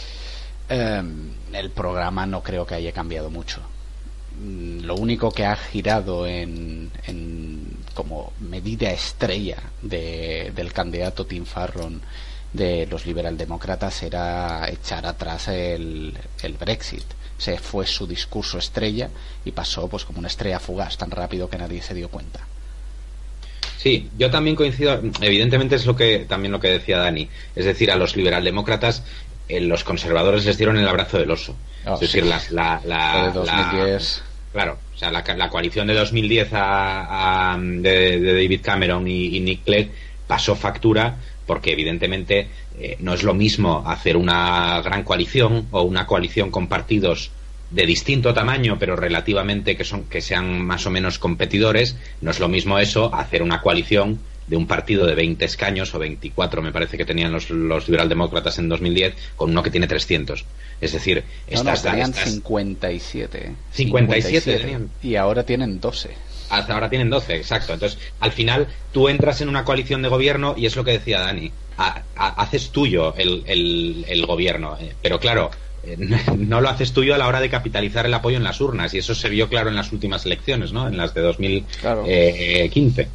Em, 0.69 1.31
el 1.51 1.71
programa 1.71 2.27
no 2.27 2.43
creo 2.43 2.65
que 2.65 2.75
haya 2.75 2.91
cambiado 2.91 3.31
mucho. 3.31 3.59
Mm, 4.39 4.81
lo 4.81 4.95
único 4.95 5.31
que 5.31 5.45
ha 5.45 5.55
girado 5.55 6.27
en, 6.27 6.91
como 7.95 8.33
medida 8.39 8.91
estrella 8.91 9.57
del 9.81 10.71
candidato 10.71 11.25
Tim 11.25 11.45
Farron 11.45 12.01
de 12.53 12.87
los 12.87 13.05
liberaldemócratas 13.05 14.03
era 14.03 14.69
echar 14.69 15.05
atrás 15.07 15.47
el, 15.47 16.15
el 16.43 16.53
Brexit. 16.53 17.05
Se 17.37 17.57
fue 17.57 17.87
su 17.87 18.05
discurso 18.05 18.59
estrella 18.59 19.09
y 19.43 19.51
pasó 19.51 19.87
pues 19.87 20.05
como 20.05 20.19
una 20.19 20.27
estrella 20.27 20.59
fugaz 20.59 20.97
tan 20.97 21.09
rápido 21.09 21.49
que 21.49 21.57
nadie 21.57 21.81
se 21.81 21.95
dio 21.95 22.09
cuenta. 22.09 22.41
Sí, 23.79 24.09
yo 24.17 24.29
también 24.29 24.57
coincido. 24.57 25.01
Evidentemente 25.21 25.75
es 25.75 25.85
lo 25.85 25.95
que 25.95 26.25
también 26.27 26.51
lo 26.51 26.59
que 26.59 26.67
decía 26.67 26.99
Dani. 26.99 27.29
Es 27.55 27.63
decir, 27.63 27.89
a 27.91 27.95
los 27.95 28.17
liberaldemócratas 28.17 29.03
los 29.49 29.83
conservadores 29.83 30.45
les 30.45 30.57
dieron 30.57 30.77
el 30.77 30.87
abrazo 30.87 31.17
del 31.17 31.31
oso. 31.31 31.55
Ah, 31.85 31.93
es 31.95 32.01
decir, 32.01 32.25
la, 32.25 32.39
la, 32.85 33.31
2010. 33.33 34.23
claro, 34.51 34.77
o 34.93 34.97
sea, 34.97 35.11
la, 35.11 35.49
coalición 35.49 35.87
de 35.87 35.95
2010 35.95 36.49
a, 36.53 37.57
de, 37.59 38.21
David 38.21 38.61
Cameron 38.61 39.07
y, 39.07 39.39
Nick 39.39 39.63
Clegg 39.63 39.91
pasó 40.27 40.55
factura 40.55 41.17
porque 41.47 41.71
evidentemente 41.71 42.47
eh, 42.79 42.97
no 42.99 43.15
es 43.15 43.23
lo 43.23 43.33
mismo 43.33 43.83
hacer 43.87 44.15
una 44.15 44.81
gran 44.83 45.03
coalición 45.03 45.67
o 45.71 45.81
una 45.81 46.05
coalición 46.05 46.51
con 46.51 46.67
partidos 46.67 47.31
de 47.71 47.85
distinto 47.87 48.33
tamaño 48.33 48.77
pero 48.79 48.95
relativamente 48.95 49.75
que 49.75 49.83
son 49.83 50.03
que 50.03 50.21
sean 50.21 50.61
más 50.61 50.85
o 50.85 50.91
menos 50.91 51.17
competidores 51.17 51.95
no 52.21 52.29
es 52.29 52.39
lo 52.39 52.47
mismo 52.47 52.77
eso 52.77 53.13
hacer 53.13 53.41
una 53.41 53.61
coalición 53.61 54.19
de 54.49 54.57
un 54.57 54.67
partido 54.67 55.05
de 55.05 55.15
20 55.15 55.45
escaños 55.45 55.93
o 55.93 55.99
24 55.99 56.61
me 56.61 56.71
parece 56.71 56.97
que 56.97 57.05
tenían 57.05 57.31
los, 57.31 57.49
los 57.49 57.87
liberaldemócratas 57.87 58.57
en 58.59 58.67
2010 58.67 59.15
con 59.35 59.51
uno 59.51 59.63
que 59.63 59.69
tiene 59.69 59.87
300 59.87 60.43
es 60.81 60.91
decir 60.91 61.23
estas, 61.47 61.83
tenían 61.83 62.13
57 62.13 63.55
57, 63.71 64.77
y 65.03 65.15
ahora 65.15 65.43
tienen 65.43 65.79
12 65.79 66.29
hasta 66.49 66.73
ahora 66.73 66.89
tienen 66.89 67.09
12 67.09 67.35
exacto. 67.35 67.73
Entonces 67.73 67.99
al 68.19 68.31
final 68.31 68.67
tú 68.91 69.07
entras 69.07 69.41
en 69.41 69.49
una 69.49 69.63
coalición 69.63 70.01
de 70.01 70.09
gobierno 70.09 70.55
y 70.57 70.65
es 70.65 70.75
lo 70.75 70.83
que 70.83 70.91
decía 70.91 71.21
Dani. 71.21 71.51
Haces 72.15 72.71
tuyo 72.71 73.15
el, 73.15 74.03
el, 74.07 74.25
gobierno. 74.25 74.77
Eh, 74.81 74.93
pero 75.01 75.19
claro 75.19 75.49
eh, 75.83 75.95
no 76.37 76.59
lo 76.59 76.69
haces 76.69 76.91
tuyo 76.91 77.15
a 77.15 77.17
la 77.17 77.27
hora 77.27 77.39
de 77.39 77.49
capitalizar 77.49 78.05
el 78.05 78.13
apoyo 78.13 78.37
en 78.37 78.43
las 78.43 78.59
urnas. 78.59 78.93
Y 78.93 78.97
eso 78.97 79.15
se 79.15 79.29
vio 79.29 79.47
claro 79.47 79.69
en 79.69 79.75
las 79.75 79.91
últimas 79.91 80.25
elecciones, 80.25 80.73
¿no? 80.73 80.87
En 80.87 80.97
las 80.97 81.13
de 81.13 81.21
2015. 81.21 83.07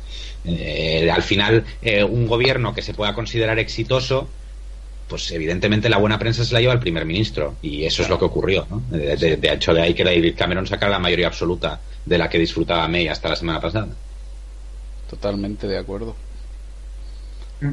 Eh, 0.45 1.11
al 1.11 1.23
final, 1.23 1.65
eh, 1.83 2.05
un 2.05 2.27
gobierno 2.27 2.75
que 2.75 2.83
se 2.83 2.95
pueda 2.95 3.15
considerar 3.15 3.59
exitoso, 3.59 4.29
pues 5.09 5.31
evidentemente 5.33 5.89
la 5.89 5.99
buena 5.99 6.19
prensa 6.19 6.45
se 6.45 6.53
la 6.53 6.61
lleva 6.61 6.73
el 6.73 6.81
primer 6.81 7.05
ministro 7.05 7.57
y 7.63 7.85
eso 7.85 8.03
es 8.03 8.09
lo 8.09 8.19
que 8.19 8.25
ocurrió. 8.27 8.67
De, 8.91 9.39
hecho, 9.53 9.73
de 9.73 9.83
ahí 9.83 9.95
que 9.95 10.05
David 10.05 10.35
Cameron 10.37 10.67
sacara 10.67 10.93
la 10.93 10.99
mayoría 10.99 11.27
absoluta 11.27 11.81
de 12.05 12.19
la 12.19 12.29
que 12.29 12.39
disfrutaba 12.39 12.89
May 12.89 13.09
hasta 13.09 13.29
la 13.31 13.37
semana 13.37 13.61
pasada. 13.61 13.89
Totalmente 15.09 15.67
de 15.67 15.79
acuerdo. 15.79 16.15
Mm. 17.61 17.69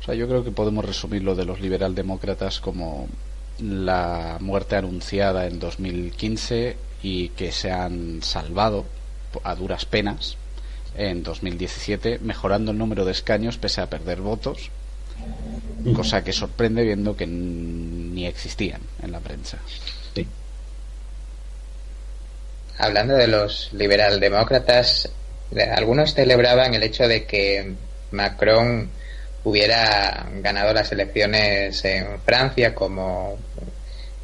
O 0.00 0.04
sea, 0.04 0.14
yo 0.14 0.26
creo 0.28 0.44
que 0.44 0.50
podemos 0.50 0.84
resumir 0.84 1.22
lo 1.22 1.34
de 1.34 1.44
los 1.44 1.60
liberaldemócratas 1.60 2.60
como 2.60 3.08
la 3.60 4.38
muerte 4.40 4.76
anunciada 4.76 5.46
en 5.46 5.58
2015 5.58 6.76
y 7.02 7.28
que 7.30 7.52
se 7.52 7.70
han 7.70 8.22
salvado 8.22 8.84
a 9.44 9.54
duras 9.54 9.84
penas 9.84 10.36
en 10.96 11.22
2017, 11.22 12.18
mejorando 12.20 12.72
el 12.72 12.78
número 12.78 13.04
de 13.04 13.12
escaños 13.12 13.58
pese 13.58 13.80
a 13.80 13.86
perder 13.86 14.20
votos, 14.20 14.70
cosa 15.94 16.22
que 16.22 16.32
sorprende 16.32 16.82
viendo 16.82 17.16
que 17.16 17.26
ni 17.26 18.26
existían 18.26 18.80
en 19.02 19.12
la 19.12 19.20
prensa. 19.20 19.58
Hablando 22.78 23.14
de 23.14 23.28
los 23.28 23.72
liberaldemócratas, 23.72 25.10
algunos 25.76 26.14
celebraban 26.14 26.74
el 26.74 26.82
hecho 26.82 27.06
de 27.06 27.24
que 27.26 27.74
Macron 28.10 28.90
hubiera 29.44 30.26
ganado 30.40 30.72
las 30.72 30.90
elecciones 30.92 31.84
en 31.84 32.20
Francia 32.20 32.74
como 32.74 33.38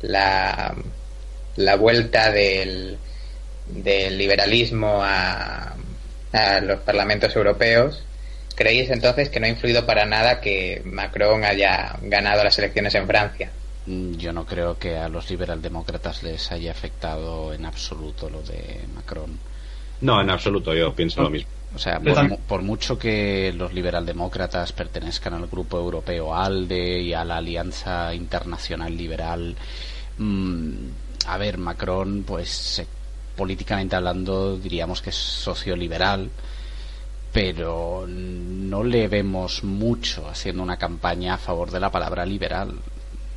la, 0.03 0.75
la 1.57 1.77
vuelta 1.77 2.31
del, 2.31 2.99
del 3.69 4.17
liberalismo 4.17 5.01
a, 5.03 5.77
a 6.33 6.61
los 6.61 6.81
parlamentos 6.81 7.35
europeos, 7.37 8.03
¿creéis 8.55 8.91
entonces 8.91 9.29
que 9.29 9.41
no 9.41 9.47
ha 9.47 9.51
influido 9.51 9.87
para 9.87 10.05
nada 10.05 10.41
que 10.41 10.83
Macron 10.85 11.45
haya 11.45 11.97
ganado 12.03 12.45
las 12.45 12.59
elecciones 12.59 12.95
en 12.95 13.07
Francia? 13.07 13.51
Mm, 13.87 14.15
yo 14.15 14.33
no 14.33 14.45
creo 14.45 14.79
que 14.79 14.97
a 14.97 15.09
los 15.09 15.31
liberaldemócratas 15.31 16.23
les 16.23 16.53
haya 16.53 16.71
afectado 16.71 17.55
en 17.55 17.65
absoluto 17.65 18.29
lo 18.29 18.43
de 18.43 18.81
Macron. 18.95 19.39
No, 20.01 20.21
en 20.21 20.31
absoluto, 20.31 20.75
yo 20.75 20.95
pienso 20.95 21.23
lo 21.23 21.31
mismo. 21.31 21.51
O 21.75 21.79
sea, 21.79 22.01
por, 22.47 22.63
mucho 22.63 22.99
que 22.99 23.53
los 23.55 23.75
liberaldemócratas 23.75 24.73
pertenezcan 24.73 25.35
al 25.35 25.47
grupo 25.49 25.79
europeo 25.79 26.35
ALDE 26.35 27.01
y 27.01 27.13
a 27.13 27.25
la 27.25 27.39
Alianza 27.39 28.15
Internacional 28.15 28.97
Liberal, 28.97 29.55
mm, 30.17 30.73
a 31.27 31.37
ver, 31.37 31.59
Macron, 31.59 32.25
pues 32.27 32.51
políticamente 33.39 33.95
hablando, 33.95 34.59
diríamos 34.59 35.01
que 35.01 35.11
es 35.11 35.17
socioliberal, 35.17 36.29
pero 37.33 38.05
no 38.09 38.83
le 38.83 39.07
vemos 39.07 39.63
mucho 39.63 40.29
haciendo 40.29 40.61
una 40.61 40.77
campaña 40.77 41.35
a 41.35 41.39
favor 41.39 41.71
de 41.71 41.79
la 41.79 41.93
palabra 41.93 42.27
liberal. 42.27 42.75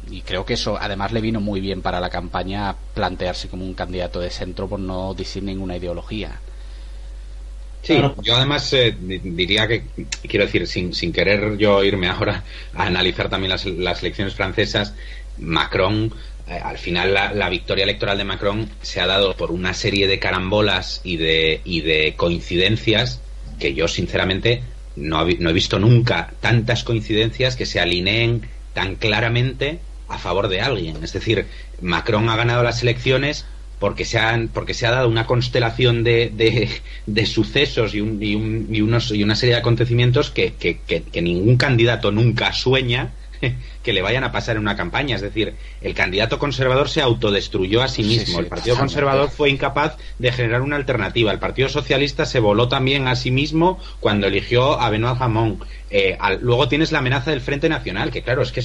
Y 0.10 0.22
creo 0.22 0.44
que 0.44 0.56
eso 0.56 0.76
además 0.82 1.12
le 1.12 1.22
vino 1.22 1.40
muy 1.40 1.62
bien 1.62 1.84
para 1.84 2.00
la 2.00 2.10
campaña 2.10 2.76
plantearse 2.96 3.48
como 3.48 3.64
un 3.64 3.76
candidato 3.76 4.20
de 4.20 4.32
centro 4.32 4.68
por 4.68 4.80
no 4.80 5.14
decir 5.14 5.44
ninguna 5.44 5.78
ideología. 5.78 6.40
Sí, 7.84 8.00
yo 8.24 8.36
además 8.36 8.74
eh, 8.74 8.96
diría 9.00 9.68
que, 9.68 9.84
quiero 10.28 10.46
decir, 10.46 10.68
sin, 10.68 10.94
sin 10.94 11.14
querer 11.14 11.58
yo 11.58 11.84
irme 11.84 12.10
ahora 12.10 12.44
a 12.76 12.86
analizar 12.86 13.30
también 13.30 13.50
las, 13.50 13.66
las 13.66 14.02
elecciones 14.02 14.34
francesas, 14.34 14.96
Macron, 15.38 16.14
al 16.48 16.78
final 16.78 17.14
la, 17.14 17.50
victoria 17.50 17.84
electoral 17.84 18.18
de 18.18 18.24
Macron 18.24 18.70
se 18.82 19.00
ha 19.00 19.08
dado 19.08 19.36
por 19.36 19.52
una 19.52 19.74
serie 19.74 20.08
de 20.08 20.20
carambolas 20.20 21.02
y 21.04 21.18
de, 21.18 21.62
y 21.64 21.82
de 21.82 22.14
coincidencias 22.16 23.22
que 23.60 23.74
yo 23.74 23.88
sinceramente 23.88 24.62
no, 24.96 25.26
no 25.26 25.50
he 25.50 25.54
visto 25.54 25.80
nunca 25.80 26.34
tantas 26.40 26.84
coincidencias 26.84 27.56
que 27.56 27.66
se 27.66 27.80
alineen 27.80 28.42
tan 28.74 28.96
claramente 28.96 29.80
a 30.08 30.18
favor 30.18 30.48
de 30.48 30.62
alguien. 30.62 31.04
Es 31.04 31.14
decir, 31.14 31.46
Macron 31.82 32.30
ha 32.30 32.36
ganado 32.36 32.64
las 32.64 32.82
elecciones 32.82 33.46
porque 33.80 34.06
se, 34.06 34.20
han, 34.20 34.48
porque 34.50 34.76
se 34.76 34.86
ha 34.86 34.92
dado 34.92 35.10
una 35.10 35.26
constelación 35.26 36.04
de, 36.04 36.70
de, 37.08 37.26
sucesos 37.26 37.96
y, 37.96 38.02
un, 38.02 38.22
y, 38.22 38.36
un, 38.36 38.68
y, 38.70 38.82
unos, 38.82 39.10
y 39.12 39.24
una 39.24 39.36
serie 39.36 39.56
de 39.56 39.62
acontecimientos 39.62 40.30
que, 40.30 40.54
que, 40.54 41.22
ningún 41.22 41.58
candidato 41.58 42.12
nunca 42.12 42.54
sueña 42.54 43.12
que 43.84 43.94
le 43.94 44.02
vayan 44.02 44.24
a 44.24 44.32
pasar 44.32 44.56
en 44.56 44.62
una 44.62 44.76
campaña. 44.76 45.16
Es 45.16 45.22
decir, 45.22 45.56
el 45.82 45.94
candidato 45.94 46.40
conservador 46.40 46.90
se 46.90 47.02
autodestruyó 47.02 47.82
a 47.82 47.88
sí 47.88 48.04
mismo. 48.04 48.40
el 48.40 48.48
Partido 48.48 48.78
Conservador 48.78 49.30
fue 49.30 49.50
incapaz 49.50 49.98
de 50.20 50.32
generar 50.32 50.62
una 50.62 50.76
alternativa. 50.76 51.32
El 51.32 51.40
Partido 51.40 51.70
Socialista 51.70 52.26
se 52.26 52.40
voló 52.40 52.68
también 52.68 53.08
a 53.08 53.16
sí 53.16 53.32
mismo 53.32 53.80
cuando 54.00 54.28
eligió 54.28 54.80
a 54.80 54.90
Benoît 54.90 55.20
Hamon. 55.20 55.60
Eh, 55.90 56.18
luego 56.40 56.70
tienes 56.70 56.92
la 56.92 57.00
amenaza 57.00 57.32
del 57.32 57.42
Frente 57.42 57.68
Nacional, 57.68 58.12
que 58.12 58.22
claro, 58.22 58.42
es 58.42 58.52
que 58.52 58.64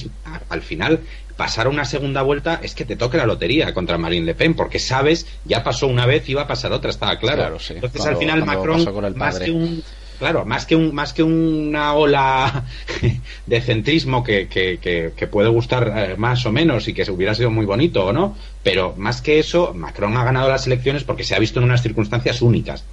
al 0.49 0.61
final 0.61 1.01
pasar 1.35 1.67
una 1.67 1.85
segunda 1.85 2.21
vuelta 2.21 2.59
es 2.63 2.73
que 2.73 2.85
te 2.85 2.95
toque 2.95 3.17
la 3.17 3.25
lotería 3.25 3.73
contra 3.73 3.97
Marine 3.97 4.25
Le 4.25 4.35
Pen, 4.35 4.55
porque 4.55 4.79
sabes, 4.79 5.27
ya 5.45 5.63
pasó 5.63 5.87
una 5.87 6.05
vez 6.05 6.27
y 6.29 6.33
va 6.33 6.43
a 6.43 6.47
pasar 6.47 6.71
otra, 6.71 6.89
estaba 6.89 7.17
claro. 7.19 7.57
Entonces 7.69 8.05
al 8.05 8.17
final 8.17 8.45
Macron, 8.45 9.15
más 9.15 9.39
que 9.39 9.51
un 9.51 9.83
Claro, 10.19 10.45
más 10.45 10.65
que, 10.65 10.75
un, 10.75 10.95
más 10.95 11.13
que 11.13 11.21
una 11.21 11.93
ola 11.93 12.63
de 13.45 13.61
centrismo 13.61 14.23
que, 14.23 14.47
que, 14.47 15.27
puede 15.27 15.49
gustar 15.49 15.93
eh, 15.95 16.15
más 16.17 16.45
o 16.47 16.51
menos 16.51 16.87
y 16.87 16.93
que 16.93 17.09
hubiera 17.11 17.35
sido 17.35 17.51
muy 17.51 17.65
bonito 17.65 18.05
o 18.05 18.13
no, 18.13 18.35
pero 18.63 18.95
más 18.97 19.21
que 19.21 19.37
eso, 19.37 19.73
Macron 19.75 20.17
ha 20.17 20.23
ganado 20.23 20.49
las 20.49 20.65
elecciones 20.65 21.03
porque 21.03 21.23
se 21.23 21.35
ha 21.35 21.39
visto 21.39 21.59
en 21.59 21.65
unas 21.65 21.83
circunstancias 21.83 22.41
únicas. 22.41 22.83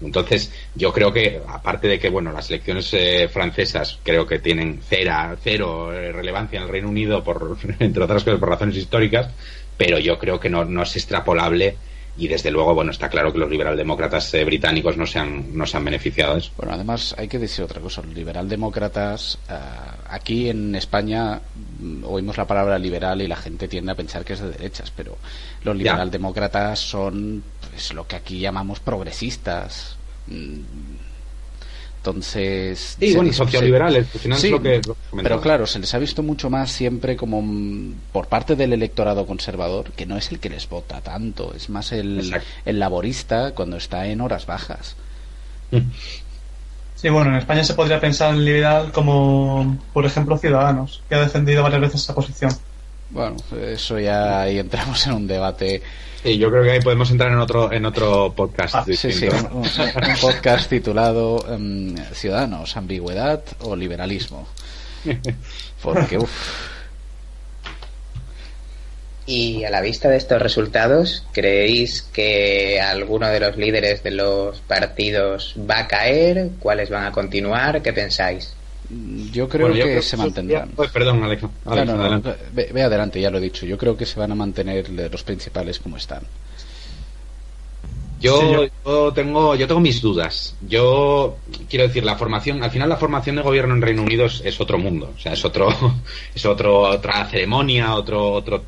Entonces, 0.00 0.50
yo 0.74 0.92
creo 0.92 1.12
que, 1.12 1.40
aparte 1.46 1.88
de 1.88 1.98
que, 1.98 2.08
bueno, 2.08 2.32
las 2.32 2.48
elecciones 2.50 2.92
eh, 2.94 3.28
francesas 3.28 3.98
creo 4.02 4.26
que 4.26 4.38
tienen 4.38 4.80
cera, 4.82 5.36
cero 5.42 5.92
eh, 5.92 6.10
relevancia 6.10 6.56
en 6.56 6.64
el 6.64 6.70
Reino 6.70 6.88
Unido, 6.88 7.22
por, 7.22 7.58
entre 7.78 8.02
otras 8.02 8.24
cosas, 8.24 8.40
por 8.40 8.48
razones 8.48 8.76
históricas, 8.76 9.28
pero 9.76 9.98
yo 9.98 10.18
creo 10.18 10.40
que 10.40 10.48
no, 10.48 10.64
no 10.64 10.82
es 10.82 10.96
extrapolable 10.96 11.76
y 12.16 12.28
desde 12.28 12.50
luego, 12.50 12.74
bueno, 12.74 12.90
está 12.90 13.08
claro 13.08 13.32
que 13.32 13.38
los 13.38 13.48
liberaldemócratas 13.48 14.34
eh, 14.34 14.44
británicos 14.44 14.98
no 14.98 15.06
se, 15.06 15.18
han, 15.18 15.56
no 15.56 15.66
se 15.66 15.78
han 15.78 15.84
beneficiado 15.84 16.34
de 16.34 16.40
eso. 16.40 16.52
Bueno, 16.58 16.74
además 16.74 17.14
hay 17.16 17.26
que 17.26 17.38
decir 17.38 17.64
otra 17.64 17.80
cosa. 17.80 18.02
Los 18.02 18.14
liberaldemócratas, 18.14 19.38
eh, 19.48 19.54
aquí 20.08 20.50
en 20.50 20.74
España 20.74 21.40
mm, 21.80 22.04
oímos 22.04 22.36
la 22.36 22.46
palabra 22.46 22.78
liberal 22.78 23.22
y 23.22 23.28
la 23.28 23.36
gente 23.36 23.66
tiende 23.66 23.92
a 23.92 23.94
pensar 23.94 24.24
que 24.24 24.34
es 24.34 24.40
de 24.40 24.50
derechas, 24.50 24.92
pero 24.94 25.16
los 25.64 25.74
liberaldemócratas 25.74 26.78
son 26.78 27.42
pues, 27.70 27.94
lo 27.94 28.06
que 28.06 28.16
aquí 28.16 28.40
llamamos 28.40 28.80
progresistas. 28.80 29.96
Mm, 30.26 30.60
entonces. 32.02 32.96
Sí, 32.98 33.14
bueno, 33.14 33.32
socioliberales, 33.32 34.08
Pero 35.22 35.40
claro, 35.40 35.68
se 35.68 35.78
les 35.78 35.94
ha 35.94 35.98
visto 35.98 36.24
mucho 36.24 36.50
más 36.50 36.72
siempre 36.72 37.16
como 37.16 37.94
por 38.10 38.26
parte 38.26 38.56
del 38.56 38.72
electorado 38.72 39.24
conservador, 39.24 39.92
que 39.92 40.04
no 40.04 40.16
es 40.16 40.32
el 40.32 40.40
que 40.40 40.50
les 40.50 40.68
vota 40.68 41.00
tanto, 41.00 41.54
es 41.54 41.70
más 41.70 41.92
el, 41.92 42.34
el 42.64 42.78
laborista 42.80 43.52
cuando 43.52 43.76
está 43.76 44.08
en 44.08 44.20
horas 44.20 44.46
bajas. 44.46 44.96
Sí, 46.96 47.08
bueno, 47.08 47.30
en 47.30 47.36
España 47.36 47.62
se 47.62 47.74
podría 47.74 48.00
pensar 48.00 48.34
en 48.34 48.44
liberal 48.44 48.90
como, 48.90 49.78
por 49.92 50.04
ejemplo, 50.04 50.36
Ciudadanos, 50.38 51.02
que 51.08 51.14
ha 51.14 51.20
defendido 51.20 51.62
varias 51.62 51.82
veces 51.82 52.02
esa 52.02 52.14
posición. 52.16 52.52
Bueno, 53.10 53.36
eso 53.60 54.00
ya 54.00 54.42
ahí 54.42 54.58
entramos 54.58 55.06
en 55.06 55.12
un 55.12 55.26
debate 55.28 55.82
Sí, 56.22 56.38
yo 56.38 56.50
creo 56.50 56.62
que 56.62 56.70
ahí 56.70 56.80
podemos 56.80 57.10
entrar 57.10 57.32
en 57.32 57.38
otro 57.38 57.72
en 57.72 57.84
otro 57.84 58.32
podcast. 58.32 58.76
Ah, 58.76 58.84
sí, 58.86 58.96
sí, 58.96 59.28
un, 59.28 59.64
podcast 60.20 60.70
titulado 60.70 61.44
em, 61.52 61.96
Ciudadanos, 62.12 62.76
ambigüedad 62.76 63.42
o 63.60 63.74
liberalismo. 63.74 64.46
Porque, 65.82 66.18
uff. 66.18 66.70
Y 69.26 69.64
a 69.64 69.70
la 69.70 69.80
vista 69.80 70.08
de 70.08 70.16
estos 70.16 70.42
resultados, 70.42 71.24
¿creéis 71.32 72.02
que 72.02 72.80
alguno 72.80 73.28
de 73.28 73.40
los 73.40 73.56
líderes 73.56 74.02
de 74.02 74.10
los 74.10 74.60
partidos 74.60 75.54
va 75.58 75.80
a 75.80 75.88
caer? 75.88 76.50
¿Cuáles 76.58 76.90
van 76.90 77.04
a 77.04 77.12
continuar? 77.12 77.82
¿Qué 77.82 77.92
pensáis? 77.92 78.54
Yo 79.32 79.48
creo 79.48 79.72
que 79.72 80.02
se 80.02 80.16
mantendrán. 80.16 80.70
Pues, 80.76 80.90
perdón, 80.90 81.22
Alex. 81.22 81.44
ve, 82.52 82.82
adelante, 82.82 83.20
ya 83.20 83.30
lo 83.30 83.38
he 83.38 83.40
dicho. 83.40 83.64
Yo 83.64 83.78
creo 83.78 83.96
que 83.96 84.06
se 84.06 84.18
van 84.20 84.32
a 84.32 84.34
mantener 84.34 84.90
los 84.90 85.22
principales 85.22 85.78
como 85.78 85.96
están. 85.96 86.22
Yo, 88.20 88.68
tengo 89.14 89.56
yo 89.56 89.66
tengo 89.66 89.80
mis 89.80 90.00
dudas. 90.00 90.54
Yo 90.68 91.38
quiero 91.68 91.88
decir 91.88 92.04
la 92.04 92.16
formación, 92.16 92.62
al 92.62 92.70
final 92.70 92.88
la 92.88 92.96
formación 92.96 93.36
de 93.36 93.42
gobierno 93.42 93.74
en 93.74 93.82
Reino 93.82 94.02
Unido 94.02 94.26
es, 94.26 94.60
otro 94.60 94.78
mundo, 94.78 95.12
o 95.16 95.18
sea, 95.18 95.32
es 95.32 95.44
otro 95.44 95.68
es 96.34 96.46
otro 96.46 96.82
otra 96.82 97.26
ceremonia, 97.26 97.94
otro 97.94 98.32
otro 98.32 98.62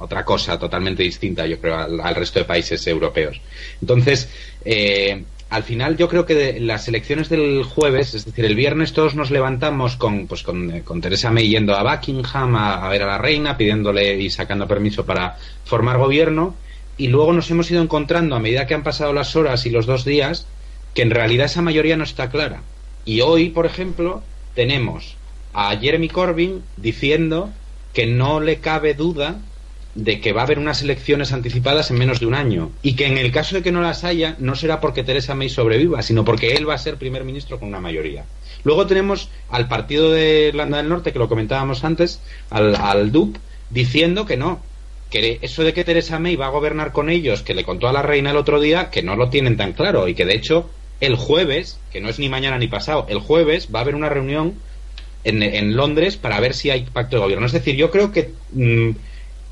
otra 0.00 0.24
cosa 0.24 0.58
totalmente 0.58 1.04
distinta, 1.04 1.46
yo 1.46 1.58
creo, 1.60 1.76
al, 1.78 2.14
resto 2.14 2.40
de 2.40 2.44
países 2.44 2.84
europeos. 2.86 3.40
Entonces, 3.80 4.28
eh, 4.64 5.22
al 5.48 5.62
final 5.62 5.96
yo 5.96 6.08
creo 6.08 6.26
que 6.26 6.58
las 6.60 6.88
elecciones 6.88 7.28
del 7.28 7.62
jueves, 7.62 8.14
es 8.14 8.24
decir, 8.24 8.44
el 8.44 8.56
viernes 8.56 8.92
todos 8.92 9.14
nos 9.14 9.30
levantamos 9.30 9.96
con, 9.96 10.26
pues 10.26 10.42
con, 10.42 10.70
eh, 10.70 10.82
con 10.82 11.00
Teresa 11.00 11.30
May 11.30 11.48
yendo 11.48 11.74
a 11.76 11.82
Buckingham 11.82 12.56
a, 12.56 12.88
ver 12.88 13.02
a 13.02 13.06
la 13.06 13.18
reina, 13.18 13.56
pidiéndole 13.56 14.16
y 14.16 14.30
sacando 14.30 14.66
permiso 14.66 15.06
para 15.06 15.36
formar 15.64 15.98
gobierno, 15.98 16.56
y 16.96 17.08
luego 17.08 17.32
nos 17.32 17.50
hemos 17.50 17.70
ido 17.70 17.82
encontrando 17.82 18.34
a 18.34 18.40
medida 18.40 18.66
que 18.66 18.74
han 18.74 18.82
pasado 18.82 19.12
las 19.12 19.36
horas 19.36 19.66
y 19.66 19.70
los 19.70 19.86
dos 19.86 20.04
días 20.04 20.46
que 20.94 21.02
en 21.02 21.10
realidad 21.10 21.46
esa 21.46 21.62
mayoría 21.62 21.96
no 21.96 22.04
está 22.04 22.30
clara. 22.30 22.62
Y 23.04 23.20
hoy, 23.20 23.50
por 23.50 23.66
ejemplo, 23.66 24.22
tenemos 24.54 25.16
a 25.52 25.76
Jeremy 25.76 26.08
Corbyn 26.08 26.62
diciendo 26.76 27.50
que 27.92 28.06
no 28.06 28.40
le 28.40 28.58
cabe 28.58 28.94
duda 28.94 29.40
de 29.96 30.20
que 30.20 30.32
va 30.32 30.42
a 30.42 30.44
haber 30.44 30.58
unas 30.58 30.82
elecciones 30.82 31.32
anticipadas 31.32 31.90
en 31.90 31.98
menos 31.98 32.20
de 32.20 32.26
un 32.26 32.34
año 32.34 32.70
y 32.82 32.94
que 32.94 33.06
en 33.06 33.16
el 33.16 33.32
caso 33.32 33.56
de 33.56 33.62
que 33.62 33.72
no 33.72 33.80
las 33.80 34.04
haya 34.04 34.36
no 34.38 34.54
será 34.54 34.80
porque 34.80 35.02
Teresa 35.02 35.34
May 35.34 35.48
sobreviva, 35.48 36.02
sino 36.02 36.24
porque 36.24 36.52
él 36.52 36.68
va 36.68 36.74
a 36.74 36.78
ser 36.78 36.96
primer 36.96 37.24
ministro 37.24 37.58
con 37.58 37.68
una 37.68 37.80
mayoría. 37.80 38.26
Luego 38.62 38.86
tenemos 38.86 39.30
al 39.48 39.68
partido 39.68 40.12
de 40.12 40.48
Irlanda 40.48 40.76
del 40.76 40.88
Norte, 40.88 41.12
que 41.12 41.18
lo 41.18 41.28
comentábamos 41.28 41.82
antes, 41.82 42.20
al, 42.50 42.76
al 42.76 43.10
DUP, 43.10 43.36
diciendo 43.70 44.26
que 44.26 44.36
no, 44.36 44.60
que 45.10 45.38
eso 45.40 45.62
de 45.64 45.72
que 45.72 45.84
Teresa 45.84 46.18
May 46.18 46.36
va 46.36 46.46
a 46.46 46.50
gobernar 46.50 46.92
con 46.92 47.08
ellos, 47.08 47.42
que 47.42 47.54
le 47.54 47.64
contó 47.64 47.88
a 47.88 47.92
la 47.92 48.02
reina 48.02 48.32
el 48.32 48.36
otro 48.36 48.60
día, 48.60 48.90
que 48.90 49.02
no 49.02 49.16
lo 49.16 49.30
tienen 49.30 49.56
tan 49.56 49.72
claro 49.72 50.08
y 50.08 50.14
que 50.14 50.26
de 50.26 50.34
hecho 50.34 50.68
el 51.00 51.16
jueves, 51.16 51.78
que 51.90 52.00
no 52.00 52.08
es 52.08 52.18
ni 52.18 52.28
mañana 52.28 52.58
ni 52.58 52.68
pasado, 52.68 53.06
el 53.08 53.18
jueves 53.18 53.68
va 53.74 53.80
a 53.80 53.82
haber 53.82 53.94
una 53.94 54.08
reunión 54.08 54.54
en, 55.24 55.76
Londres 55.76 56.16
para 56.16 56.38
ver 56.38 56.54
si 56.54 56.70
hay 56.70 56.82
pacto 56.84 57.16
de 57.16 57.22
gobierno. 57.22 57.46
Es 57.46 57.52
decir, 57.52 57.76
yo 57.76 57.90
creo 57.90 58.12
que... 58.12 58.30
Mm, 58.52 58.90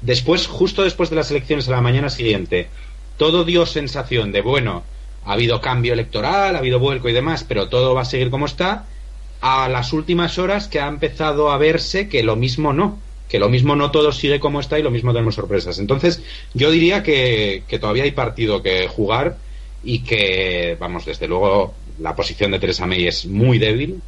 Después, 0.05 0.47
justo 0.47 0.83
después 0.83 1.09
de 1.09 1.17
las 1.17 1.31
elecciones 1.31 1.67
a 1.67 1.71
la 1.71 1.81
mañana 1.81 2.11
siguiente, 2.11 2.69
todo 3.17 3.45
dio 3.45 3.65
sensación 3.65 4.33
de, 4.33 4.43
bueno, 4.43 4.83
ha 5.25 5.33
habido 5.33 5.63
cambio 5.63 5.95
electoral, 5.95 6.55
ha 6.55 6.59
habido 6.59 6.79
vuelco 6.79 7.09
y 7.09 7.15
demás, 7.15 7.45
pero 7.49 7.71
todo 7.71 7.95
va 7.95 8.03
a 8.03 8.05
seguir 8.05 8.29
como 8.29 8.45
está, 8.45 8.85
a 9.41 9.67
las 9.71 9.95
últimas 9.95 10.39
horas 10.39 10.69
que 10.69 10.79
ha 10.79 10.89
empezado 10.89 11.51
a 11.51 11.57
verse 11.57 12.11
que 12.11 12.23
lo 12.23 12.37
mismo 12.37 12.75
no, 12.75 12.99
que 13.31 13.39
lo 13.39 13.49
mismo 13.49 13.77
no 13.77 13.91
todo 13.91 14.13
sigue 14.13 14.41
como 14.41 14.61
está 14.61 14.79
y 14.79 14.83
lo 14.83 14.91
mismo 14.91 15.13
tenemos 15.15 15.37
sorpresas. 15.37 15.79
Entonces, 15.79 16.23
yo 16.53 16.71
diría 16.71 17.03
que, 17.03 17.63
que 17.67 17.79
todavía 17.79 18.05
hay 18.05 18.11
partido 18.11 18.63
que 18.63 18.87
jugar 18.89 19.39
y 19.83 20.01
que, 20.01 20.77
vamos, 20.79 21.07
desde 21.07 21.29
luego 21.29 21.73
la 21.99 22.15
posición 22.15 22.51
de 22.51 22.59
Teresa 22.59 22.87
May 22.87 23.07
es 23.07 23.25
muy 23.25 23.59
débil, 23.59 24.03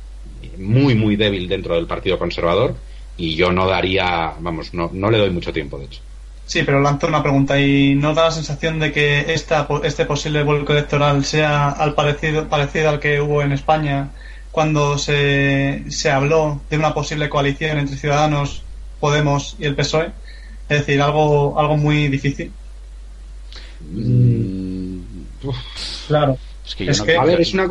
muy, 0.59 0.95
muy 0.95 1.17
débil 1.17 1.49
dentro 1.49 1.75
del 1.75 1.87
Partido 1.87 2.19
Conservador 2.19 2.75
y 3.17 3.35
yo 3.35 3.53
no 3.53 3.67
daría, 3.67 4.35
vamos, 4.41 4.75
no, 4.75 4.91
no 4.93 5.11
le 5.11 5.19
doy 5.19 5.31
mucho 5.31 5.53
tiempo, 5.53 5.79
de 5.79 5.87
hecho. 5.87 6.01
Sí, 6.47 6.63
pero 6.63 6.81
lanzo 6.81 7.09
una 7.09 7.23
pregunta. 7.23 7.61
¿Y 7.61 7.97
no 7.97 8.15
da 8.15 8.27
la 8.27 8.31
sensación 8.31 8.79
de 8.79 8.93
que 8.93 9.33
esta, 9.33 9.67
este 9.83 10.07
posible 10.07 10.45
vuelco 10.45 10.73
electoral 10.73 11.25
sea 11.25 11.71
al 11.71 11.95
parecido, 11.95 12.49
parecido 12.49 12.89
al 12.89 13.01
que 13.01 13.21
hubo 13.21 13.43
en 13.43 13.53
España 13.53 14.11
cuando 14.53 14.97
se, 14.97 15.85
se 15.89 16.11
habló 16.11 16.61
de 16.71 16.79
una 16.79 16.95
posible 16.95 17.29
coalición 17.29 17.79
entre 17.79 17.97
Ciudadanos, 17.97 18.63
Podemos 19.01 19.57
y 19.59 19.67
el 19.67 19.75
PSOE? 19.75 20.13
Es 20.69 20.79
decir, 20.79 21.03
algo, 21.03 21.59
algo 21.59 21.77
muy 21.77 22.09
difícil. 22.09 22.51
Mm, 23.93 25.01
claro. 26.09 26.39
a 27.19 27.25
ver, 27.25 27.41
es 27.41 27.55
una, 27.55 27.69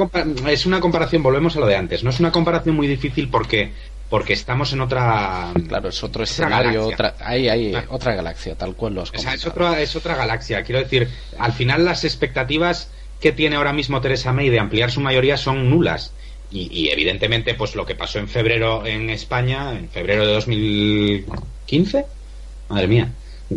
es 0.48 0.66
una 0.66 0.80
comparación, 0.80 1.24
volvemos 1.24 1.56
a 1.56 1.60
lo 1.60 1.66
de 1.66 1.76
antes, 1.76 2.04
no 2.04 2.10
es 2.10 2.20
una 2.20 2.32
comparación 2.32 2.76
muy 2.76 2.88
difícil 2.88 3.30
porque 3.30 3.72
porque 4.10 4.34
estamos 4.34 4.72
en 4.74 4.82
otra 4.82 5.52
claro 5.68 5.90
es 5.90 6.04
otro 6.04 6.24
escenario 6.24 6.88
otra 6.88 7.16
hay, 7.20 7.50
hay 7.50 7.76
otra 7.90 8.16
galaxia 8.16 8.56
tal 8.56 8.76
cual 8.76 8.94
los 8.94 9.12
es 9.14 9.46
otra 9.46 9.82
es 9.82 9.96
otra 9.96 10.16
galaxia. 10.16 10.64
Quiero 10.64 10.82
decir 10.82 11.10
al 11.40 11.54
final 11.54 11.86
las 11.86 12.04
expectativas 12.04 12.90
que 13.20 13.32
tiene 13.32 13.56
ahora 13.56 13.74
mismo 13.74 14.02
Teresa 14.02 14.34
May 14.34 14.50
de 14.50 14.60
ampliar 14.60 14.92
su 14.92 15.02
mayoría 15.02 15.38
son 15.38 15.70
nulas. 15.70 16.12
Y, 16.52 16.70
y, 16.72 16.90
evidentemente 16.90 17.56
pues 17.56 17.76
lo 17.76 17.88
que 17.88 17.96
pasó 17.96 18.20
en 18.20 18.28
febrero 18.28 18.86
en 18.86 19.10
España 19.10 19.72
en 19.72 19.90
febrero 19.90 20.28
de 20.28 20.34
2015 20.34 22.06
madre 22.70 22.88
mía 22.88 23.12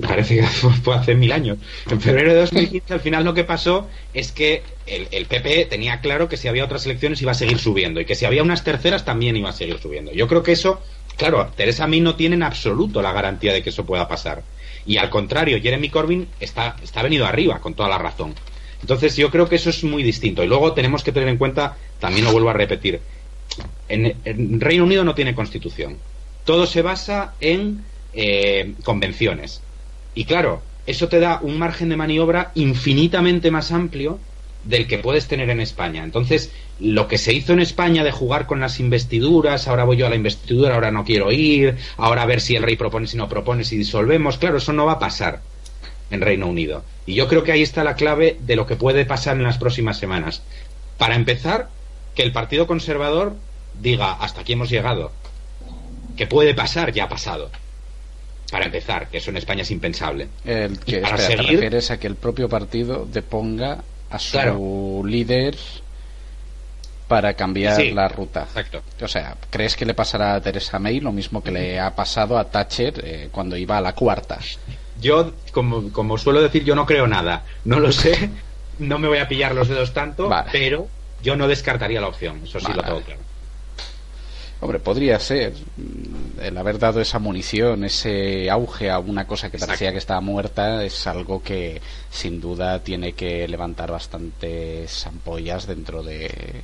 parece 0.06 0.36
que 0.36 0.42
fue 0.82 0.94
hace 0.94 1.14
mil 1.14 1.32
años. 1.32 1.58
En 1.90 2.00
febrero 2.00 2.32
de 2.32 2.40
2015, 2.40 2.94
al 2.94 3.00
final 3.00 3.24
lo 3.24 3.34
que 3.34 3.44
pasó 3.44 3.88
es 4.14 4.32
que 4.32 4.62
el, 4.86 5.08
el, 5.10 5.26
PP 5.26 5.66
tenía 5.66 6.00
claro 6.00 6.28
que 6.28 6.36
si 6.36 6.48
había 6.48 6.64
otras 6.64 6.86
elecciones 6.86 7.20
iba 7.22 7.32
a 7.32 7.34
seguir 7.34 7.58
subiendo 7.58 8.00
y 8.00 8.04
que 8.04 8.14
si 8.14 8.24
había 8.24 8.42
unas 8.42 8.64
terceras 8.64 9.04
también 9.04 9.36
iba 9.36 9.50
a 9.50 9.52
seguir 9.52 9.78
subiendo. 9.78 10.12
Yo 10.12 10.28
creo 10.28 10.42
que 10.42 10.52
eso, 10.52 10.80
claro, 11.16 11.50
Teresa 11.56 11.86
May 11.86 12.00
no 12.00 12.16
tiene 12.16 12.36
en 12.36 12.42
absoluto 12.42 13.02
la 13.02 13.12
garantía 13.12 13.52
de 13.52 13.62
que 13.62 13.70
eso 13.70 13.84
pueda 13.84 14.08
pasar. 14.08 14.42
Y 14.86 14.96
al 14.96 15.10
contrario, 15.10 15.60
Jeremy 15.60 15.90
Corbyn 15.90 16.28
está, 16.40 16.76
está 16.82 17.02
venido 17.02 17.26
arriba, 17.26 17.60
con 17.60 17.74
toda 17.74 17.88
la 17.88 17.98
razón. 17.98 18.34
Entonces 18.80 19.16
yo 19.16 19.30
creo 19.30 19.48
que 19.48 19.56
eso 19.56 19.70
es 19.70 19.84
muy 19.84 20.02
distinto. 20.02 20.42
Y 20.42 20.46
luego 20.46 20.72
tenemos 20.72 21.02
que 21.02 21.12
tener 21.12 21.28
en 21.28 21.36
cuenta, 21.36 21.76
también 21.98 22.24
lo 22.24 22.32
vuelvo 22.32 22.50
a 22.50 22.54
repetir, 22.54 23.00
en, 23.88 24.14
en 24.24 24.60
Reino 24.60 24.84
Unido 24.84 25.04
no 25.04 25.14
tiene 25.14 25.34
constitución. 25.34 25.98
Todo 26.44 26.66
se 26.66 26.80
basa 26.80 27.34
en 27.40 27.84
eh, 28.14 28.74
convenciones. 28.84 29.62
Y 30.14 30.24
claro, 30.24 30.62
eso 30.86 31.08
te 31.08 31.20
da 31.20 31.40
un 31.42 31.58
margen 31.58 31.90
de 31.90 31.96
maniobra 31.96 32.50
infinitamente 32.54 33.50
más 33.50 33.72
amplio 33.72 34.18
del 34.64 34.86
que 34.86 34.98
puedes 34.98 35.28
tener 35.28 35.50
en 35.50 35.60
España. 35.60 36.02
Entonces, 36.02 36.50
lo 36.80 37.08
que 37.08 37.18
se 37.18 37.32
hizo 37.32 37.52
en 37.52 37.60
España 37.60 38.04
de 38.04 38.10
jugar 38.10 38.46
con 38.46 38.60
las 38.60 38.80
investiduras, 38.80 39.68
ahora 39.68 39.84
voy 39.84 39.98
yo 39.98 40.06
a 40.06 40.10
la 40.10 40.16
investidura, 40.16 40.74
ahora 40.74 40.90
no 40.90 41.04
quiero 41.04 41.30
ir, 41.30 41.76
ahora 41.96 42.22
a 42.22 42.26
ver 42.26 42.40
si 42.40 42.56
el 42.56 42.62
rey 42.62 42.76
propone, 42.76 43.06
si 43.06 43.16
no 43.16 43.28
propone, 43.28 43.64
si 43.64 43.76
disolvemos, 43.76 44.38
claro, 44.38 44.58
eso 44.58 44.72
no 44.72 44.86
va 44.86 44.92
a 44.92 44.98
pasar 44.98 45.40
en 46.10 46.20
Reino 46.20 46.46
Unido. 46.46 46.84
Y 47.04 47.14
yo 47.14 47.28
creo 47.28 47.44
que 47.44 47.52
ahí 47.52 47.62
está 47.62 47.84
la 47.84 47.94
clave 47.94 48.38
de 48.40 48.56
lo 48.56 48.66
que 48.66 48.76
puede 48.76 49.04
pasar 49.04 49.36
en 49.36 49.42
las 49.42 49.58
próximas 49.58 49.98
semanas. 49.98 50.42
Para 50.96 51.16
empezar, 51.16 51.68
que 52.14 52.22
el 52.22 52.32
Partido 52.32 52.66
Conservador 52.66 53.34
diga, 53.80 54.12
hasta 54.12 54.40
aquí 54.40 54.54
hemos 54.54 54.70
llegado. 54.70 55.12
Que 56.16 56.26
puede 56.26 56.54
pasar, 56.54 56.92
ya 56.92 57.04
ha 57.04 57.08
pasado 57.08 57.50
para 58.50 58.66
empezar, 58.66 59.08
que 59.08 59.18
eso 59.18 59.30
en 59.30 59.36
España 59.36 59.62
es 59.62 59.70
impensable. 59.70 60.28
El 60.44 60.78
que, 60.80 60.98
para 60.98 61.18
seguir... 61.18 61.46
te 61.46 61.52
refieres 61.52 61.90
a 61.90 61.98
que 61.98 62.06
el 62.06 62.16
propio 62.16 62.48
partido 62.48 63.06
deponga 63.10 63.78
a 64.10 64.18
su 64.18 65.04
líder 65.06 65.56
para 67.08 67.34
cambiar 67.34 67.80
la 67.86 68.08
ruta. 68.08 68.42
Exacto. 68.42 68.82
O 69.02 69.08
sea, 69.08 69.36
¿crees 69.50 69.76
que 69.76 69.86
le 69.86 69.94
pasará 69.94 70.34
a 70.34 70.40
Teresa 70.40 70.78
May 70.78 71.00
lo 71.00 71.10
mismo 71.10 71.42
que 71.42 71.50
le 71.50 71.80
ha 71.80 71.94
pasado 71.94 72.38
a 72.38 72.44
Thatcher 72.44 73.00
eh, 73.02 73.28
cuando 73.32 73.56
iba 73.56 73.78
a 73.78 73.80
la 73.80 73.94
cuarta? 73.94 74.38
Yo, 75.00 75.32
como, 75.52 75.90
como 75.92 76.18
suelo 76.18 76.42
decir, 76.42 76.64
yo 76.64 76.74
no 76.74 76.84
creo 76.84 77.06
nada. 77.06 77.44
No 77.64 77.80
lo 77.80 77.92
sé, 77.92 78.30
no 78.78 78.98
me 78.98 79.08
voy 79.08 79.18
a 79.18 79.28
pillar 79.28 79.54
los 79.54 79.68
dedos 79.68 79.94
tanto, 79.94 80.30
pero 80.52 80.88
yo 81.22 81.36
no 81.36 81.48
descartaría 81.48 82.00
la 82.00 82.08
opción. 82.08 82.42
Eso 82.44 82.60
sí 82.60 82.72
lo 82.74 82.82
tengo 82.82 83.00
claro. 83.00 83.20
Hombre, 84.60 84.80
podría 84.80 85.20
ser 85.20 85.52
mm, 85.76 86.40
el 86.40 86.58
haber 86.58 86.78
dado 86.78 87.00
esa 87.00 87.18
munición, 87.18 87.84
ese 87.84 88.50
auge 88.50 88.90
a 88.90 88.98
una 88.98 89.26
cosa 89.26 89.50
que 89.50 89.58
parecía 89.58 89.92
que 89.92 89.98
estaba 89.98 90.20
muerta, 90.20 90.84
es 90.84 91.06
algo 91.06 91.42
que 91.42 91.80
sin 92.10 92.40
duda 92.40 92.80
tiene 92.82 93.12
que 93.12 93.46
levantar 93.46 93.92
bastantes 93.92 95.06
ampollas 95.06 95.66
dentro 95.66 96.02
de, 96.02 96.62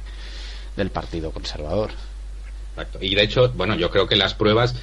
del 0.76 0.90
Partido 0.90 1.30
Conservador. 1.30 1.90
Exacto. 2.70 2.98
Y 3.00 3.14
de 3.14 3.22
hecho, 3.22 3.52
bueno, 3.52 3.76
yo 3.76 3.90
creo 3.90 4.08
que 4.08 4.16
las 4.16 4.34
pruebas 4.34 4.74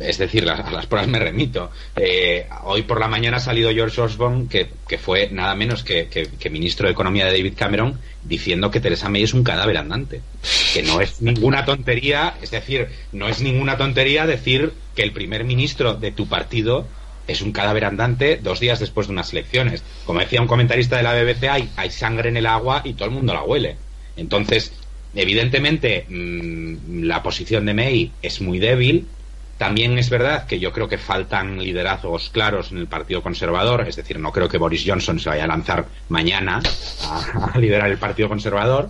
es 0.00 0.18
decir, 0.18 0.48
a 0.48 0.70
las 0.70 0.86
pruebas 0.86 1.08
me 1.08 1.18
remito. 1.18 1.70
Eh, 1.96 2.46
hoy 2.64 2.82
por 2.82 3.00
la 3.00 3.08
mañana 3.08 3.38
ha 3.38 3.40
salido 3.40 3.70
George 3.72 4.00
Osborne, 4.00 4.46
que, 4.48 4.98
fue 4.98 5.28
nada 5.30 5.54
menos 5.54 5.82
que, 5.82 6.08
ministro 6.50 6.86
de 6.86 6.92
Economía 6.92 7.26
de 7.26 7.32
David 7.32 7.54
Cameron, 7.56 7.98
diciendo 8.24 8.70
que 8.70 8.80
Teresa 8.80 9.08
May 9.08 9.22
es 9.22 9.34
un 9.34 9.44
cadáver 9.44 9.78
andante. 9.78 10.20
Que 10.72 10.82
no 10.82 11.00
es 11.00 11.20
ninguna 11.20 11.64
tontería, 11.64 12.34
es 12.42 12.50
decir, 12.50 12.88
no 13.12 13.28
es 13.28 13.40
ninguna 13.40 13.76
tontería 13.76 14.26
decir 14.26 14.72
que 14.94 15.02
el 15.02 15.12
primer 15.12 15.44
ministro 15.44 15.94
de 15.94 16.12
tu 16.12 16.26
partido 16.28 16.86
es 17.26 17.42
un 17.42 17.52
cadáver 17.52 17.84
andante 17.84 18.38
dos 18.42 18.58
días 18.58 18.80
después 18.80 19.06
de 19.06 19.12
unas 19.12 19.32
elecciones. 19.32 19.82
Como 20.06 20.20
decía 20.20 20.40
un 20.40 20.48
comentarista 20.48 20.96
de 20.96 21.02
la 21.02 21.14
BBC, 21.14 21.44
hay, 21.50 21.68
hay 21.76 21.90
sangre 21.90 22.30
en 22.30 22.38
el 22.38 22.46
agua 22.46 22.82
y 22.84 22.94
todo 22.94 23.08
el 23.08 23.14
mundo 23.14 23.34
la 23.34 23.42
huele. 23.42 23.76
Entonces, 24.16 24.72
evidentemente, 25.14 26.06
mm, 26.08 27.02
la 27.04 27.22
posición 27.22 27.66
de 27.66 27.74
May 27.74 28.12
es 28.22 28.40
muy 28.40 28.58
débil 28.58 29.06
también 29.58 29.98
es 29.98 30.08
verdad 30.08 30.46
que 30.46 30.60
yo 30.60 30.72
creo 30.72 30.88
que 30.88 30.98
faltan 30.98 31.58
liderazgos 31.58 32.30
claros 32.30 32.70
en 32.70 32.78
el 32.78 32.86
Partido 32.86 33.22
Conservador, 33.24 33.86
es 33.88 33.96
decir, 33.96 34.18
no 34.20 34.30
creo 34.30 34.48
que 34.48 34.56
Boris 34.56 34.84
Johnson 34.86 35.18
se 35.18 35.28
vaya 35.28 35.44
a 35.44 35.48
lanzar 35.48 35.84
mañana 36.08 36.62
a, 37.02 37.58
liderar 37.58 37.90
el 37.90 37.98
Partido 37.98 38.28
Conservador, 38.28 38.88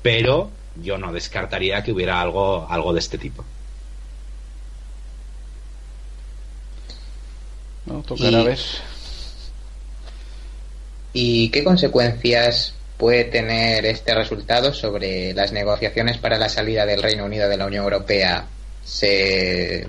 pero 0.00 0.50
yo 0.82 0.96
no 0.96 1.12
descartaría 1.12 1.82
que 1.84 1.92
hubiera 1.92 2.20
algo, 2.20 2.66
algo 2.68 2.94
de 2.94 3.00
este 3.00 3.18
tipo. 3.18 3.44
No, 7.84 8.02
tocará 8.02 8.42
ver. 8.42 8.58
¿Y 11.12 11.50
qué 11.50 11.62
consecuencias 11.62 12.74
puede 12.96 13.24
tener 13.24 13.84
este 13.84 14.14
resultado 14.14 14.72
sobre 14.72 15.34
las 15.34 15.52
negociaciones 15.52 16.16
para 16.16 16.38
la 16.38 16.48
salida 16.48 16.86
del 16.86 17.02
Reino 17.02 17.26
Unido 17.26 17.48
de 17.50 17.58
la 17.58 17.66
Unión 17.66 17.84
Europea 17.84 18.46
se 18.86 19.86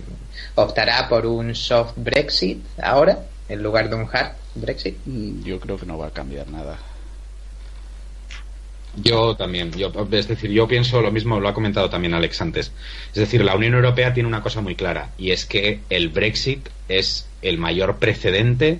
optará 0.55 1.07
por 1.09 1.25
un 1.25 1.53
soft 1.55 1.93
Brexit 1.95 2.63
ahora 2.81 3.19
en 3.49 3.63
lugar 3.63 3.89
de 3.89 3.95
un 3.95 4.07
hard 4.11 4.33
Brexit? 4.55 4.97
Mm, 5.05 5.43
yo 5.43 5.59
creo 5.59 5.77
que 5.77 5.85
no 5.85 5.97
va 5.97 6.07
a 6.07 6.11
cambiar 6.11 6.47
nada. 6.47 6.77
Yo 9.03 9.35
también, 9.35 9.71
yo, 9.73 9.91
es 10.11 10.27
decir, 10.27 10.49
yo 10.49 10.67
pienso 10.67 11.01
lo 11.01 11.11
mismo, 11.11 11.39
lo 11.39 11.47
ha 11.47 11.53
comentado 11.53 11.89
también 11.89 12.15
Alex 12.15 12.41
antes. 12.41 12.71
Es 13.09 13.19
decir, 13.19 13.43
la 13.43 13.55
Unión 13.55 13.75
Europea 13.75 14.13
tiene 14.13 14.27
una 14.27 14.41
cosa 14.41 14.61
muy 14.61 14.75
clara 14.75 15.11
y 15.19 15.31
es 15.31 15.45
que 15.45 15.81
el 15.89 16.09
Brexit 16.09 16.67
es 16.87 17.27
el 17.43 17.59
mayor 17.59 17.97
precedente 17.97 18.79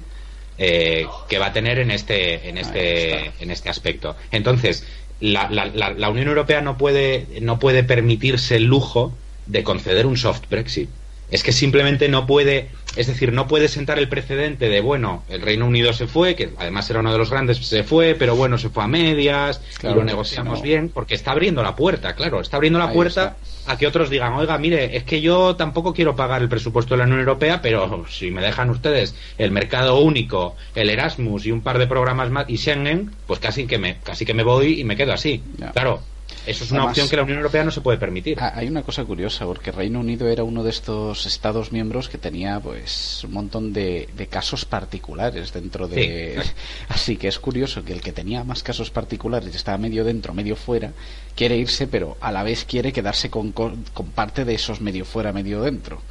eh, 0.57 1.05
que 1.29 1.37
va 1.37 1.47
a 1.47 1.53
tener 1.53 1.77
en 1.77 1.91
este, 1.91 2.49
en 2.49 2.57
este, 2.57 3.31
en 3.39 3.51
este 3.51 3.69
aspecto. 3.69 4.15
Entonces, 4.31 4.87
la, 5.19 5.49
la, 5.51 5.67
la 5.67 6.09
Unión 6.09 6.27
Europea 6.27 6.61
no 6.61 6.79
puede, 6.79 7.27
no 7.41 7.59
puede 7.59 7.83
permitirse 7.83 8.55
el 8.55 8.63
lujo 8.63 9.13
de 9.45 9.63
conceder 9.63 10.07
un 10.07 10.17
soft 10.17 10.43
Brexit. 10.49 10.89
Es 11.29 11.43
que 11.43 11.51
simplemente 11.51 12.07
no 12.07 12.25
puede, 12.25 12.69
es 12.95 13.07
decir, 13.07 13.33
no 13.33 13.47
puede 13.47 13.67
sentar 13.67 13.99
el 13.99 14.07
precedente 14.07 14.69
de, 14.69 14.79
bueno, 14.79 15.23
el 15.29 15.41
Reino 15.41 15.65
Unido 15.65 15.91
se 15.91 16.07
fue, 16.07 16.35
que 16.35 16.51
además 16.57 16.89
era 16.89 17.01
uno 17.01 17.11
de 17.11 17.17
los 17.17 17.29
grandes, 17.29 17.57
se 17.57 17.83
fue, 17.83 18.15
pero 18.15 18.35
bueno, 18.35 18.57
se 18.57 18.69
fue 18.69 18.83
a 18.83 18.87
medias, 18.87 19.61
y 19.83 19.87
lo 19.87 20.03
negociamos 20.03 20.61
bien, 20.61 20.89
porque 20.89 21.15
está 21.15 21.31
abriendo 21.31 21.61
la 21.63 21.75
puerta, 21.75 22.15
claro, 22.15 22.39
está 22.39 22.57
abriendo 22.57 22.79
la 22.79 22.93
puerta 22.93 23.37
a 23.67 23.77
que 23.77 23.85
otros 23.85 24.09
digan, 24.09 24.33
oiga, 24.33 24.57
mire, 24.57 24.95
es 24.95 25.03
que 25.03 25.19
yo 25.19 25.57
tampoco 25.57 25.93
quiero 25.93 26.15
pagar 26.15 26.41
el 26.41 26.47
presupuesto 26.47 26.93
de 26.93 26.99
la 26.99 27.03
Unión 27.03 27.19
Europea, 27.19 27.61
pero 27.61 28.05
si 28.09 28.31
me 28.31 28.41
dejan 28.41 28.69
ustedes 28.69 29.13
el 29.37 29.51
mercado 29.51 29.99
único, 29.99 30.55
el 30.73 30.89
Erasmus 30.89 31.45
y 31.45 31.51
un 31.51 31.61
par 31.61 31.77
de 31.77 31.87
programas 31.87 32.29
más 32.29 32.49
y 32.49 32.57
Schengen, 32.57 33.11
pues 33.27 33.39
casi 33.39 33.67
que 33.67 33.77
me, 33.77 33.97
casi 33.97 34.25
que 34.25 34.33
me 34.33 34.43
voy 34.43 34.79
y 34.79 34.83
me 34.85 34.95
quedo 34.95 35.11
así. 35.11 35.43
Claro, 35.73 36.01
eso 36.47 36.63
es 36.63 36.71
una 36.71 36.85
opción 36.85 37.09
que 37.09 37.17
la 37.17 37.23
Unión 37.23 37.39
Europea 37.39 37.65
no 37.65 37.71
se 37.71 37.81
puede 37.81 37.97
permitir. 37.97 38.37
Hay 38.39 38.67
una 38.67 38.81
cosa 38.81 39.03
curiosa, 39.03 39.45
porque 39.45 39.71
Reino 39.71 39.99
Unido 39.99 40.29
era 40.29 40.43
uno 40.43 40.63
de 40.63 40.69
estos 40.69 41.25
Estados 41.25 41.73
miembros 41.73 42.07
que 42.07 42.17
tenía 42.17 42.59
pues 42.61 43.21
un 43.25 43.33
montón 43.33 43.73
de, 43.73 44.07
casos 44.29 44.63
particulares 44.63 45.51
dentro 45.51 45.89
de... 45.89 46.41
Así 46.87 47.17
que 47.17 47.27
es 47.27 47.37
curioso 47.39 47.83
que 47.83 47.91
el 47.91 48.01
que 48.01 48.13
tenía 48.13 48.45
más 48.45 48.63
casos 48.63 48.89
particulares, 48.89 49.53
estaba 49.53 49.77
medio 49.77 50.05
dentro, 50.05 50.33
medio 50.33 50.55
fuera, 50.55 50.93
quiere 51.35 51.57
irse, 51.57 51.85
pero 51.85 52.17
a 52.21 52.31
la 52.31 52.43
vez 52.43 52.63
quiere 52.63 52.93
quedarse 52.93 53.29
con, 53.29 53.51
con, 53.51 53.83
parte 54.15 54.45
de 54.45 54.55
esos 54.55 54.79
medio 54.79 55.03
fuera, 55.03 55.33
medio 55.33 55.61
dentro. 55.61 56.01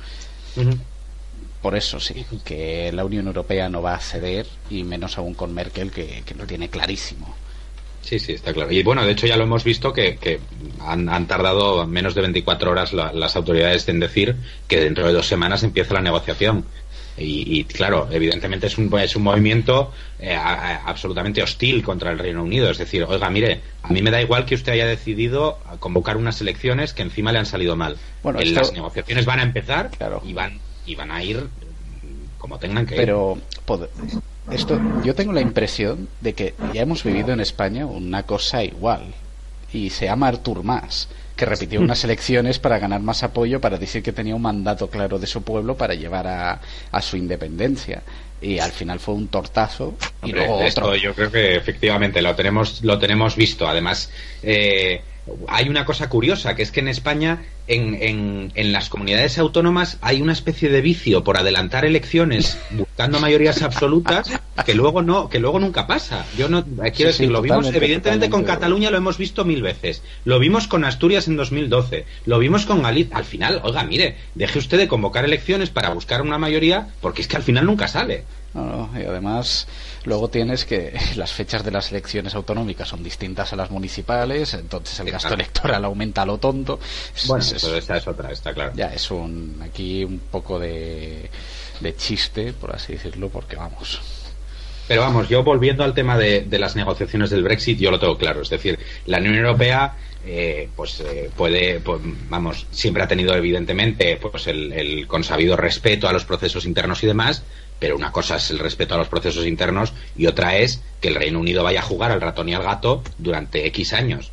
Por 1.63 1.77
eso 1.77 1.99
sí, 1.99 2.27
que 2.45 2.93
la 2.93 3.07
Unión 3.07 3.27
Europea 3.27 3.71
no 3.71 3.81
va 3.81 3.95
a 3.95 4.01
ceder, 4.01 4.47
y 4.69 4.85
menos 4.85 5.17
aún 5.17 5.33
con 5.33 5.55
Merkel, 5.55 5.91
que, 5.91 6.23
que 6.27 6.35
lo 6.35 6.47
tiene 6.47 6.69
clarísimo. 6.69 7.35
Sí, 8.07 8.21
sí, 8.21 8.35
está 8.35 8.53
claro. 8.53 8.71
Y 8.71 8.85
bueno, 8.85 9.05
de 9.05 9.11
hecho 9.11 9.27
ya 9.27 9.37
lo 9.37 9.43
hemos 9.43 9.65
visto 9.65 9.93
que, 9.93 10.17
que 10.17 10.39
han, 10.81 11.27
tardado 11.27 11.85
menos 11.89 12.15
de 12.15 12.21
24 12.21 12.71
horas 12.71 12.93
las 12.93 13.35
autoridades 13.35 13.89
en 13.89 13.99
decir 13.99 14.37
que 14.69 14.79
dentro 14.79 15.09
de 15.09 15.13
dos 15.13 15.27
semanas 15.27 15.65
empieza 15.65 15.95
la 15.95 16.03
negociación. 16.03 16.65
Y, 17.19 17.65
claro, 17.65 18.09
evidentemente 18.13 18.67
es 18.67 18.77
un, 18.77 18.97
es 18.99 19.17
un 19.17 19.23
movimiento 19.23 19.91
eh, 20.21 20.37
absolutamente 20.37 21.43
hostil 21.43 21.83
contra 21.83 22.13
el 22.13 22.19
Reino 22.19 22.45
Unido. 22.45 22.71
Es 22.71 22.79
decir, 22.79 23.03
oiga, 23.05 23.29
mire, 23.29 23.63
a 23.83 23.89
mí 23.89 24.03
me 24.03 24.11
da 24.13 24.21
igual 24.23 24.45
que 24.45 24.55
usted 24.55 24.73
haya 24.73 24.87
decidido 24.87 25.59
convocar 25.81 26.17
unas 26.17 26.41
elecciones 26.41 26.93
que 26.93 27.03
encima 27.03 27.33
le 27.33 27.39
han 27.39 27.47
salido 27.47 27.75
mal. 27.75 27.97
Bueno, 28.23 28.39
Las 28.41 28.73
negociaciones 28.73 29.25
van 29.25 29.41
a 29.41 29.43
empezar 29.43 29.91
y, 30.25 30.33
van, 30.33 30.61
y 30.85 30.95
van 30.95 31.11
a 31.11 31.25
ir 31.25 31.49
como 32.39 32.59
tengan 32.59 32.87
que 32.87 32.95
Pero 32.95 33.39
esto, 34.51 34.81
yo 35.05 35.15
tengo 35.15 35.33
la 35.33 35.41
impresión 35.41 36.09
de 36.21 36.35
que 36.35 36.55
ya 36.73 36.83
hemos 36.83 37.03
vivido 37.03 37.33
en 37.33 37.41
España 37.41 37.87
una 37.87 38.23
cosa 38.25 38.63
igual. 38.65 39.15
Y 39.73 39.91
se 39.91 40.07
llama 40.07 40.29
Artur 40.29 40.63
Mas, 40.63 41.09
que 41.37 41.45
repitió 41.45 41.81
unas 41.81 42.03
elecciones 42.05 42.59
para 42.59 42.79
ganar 42.79 43.01
más 43.01 43.23
apoyo, 43.23 43.61
para 43.61 43.79
decir 43.79 44.03
que 44.03 44.13
tenía 44.13 44.35
un 44.37 44.43
mandato 44.43 44.89
claro 44.89 45.19
de 45.19 45.27
su 45.27 45.43
pueblo 45.43 45.77
para 45.77 45.95
llevar 45.95 46.27
a, 46.27 46.61
a 46.93 47.03
su 47.03 47.17
independencia. 47.17 48.03
Y 48.41 48.59
al 48.59 48.71
final 48.71 49.01
fue 49.01 49.15
un 49.15 49.29
tortazo 49.29 49.95
y 50.23 50.33
Hombre, 50.33 50.47
luego 50.47 50.61
esto 50.61 50.87
otro. 50.87 50.95
yo 50.95 51.15
creo 51.15 51.31
que 51.33 51.57
efectivamente 51.57 52.21
lo 52.23 52.35
tenemos, 52.35 52.83
lo 52.85 52.99
tenemos 52.99 53.35
visto. 53.35 53.67
Además, 53.67 54.11
eh, 54.43 55.03
hay 55.49 55.69
una 55.69 55.85
cosa 55.85 56.09
curiosa, 56.09 56.55
que 56.55 56.63
es 56.63 56.71
que 56.71 56.81
en 56.81 56.89
España, 56.89 57.43
en, 57.69 57.95
en, 58.01 58.53
en 58.55 58.73
las 58.73 58.89
comunidades 58.89 59.39
autónomas, 59.39 59.99
hay 60.01 60.23
una 60.23 60.33
especie 60.33 60.69
de 60.69 60.81
vicio 60.81 61.25
por 61.25 61.37
adelantar 61.37 61.85
elecciones 61.85 62.59
buscando 62.71 63.19
mayorías 63.21 63.63
absolutas 63.63 64.31
que 64.65 64.75
luego 64.75 65.03
no, 65.03 65.29
que 65.29 65.39
luego 65.39 65.59
nunca 65.59 65.87
pasa. 65.87 66.25
Yo 66.39 66.49
no 66.49 66.61
eh, 66.61 66.65
quiero 66.93 67.11
Sí, 67.13 67.19
sí, 67.19 67.23
decir, 67.25 67.31
lo 67.31 67.43
vimos, 67.43 67.67
evidentemente 67.73 68.31
con. 68.31 68.45
Cataluña 68.45 68.91
lo 68.91 68.97
hemos 68.97 69.19
visto 69.19 69.45
mil 69.45 69.63
veces. 69.63 70.03
Lo 70.25 70.39
vimos 70.39 70.67
con 70.69 70.85
Asturias 70.85 71.27
en 71.29 71.37
2012. 71.37 72.05
Lo 72.25 72.39
vimos 72.39 72.65
con 72.67 72.83
Galicia. 72.83 73.17
Al 73.17 73.25
final, 73.25 73.61
oiga, 73.65 73.83
mire, 73.85 74.17
deje 74.35 74.59
usted 74.59 74.79
de 74.79 74.89
convocar 74.89 75.25
elecciones 75.25 75.71
para 75.71 75.91
buscar 75.91 76.23
una 76.23 76.39
mayoría, 76.39 76.89
porque 77.01 77.23
es 77.23 77.29
que 77.29 77.37
al 77.37 77.43
final 77.43 77.67
nunca 77.67 77.89
sale. 77.89 78.25
No, 78.55 78.65
no, 78.65 78.91
y 78.99 79.05
además 79.05 79.69
luego 80.05 80.29
tienes 80.29 80.65
que 80.65 80.99
las 81.17 81.33
fechas 81.33 81.63
de 81.63 81.71
las 81.71 81.91
elecciones 81.91 82.35
autonómicas 82.35 82.89
son 82.89 83.03
distintas 83.03 83.53
a 83.53 83.57
las 83.57 83.71
municipales, 83.71 84.55
entonces 84.55 84.99
el 85.01 85.11
gasto 85.11 85.35
electoral 85.35 85.85
aumenta 85.85 86.23
a 86.23 86.27
lo 86.27 86.39
tonto. 86.39 86.81
Es- 87.15 87.27
Bueno, 87.27 87.45
es- 87.45 87.56
es- 87.57 87.65
pero 87.65 87.77
esta 87.77 87.97
es 87.97 88.07
otra, 88.07 88.31
está 88.31 88.53
claro. 88.55 88.73
ya 88.75 88.93
es 88.95 89.11
un 89.11 89.61
aquí 89.65 90.05
un 90.05 90.19
poco 90.19 90.59
de, 90.59 91.29
de 91.81 91.97
chiste, 91.97 92.53
por 92.53 92.75
así 92.75 92.93
decirlo, 92.95 93.29
porque 93.29 93.57
vamos. 93.57 94.01
Pero 94.89 95.01
vamos, 95.01 95.29
yo 95.29 95.43
volviendo 95.43 95.83
al 95.83 95.95
tema 95.95 96.17
de, 96.17 96.43
de 96.43 96.59
las 96.61 96.77
negociaciones 96.77 97.31
del 97.31 97.43
Brexit, 97.43 97.79
yo 97.79 97.91
lo 97.91 97.99
tengo 97.99 98.17
claro. 98.17 98.43
Es 98.43 98.51
decir, 98.51 98.79
la 99.07 99.19
Unión 99.19 99.35
Europea, 99.35 99.97
eh, 100.25 100.69
pues 100.77 101.01
eh, 101.01 101.29
puede, 101.37 101.81
pues, 101.81 102.01
vamos, 102.29 102.67
siempre 102.71 103.03
ha 103.03 103.09
tenido 103.09 103.35
evidentemente, 103.35 104.17
pues 104.23 104.47
el, 104.47 104.73
el 104.73 105.09
consabido 105.09 105.57
respeto 105.57 106.09
a 106.09 106.13
los 106.13 106.25
procesos 106.25 106.67
internos 106.67 107.03
y 107.03 107.09
demás. 107.09 107.43
Pero 107.81 107.97
una 107.97 108.13
cosa 108.13 108.37
es 108.37 108.51
el 108.53 108.59
respeto 108.61 108.95
a 108.95 108.99
los 108.99 109.09
procesos 109.09 109.45
internos 109.45 109.93
y 110.17 110.27
otra 110.27 110.57
es 110.57 110.81
que 111.01 111.09
el 111.09 111.15
Reino 111.17 111.41
Unido 111.41 111.63
vaya 111.65 111.81
a 111.81 111.83
jugar 111.83 112.11
al 112.13 112.21
ratón 112.23 112.49
y 112.49 112.55
al 112.55 112.63
gato 112.63 113.03
durante 113.19 113.67
X 113.67 113.93
años. 113.93 114.31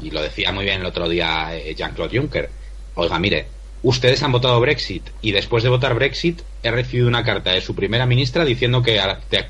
Y 0.00 0.10
lo 0.10 0.22
decía 0.22 0.50
muy 0.52 0.64
bien 0.64 0.80
el 0.80 0.86
otro 0.86 1.08
día 1.08 1.54
eh, 1.56 1.74
Jean-Claude 1.74 2.16
Juncker. 2.18 2.48
Oiga, 2.96 3.18
mire, 3.18 3.46
ustedes 3.82 4.22
han 4.22 4.32
votado 4.32 4.58
Brexit 4.60 5.04
y 5.22 5.30
después 5.32 5.62
de 5.62 5.68
votar 5.68 5.94
Brexit 5.94 6.42
he 6.62 6.70
recibido 6.70 7.06
una 7.08 7.22
carta 7.24 7.52
de 7.52 7.60
su 7.60 7.74
primera 7.74 8.06
ministra 8.06 8.44
diciendo 8.44 8.82
que, 8.82 9.00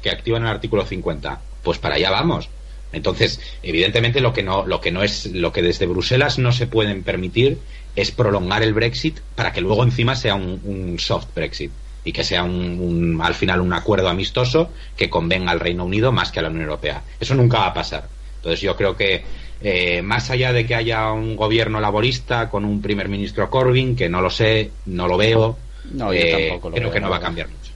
que 0.03 0.11
activan 0.11 0.42
el 0.42 0.49
artículo 0.49 0.84
50. 0.84 1.40
Pues 1.62 1.78
para 1.78 1.94
allá 1.94 2.11
vamos. 2.11 2.49
Entonces, 2.92 3.40
evidentemente 3.62 4.20
lo 4.20 4.32
que 4.32 4.42
no 4.42 4.64
lo 4.66 4.80
que 4.80 4.90
no 4.92 5.03
es 5.03 5.26
lo 5.32 5.53
que 5.53 5.62
desde 5.62 5.86
Bruselas 5.86 6.38
no 6.38 6.53
se 6.53 6.66
pueden 6.66 7.03
permitir 7.03 7.59
es 7.97 8.11
prolongar 8.11 8.62
el 8.62 8.74
Brexit 8.74 9.18
para 9.34 9.53
que 9.53 9.61
luego 9.61 9.82
encima 9.82 10.14
sea 10.16 10.34
un, 10.34 10.61
un 10.64 10.99
soft 10.99 11.28
Brexit 11.34 11.72
y 12.05 12.12
que 12.12 12.22
sea 12.24 12.44
un, 12.44 12.78
un- 12.80 13.20
al 13.22 13.34
final 13.34 13.61
un 13.61 13.72
acuerdo 13.72 14.09
amistoso 14.09 14.70
que 14.97 15.11
convenga 15.11 15.51
al 15.51 15.61
Reino 15.61 15.84
Unido 15.84 16.12
más 16.12 16.30
que 16.30 16.38
a 16.38 16.42
la 16.42 16.49
Unión 16.51 16.64
Europea. 16.64 17.03
Eso 17.18 17.34
nunca 17.34 17.59
va 17.59 17.66
a 17.68 17.74
pasar. 17.74 18.09
Entonces 18.36 18.61
yo 18.61 18.76
creo 18.76 18.97
que 18.97 19.24
eh, 19.61 20.02
más 20.02 20.30
allá 20.30 20.52
de 20.52 20.66
que 20.66 20.74
haya 20.74 21.11
un 21.12 21.36
gobierno 21.36 21.80
laborista 21.80 22.50
con 22.50 22.64
un 22.64 22.82
primer 22.82 23.09
ministro 23.09 23.48
Corbyn, 23.48 23.96
que 23.96 24.09
no 24.09 24.20
lo 24.20 24.30
sé, 24.30 24.70
no 24.86 25.09
lo 25.09 25.16
veo, 25.16 25.59
No, 25.92 26.12
yo 26.12 26.20
eh, 26.20 26.48
tampoco 26.48 26.70
lo 26.70 26.76
creo 26.76 26.88
veo, 26.88 26.94
que 26.94 27.00
no 27.00 27.11
va 27.11 27.16
a 27.16 27.20
cambiar 27.20 27.48
mucho. 27.48 27.72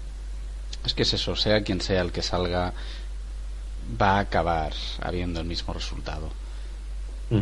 Es 0.85 0.95
que 0.95 1.03
es 1.03 1.15
eso, 1.15 1.37
sea 1.37 1.63
quien 1.63 1.81
sea 1.81 2.03
el 2.03 2.13
que 2.13 2.23
salga, 2.23 2.73
va 4.01 4.17
a 4.17 4.21
acabar 4.21 4.73
habiendo 5.01 5.41
el 5.41 5.47
mismo 5.47 5.73
resultado. 5.73 6.31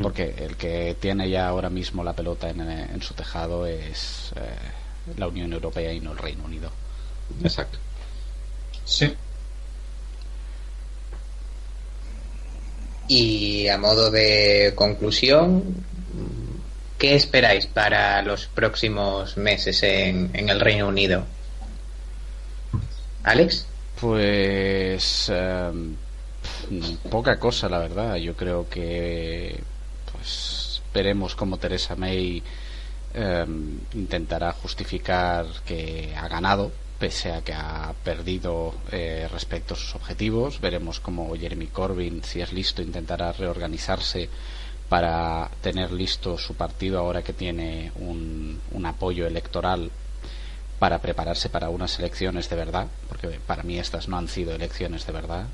Porque 0.03 0.35
el 0.37 0.57
que 0.57 0.97
tiene 1.01 1.31
ya 1.31 1.49
ahora 1.49 1.71
mismo 1.71 2.05
la 2.05 2.13
pelota 2.13 2.51
en, 2.51 2.61
en 2.61 3.01
su 3.01 3.15
tejado 3.15 3.65
es 3.65 4.33
eh, 4.37 5.17
la 5.17 5.29
Unión 5.29 5.51
Europea 5.51 5.95
y 5.95 6.01
no 6.01 6.13
el 6.13 6.19
Reino 6.19 6.45
Unido. 6.45 6.71
Exacto. 7.43 7.79
Sí. 8.85 9.15
Y 13.09 13.69
a 13.69 13.79
modo 13.79 14.11
de 14.11 14.73
conclusión, 14.75 15.65
¿qué 16.99 17.15
esperáis 17.15 17.67
para 17.67 18.21
los 18.23 18.47
próximos 18.47 19.39
meses 19.39 19.83
en, 19.83 20.31
el 20.35 20.61
Reino 20.61 20.89
Unido? 20.89 21.25
¿Alex? 23.25 23.67
Pues 23.99 25.31
eh, 25.33 25.73
poca 27.11 27.39
cosa, 27.39 27.71
la 27.71 27.79
verdad. 27.79 28.17
Yo 28.17 28.37
creo 28.37 28.69
que 28.69 29.59
pues 30.13 30.83
veremos 30.93 31.35
cómo 31.35 31.57
Teresa 31.57 31.97
May 31.97 32.43
eh, 33.15 33.47
intentará 33.95 34.53
justificar 34.53 35.47
que 35.65 36.15
ha 36.15 36.29
ganado 36.29 36.71
pese 36.99 37.33
a 37.33 37.43
que 37.43 37.53
ha 37.53 37.95
perdido 38.03 38.75
eh, 38.91 39.29
respecto 39.31 39.75
a 39.75 39.77
sus 39.77 39.95
objetivos. 39.95 40.61
Veremos 40.61 41.01
cómo 41.01 41.35
Jeremy 41.37 41.69
Corbyn, 41.69 42.25
si 42.25 42.41
es 42.41 42.53
listo, 42.53 42.83
intentará 42.83 43.33
reorganizarse 43.33 44.29
para 44.89 45.51
tener 45.61 45.93
listo 45.93 46.39
su 46.39 46.55
partido 46.55 46.99
ahora 46.99 47.23
que 47.23 47.33
tiene 47.33 47.93
un, 47.97 48.59
apoyo 48.85 49.27
electoral 49.27 49.91
para 50.79 51.01
prepararse 51.01 51.51
para 51.51 51.69
unas 51.69 51.99
elecciones 51.99 52.49
de 52.49 52.57
verdad, 52.57 52.87
porque 53.09 53.39
para 53.47 53.63
mí 53.63 53.79
estas 53.79 54.09
no 54.09 54.17
han 54.17 54.29
sido 54.29 54.55
elecciones 54.55 55.07
de 55.07 55.13
verdad, 55.13 55.47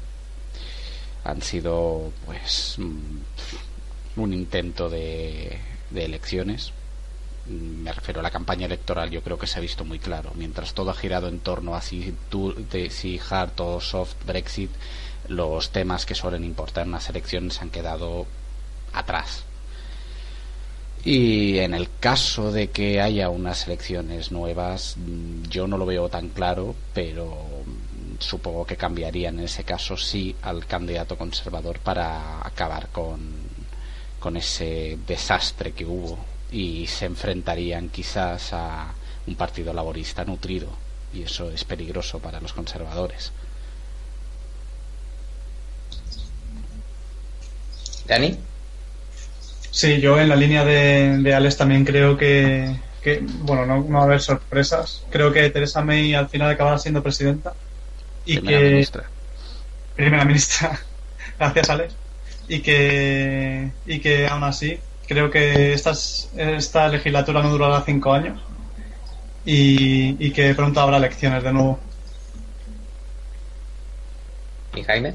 han 1.24 1.42
sido 1.42 2.12
pues 2.26 2.76
mm, 2.78 4.20
un 4.20 4.32
intento 4.32 4.88
de 4.88 5.58
elecciones. 5.94 6.72
Mm, 7.46 7.82
Me 7.82 7.92
refiero 7.92 8.20
a 8.20 8.22
la 8.22 8.30
campaña 8.30 8.66
electoral, 8.66 9.10
yo 9.10 9.22
creo 9.22 9.38
que 9.38 9.46
se 9.46 9.58
ha 9.58 9.62
visto 9.62 9.84
muy 9.84 9.98
claro. 9.98 10.32
Mientras 10.34 10.74
todo 10.74 10.90
ha 10.90 10.94
girado 10.94 11.28
en 11.28 11.40
torno 11.40 11.74
a 11.74 11.82
si, 11.82 12.14
du- 12.30 12.54
de, 12.70 12.90
si 12.90 13.20
hard 13.30 13.52
o 13.60 13.80
soft 13.80 14.16
Brexit, 14.26 14.70
los 15.28 15.70
temas 15.70 16.06
que 16.06 16.14
suelen 16.14 16.44
importar 16.44 16.86
en 16.86 16.92
las 16.92 17.08
elecciones 17.08 17.60
han 17.60 17.70
quedado 17.70 18.26
atrás. 18.92 19.44
Y 21.04 21.58
en 21.58 21.74
el 21.74 21.88
caso 22.00 22.50
de 22.50 22.70
que 22.70 23.00
haya 23.00 23.28
unas 23.28 23.66
elecciones 23.66 24.32
nuevas, 24.32 24.96
mm, 24.96 25.42
yo 25.50 25.66
no 25.66 25.76
lo 25.76 25.84
veo 25.84 26.08
tan 26.08 26.30
claro, 26.30 26.74
pero 26.94 27.26
mm, 27.66 28.20
supongo 28.20 28.64
que 28.66 28.76
cambiarían 28.78 29.38
en 29.38 29.44
ese 29.44 29.64
caso 29.64 29.96
sí 29.98 30.34
al 30.42 30.64
candidato 30.66 31.18
conservador 31.18 31.78
para 31.80 32.46
acabar 32.46 32.88
con, 32.88 33.18
con 34.18 34.36
ese 34.38 34.96
desastre 35.06 35.72
que 35.72 35.84
hubo 35.84 36.18
y 36.50 36.86
se 36.86 37.06
enfrentarían 37.06 37.88
quizás 37.90 38.52
a 38.52 38.96
un 39.26 39.36
partido 39.36 39.72
laborista 39.72 40.24
nutrido 40.24 40.68
y 41.12 41.22
eso 41.22 41.50
es 41.50 41.64
peligroso 41.64 42.20
para 42.20 42.40
los 42.40 42.52
conservadores. 42.52 43.32
¿Dani? 48.04 48.38
Sí, 49.70 50.00
yo 50.00 50.18
en 50.20 50.28
la 50.28 50.36
línea 50.36 50.64
de, 50.64 51.18
de 51.18 51.34
Alex 51.34 51.56
también 51.56 51.84
creo 51.84 52.16
que, 52.16 52.80
que, 53.00 53.20
bueno, 53.22 53.66
no, 53.66 53.82
no 53.84 53.94
va 53.98 54.00
a 54.02 54.04
haber 54.04 54.20
sorpresas. 54.20 55.06
Creo 55.10 55.32
que 55.32 55.50
Teresa 55.50 55.82
May 55.82 56.14
al 56.14 56.28
final 56.28 56.50
acabará 56.50 56.78
siendo 56.78 57.02
presidenta. 57.02 57.56
Y 58.24 58.38
Primera 58.40 58.60
que, 58.60 58.64
ministra. 58.64 59.12
primera 59.94 60.24
ministra. 60.24 60.80
Gracias, 61.38 61.70
Alex. 61.70 61.96
Y 62.48 62.62
que, 62.62 63.72
y 63.86 64.00
que 64.00 64.26
aún 64.28 64.44
así, 64.44 64.84
creo 65.06 65.30
que 65.30 65.72
estas, 65.72 66.30
esta 66.36 66.88
legislatura 66.88 67.42
no 67.42 67.50
durará 67.50 67.82
cinco 67.82 68.12
años. 68.12 68.40
Y, 69.46 70.16
y 70.26 70.30
que 70.32 70.54
pronto 70.54 70.80
habrá 70.80 70.96
elecciones 70.96 71.42
de 71.42 71.52
nuevo. 71.52 71.78
¿Y 74.74 74.82
Jaime? 74.82 75.14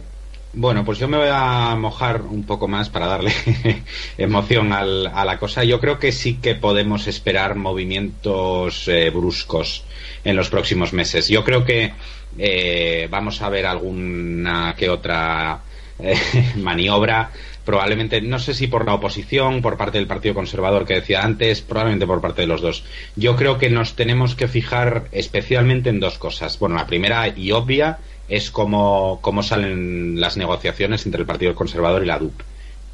Bueno, 0.53 0.83
pues 0.83 0.97
yo 0.97 1.07
me 1.07 1.17
voy 1.17 1.27
a 1.31 1.75
mojar 1.75 2.23
un 2.23 2.43
poco 2.43 2.67
más 2.67 2.89
para 2.89 3.05
darle 3.05 3.31
emoción 4.17 4.73
al- 4.73 5.07
a 5.07 5.23
la 5.25 5.37
cosa. 5.37 5.63
Yo 5.63 5.79
creo 5.79 5.99
que 5.99 6.11
sí 6.11 6.35
que 6.41 6.55
podemos 6.55 7.07
esperar 7.07 7.55
movimientos 7.55 8.87
eh, 8.87 9.09
bruscos 9.11 9.83
en 10.23 10.35
los 10.35 10.49
próximos 10.49 10.91
meses. 10.93 11.27
Yo 11.27 11.43
creo 11.43 11.65
que 11.65 11.93
eh, 12.37 13.07
vamos 13.11 13.41
a 13.41 13.49
ver 13.49 13.65
alguna 13.67 14.73
que 14.77 14.89
otra 14.89 15.59
eh, 15.99 16.17
maniobra, 16.55 17.31
probablemente, 17.69 18.19
no 18.19 18.39
sé 18.39 18.55
si 18.55 18.65
por 18.65 18.83
la 18.83 18.95
oposición, 18.95 19.61
por 19.61 19.77
parte 19.77 19.99
del 19.99 20.07
Partido 20.07 20.33
Conservador 20.33 20.87
que 20.87 20.95
decía 20.95 21.21
antes, 21.21 21.61
probablemente 21.61 22.07
por 22.07 22.19
parte 22.19 22.41
de 22.41 22.47
los 22.47 22.61
dos. 22.61 22.83
Yo 23.15 23.35
creo 23.35 23.59
que 23.59 23.69
nos 23.69 23.93
tenemos 23.93 24.33
que 24.33 24.47
fijar 24.47 25.03
especialmente 25.11 25.91
en 25.91 25.99
dos 25.99 26.17
cosas. 26.17 26.57
Bueno, 26.57 26.77
la 26.77 26.87
primera 26.87 27.27
y 27.27 27.51
obvia 27.51 27.99
es 28.27 28.49
cómo, 28.49 29.19
cómo 29.21 29.43
salen 29.43 30.19
las 30.19 30.35
negociaciones 30.35 31.05
entre 31.05 31.21
el 31.21 31.27
Partido 31.27 31.53
Conservador 31.53 32.01
y 32.01 32.07
la 32.07 32.17
DUP. 32.17 32.41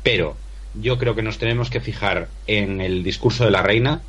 Pero 0.04 0.36
yo 0.74 0.98
creo 0.98 1.16
que 1.16 1.24
nos 1.24 1.38
tenemos 1.38 1.70
que 1.70 1.80
fijar 1.80 2.28
en 2.46 2.82
el 2.82 3.02
discurso 3.02 3.46
de 3.46 3.52
la 3.52 3.62
reina 3.62 4.02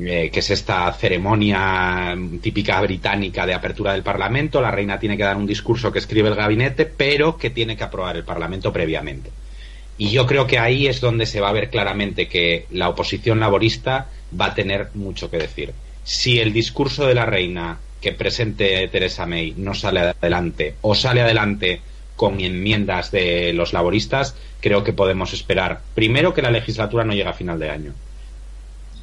eh, 0.00 0.30
que 0.32 0.40
es 0.40 0.48
esta 0.48 0.90
ceremonia 0.94 2.16
típica 2.40 2.80
británica 2.80 3.44
de 3.44 3.52
apertura 3.52 3.92
del 3.92 4.02
Parlamento. 4.02 4.62
La 4.62 4.70
reina 4.70 4.98
tiene 4.98 5.18
que 5.18 5.24
dar 5.24 5.36
un 5.36 5.46
discurso 5.46 5.92
que 5.92 5.98
escribe 5.98 6.30
el 6.30 6.34
gabinete, 6.34 6.86
pero 6.86 7.36
que 7.36 7.50
tiene 7.50 7.76
que 7.76 7.84
aprobar 7.84 8.16
el 8.16 8.24
Parlamento 8.24 8.72
previamente. 8.72 9.30
Y 9.98 10.10
yo 10.10 10.26
creo 10.26 10.46
que 10.46 10.58
ahí 10.58 10.86
es 10.86 11.00
donde 11.00 11.26
se 11.26 11.40
va 11.40 11.48
a 11.48 11.52
ver 11.52 11.70
claramente 11.70 12.28
que 12.28 12.66
la 12.70 12.88
oposición 12.88 13.40
laborista 13.40 14.06
va 14.38 14.46
a 14.46 14.54
tener 14.54 14.90
mucho 14.94 15.30
que 15.30 15.38
decir. 15.38 15.74
Si 16.04 16.38
el 16.38 16.52
discurso 16.52 17.06
de 17.06 17.14
la 17.14 17.26
reina 17.26 17.80
que 18.00 18.12
presente 18.12 18.86
Teresa 18.88 19.26
May 19.26 19.54
no 19.56 19.74
sale 19.74 20.00
adelante 20.00 20.76
o 20.82 20.94
sale 20.94 21.20
adelante 21.20 21.80
con 22.14 22.40
enmiendas 22.40 23.10
de 23.10 23.52
los 23.52 23.72
laboristas, 23.72 24.36
creo 24.60 24.84
que 24.84 24.92
podemos 24.92 25.32
esperar 25.32 25.80
primero 25.94 26.32
que 26.32 26.42
la 26.42 26.50
legislatura 26.50 27.04
no 27.04 27.12
llegue 27.12 27.28
a 27.28 27.34
final 27.34 27.58
de 27.58 27.70
año. 27.70 27.92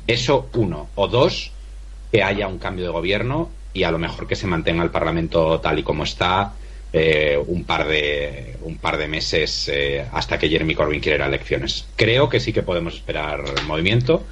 Eso 0.07 0.49
uno. 0.53 0.89
O 0.95 1.07
dos, 1.07 1.51
que 2.11 2.23
haya 2.23 2.47
un 2.47 2.59
cambio 2.59 2.85
de 2.85 2.91
gobierno 2.91 3.49
y 3.73 3.83
a 3.83 3.91
lo 3.91 3.99
mejor 3.99 4.27
que 4.27 4.35
se 4.35 4.47
mantenga 4.47 4.83
el 4.83 4.91
Parlamento 4.91 5.59
tal 5.59 5.79
y 5.79 5.83
como 5.83 6.03
está 6.03 6.53
eh, 6.97 7.37
un 7.47 7.65
par 7.65 7.89
de 7.89 8.55
un 8.61 8.77
par 8.77 8.97
de 8.97 9.09
meses 9.09 9.67
eh, 9.67 10.05
hasta 10.13 10.39
que 10.39 10.47
Jeremy 10.47 10.75
Corbyn 10.75 11.01
quiera 11.01 11.27
elecciones. 11.27 11.85
Creo 11.97 12.29
que 12.29 12.39
sí 12.39 12.53
que 12.53 12.63
podemos 12.63 12.95
esperar 12.95 13.43
movimiento, 13.67 14.23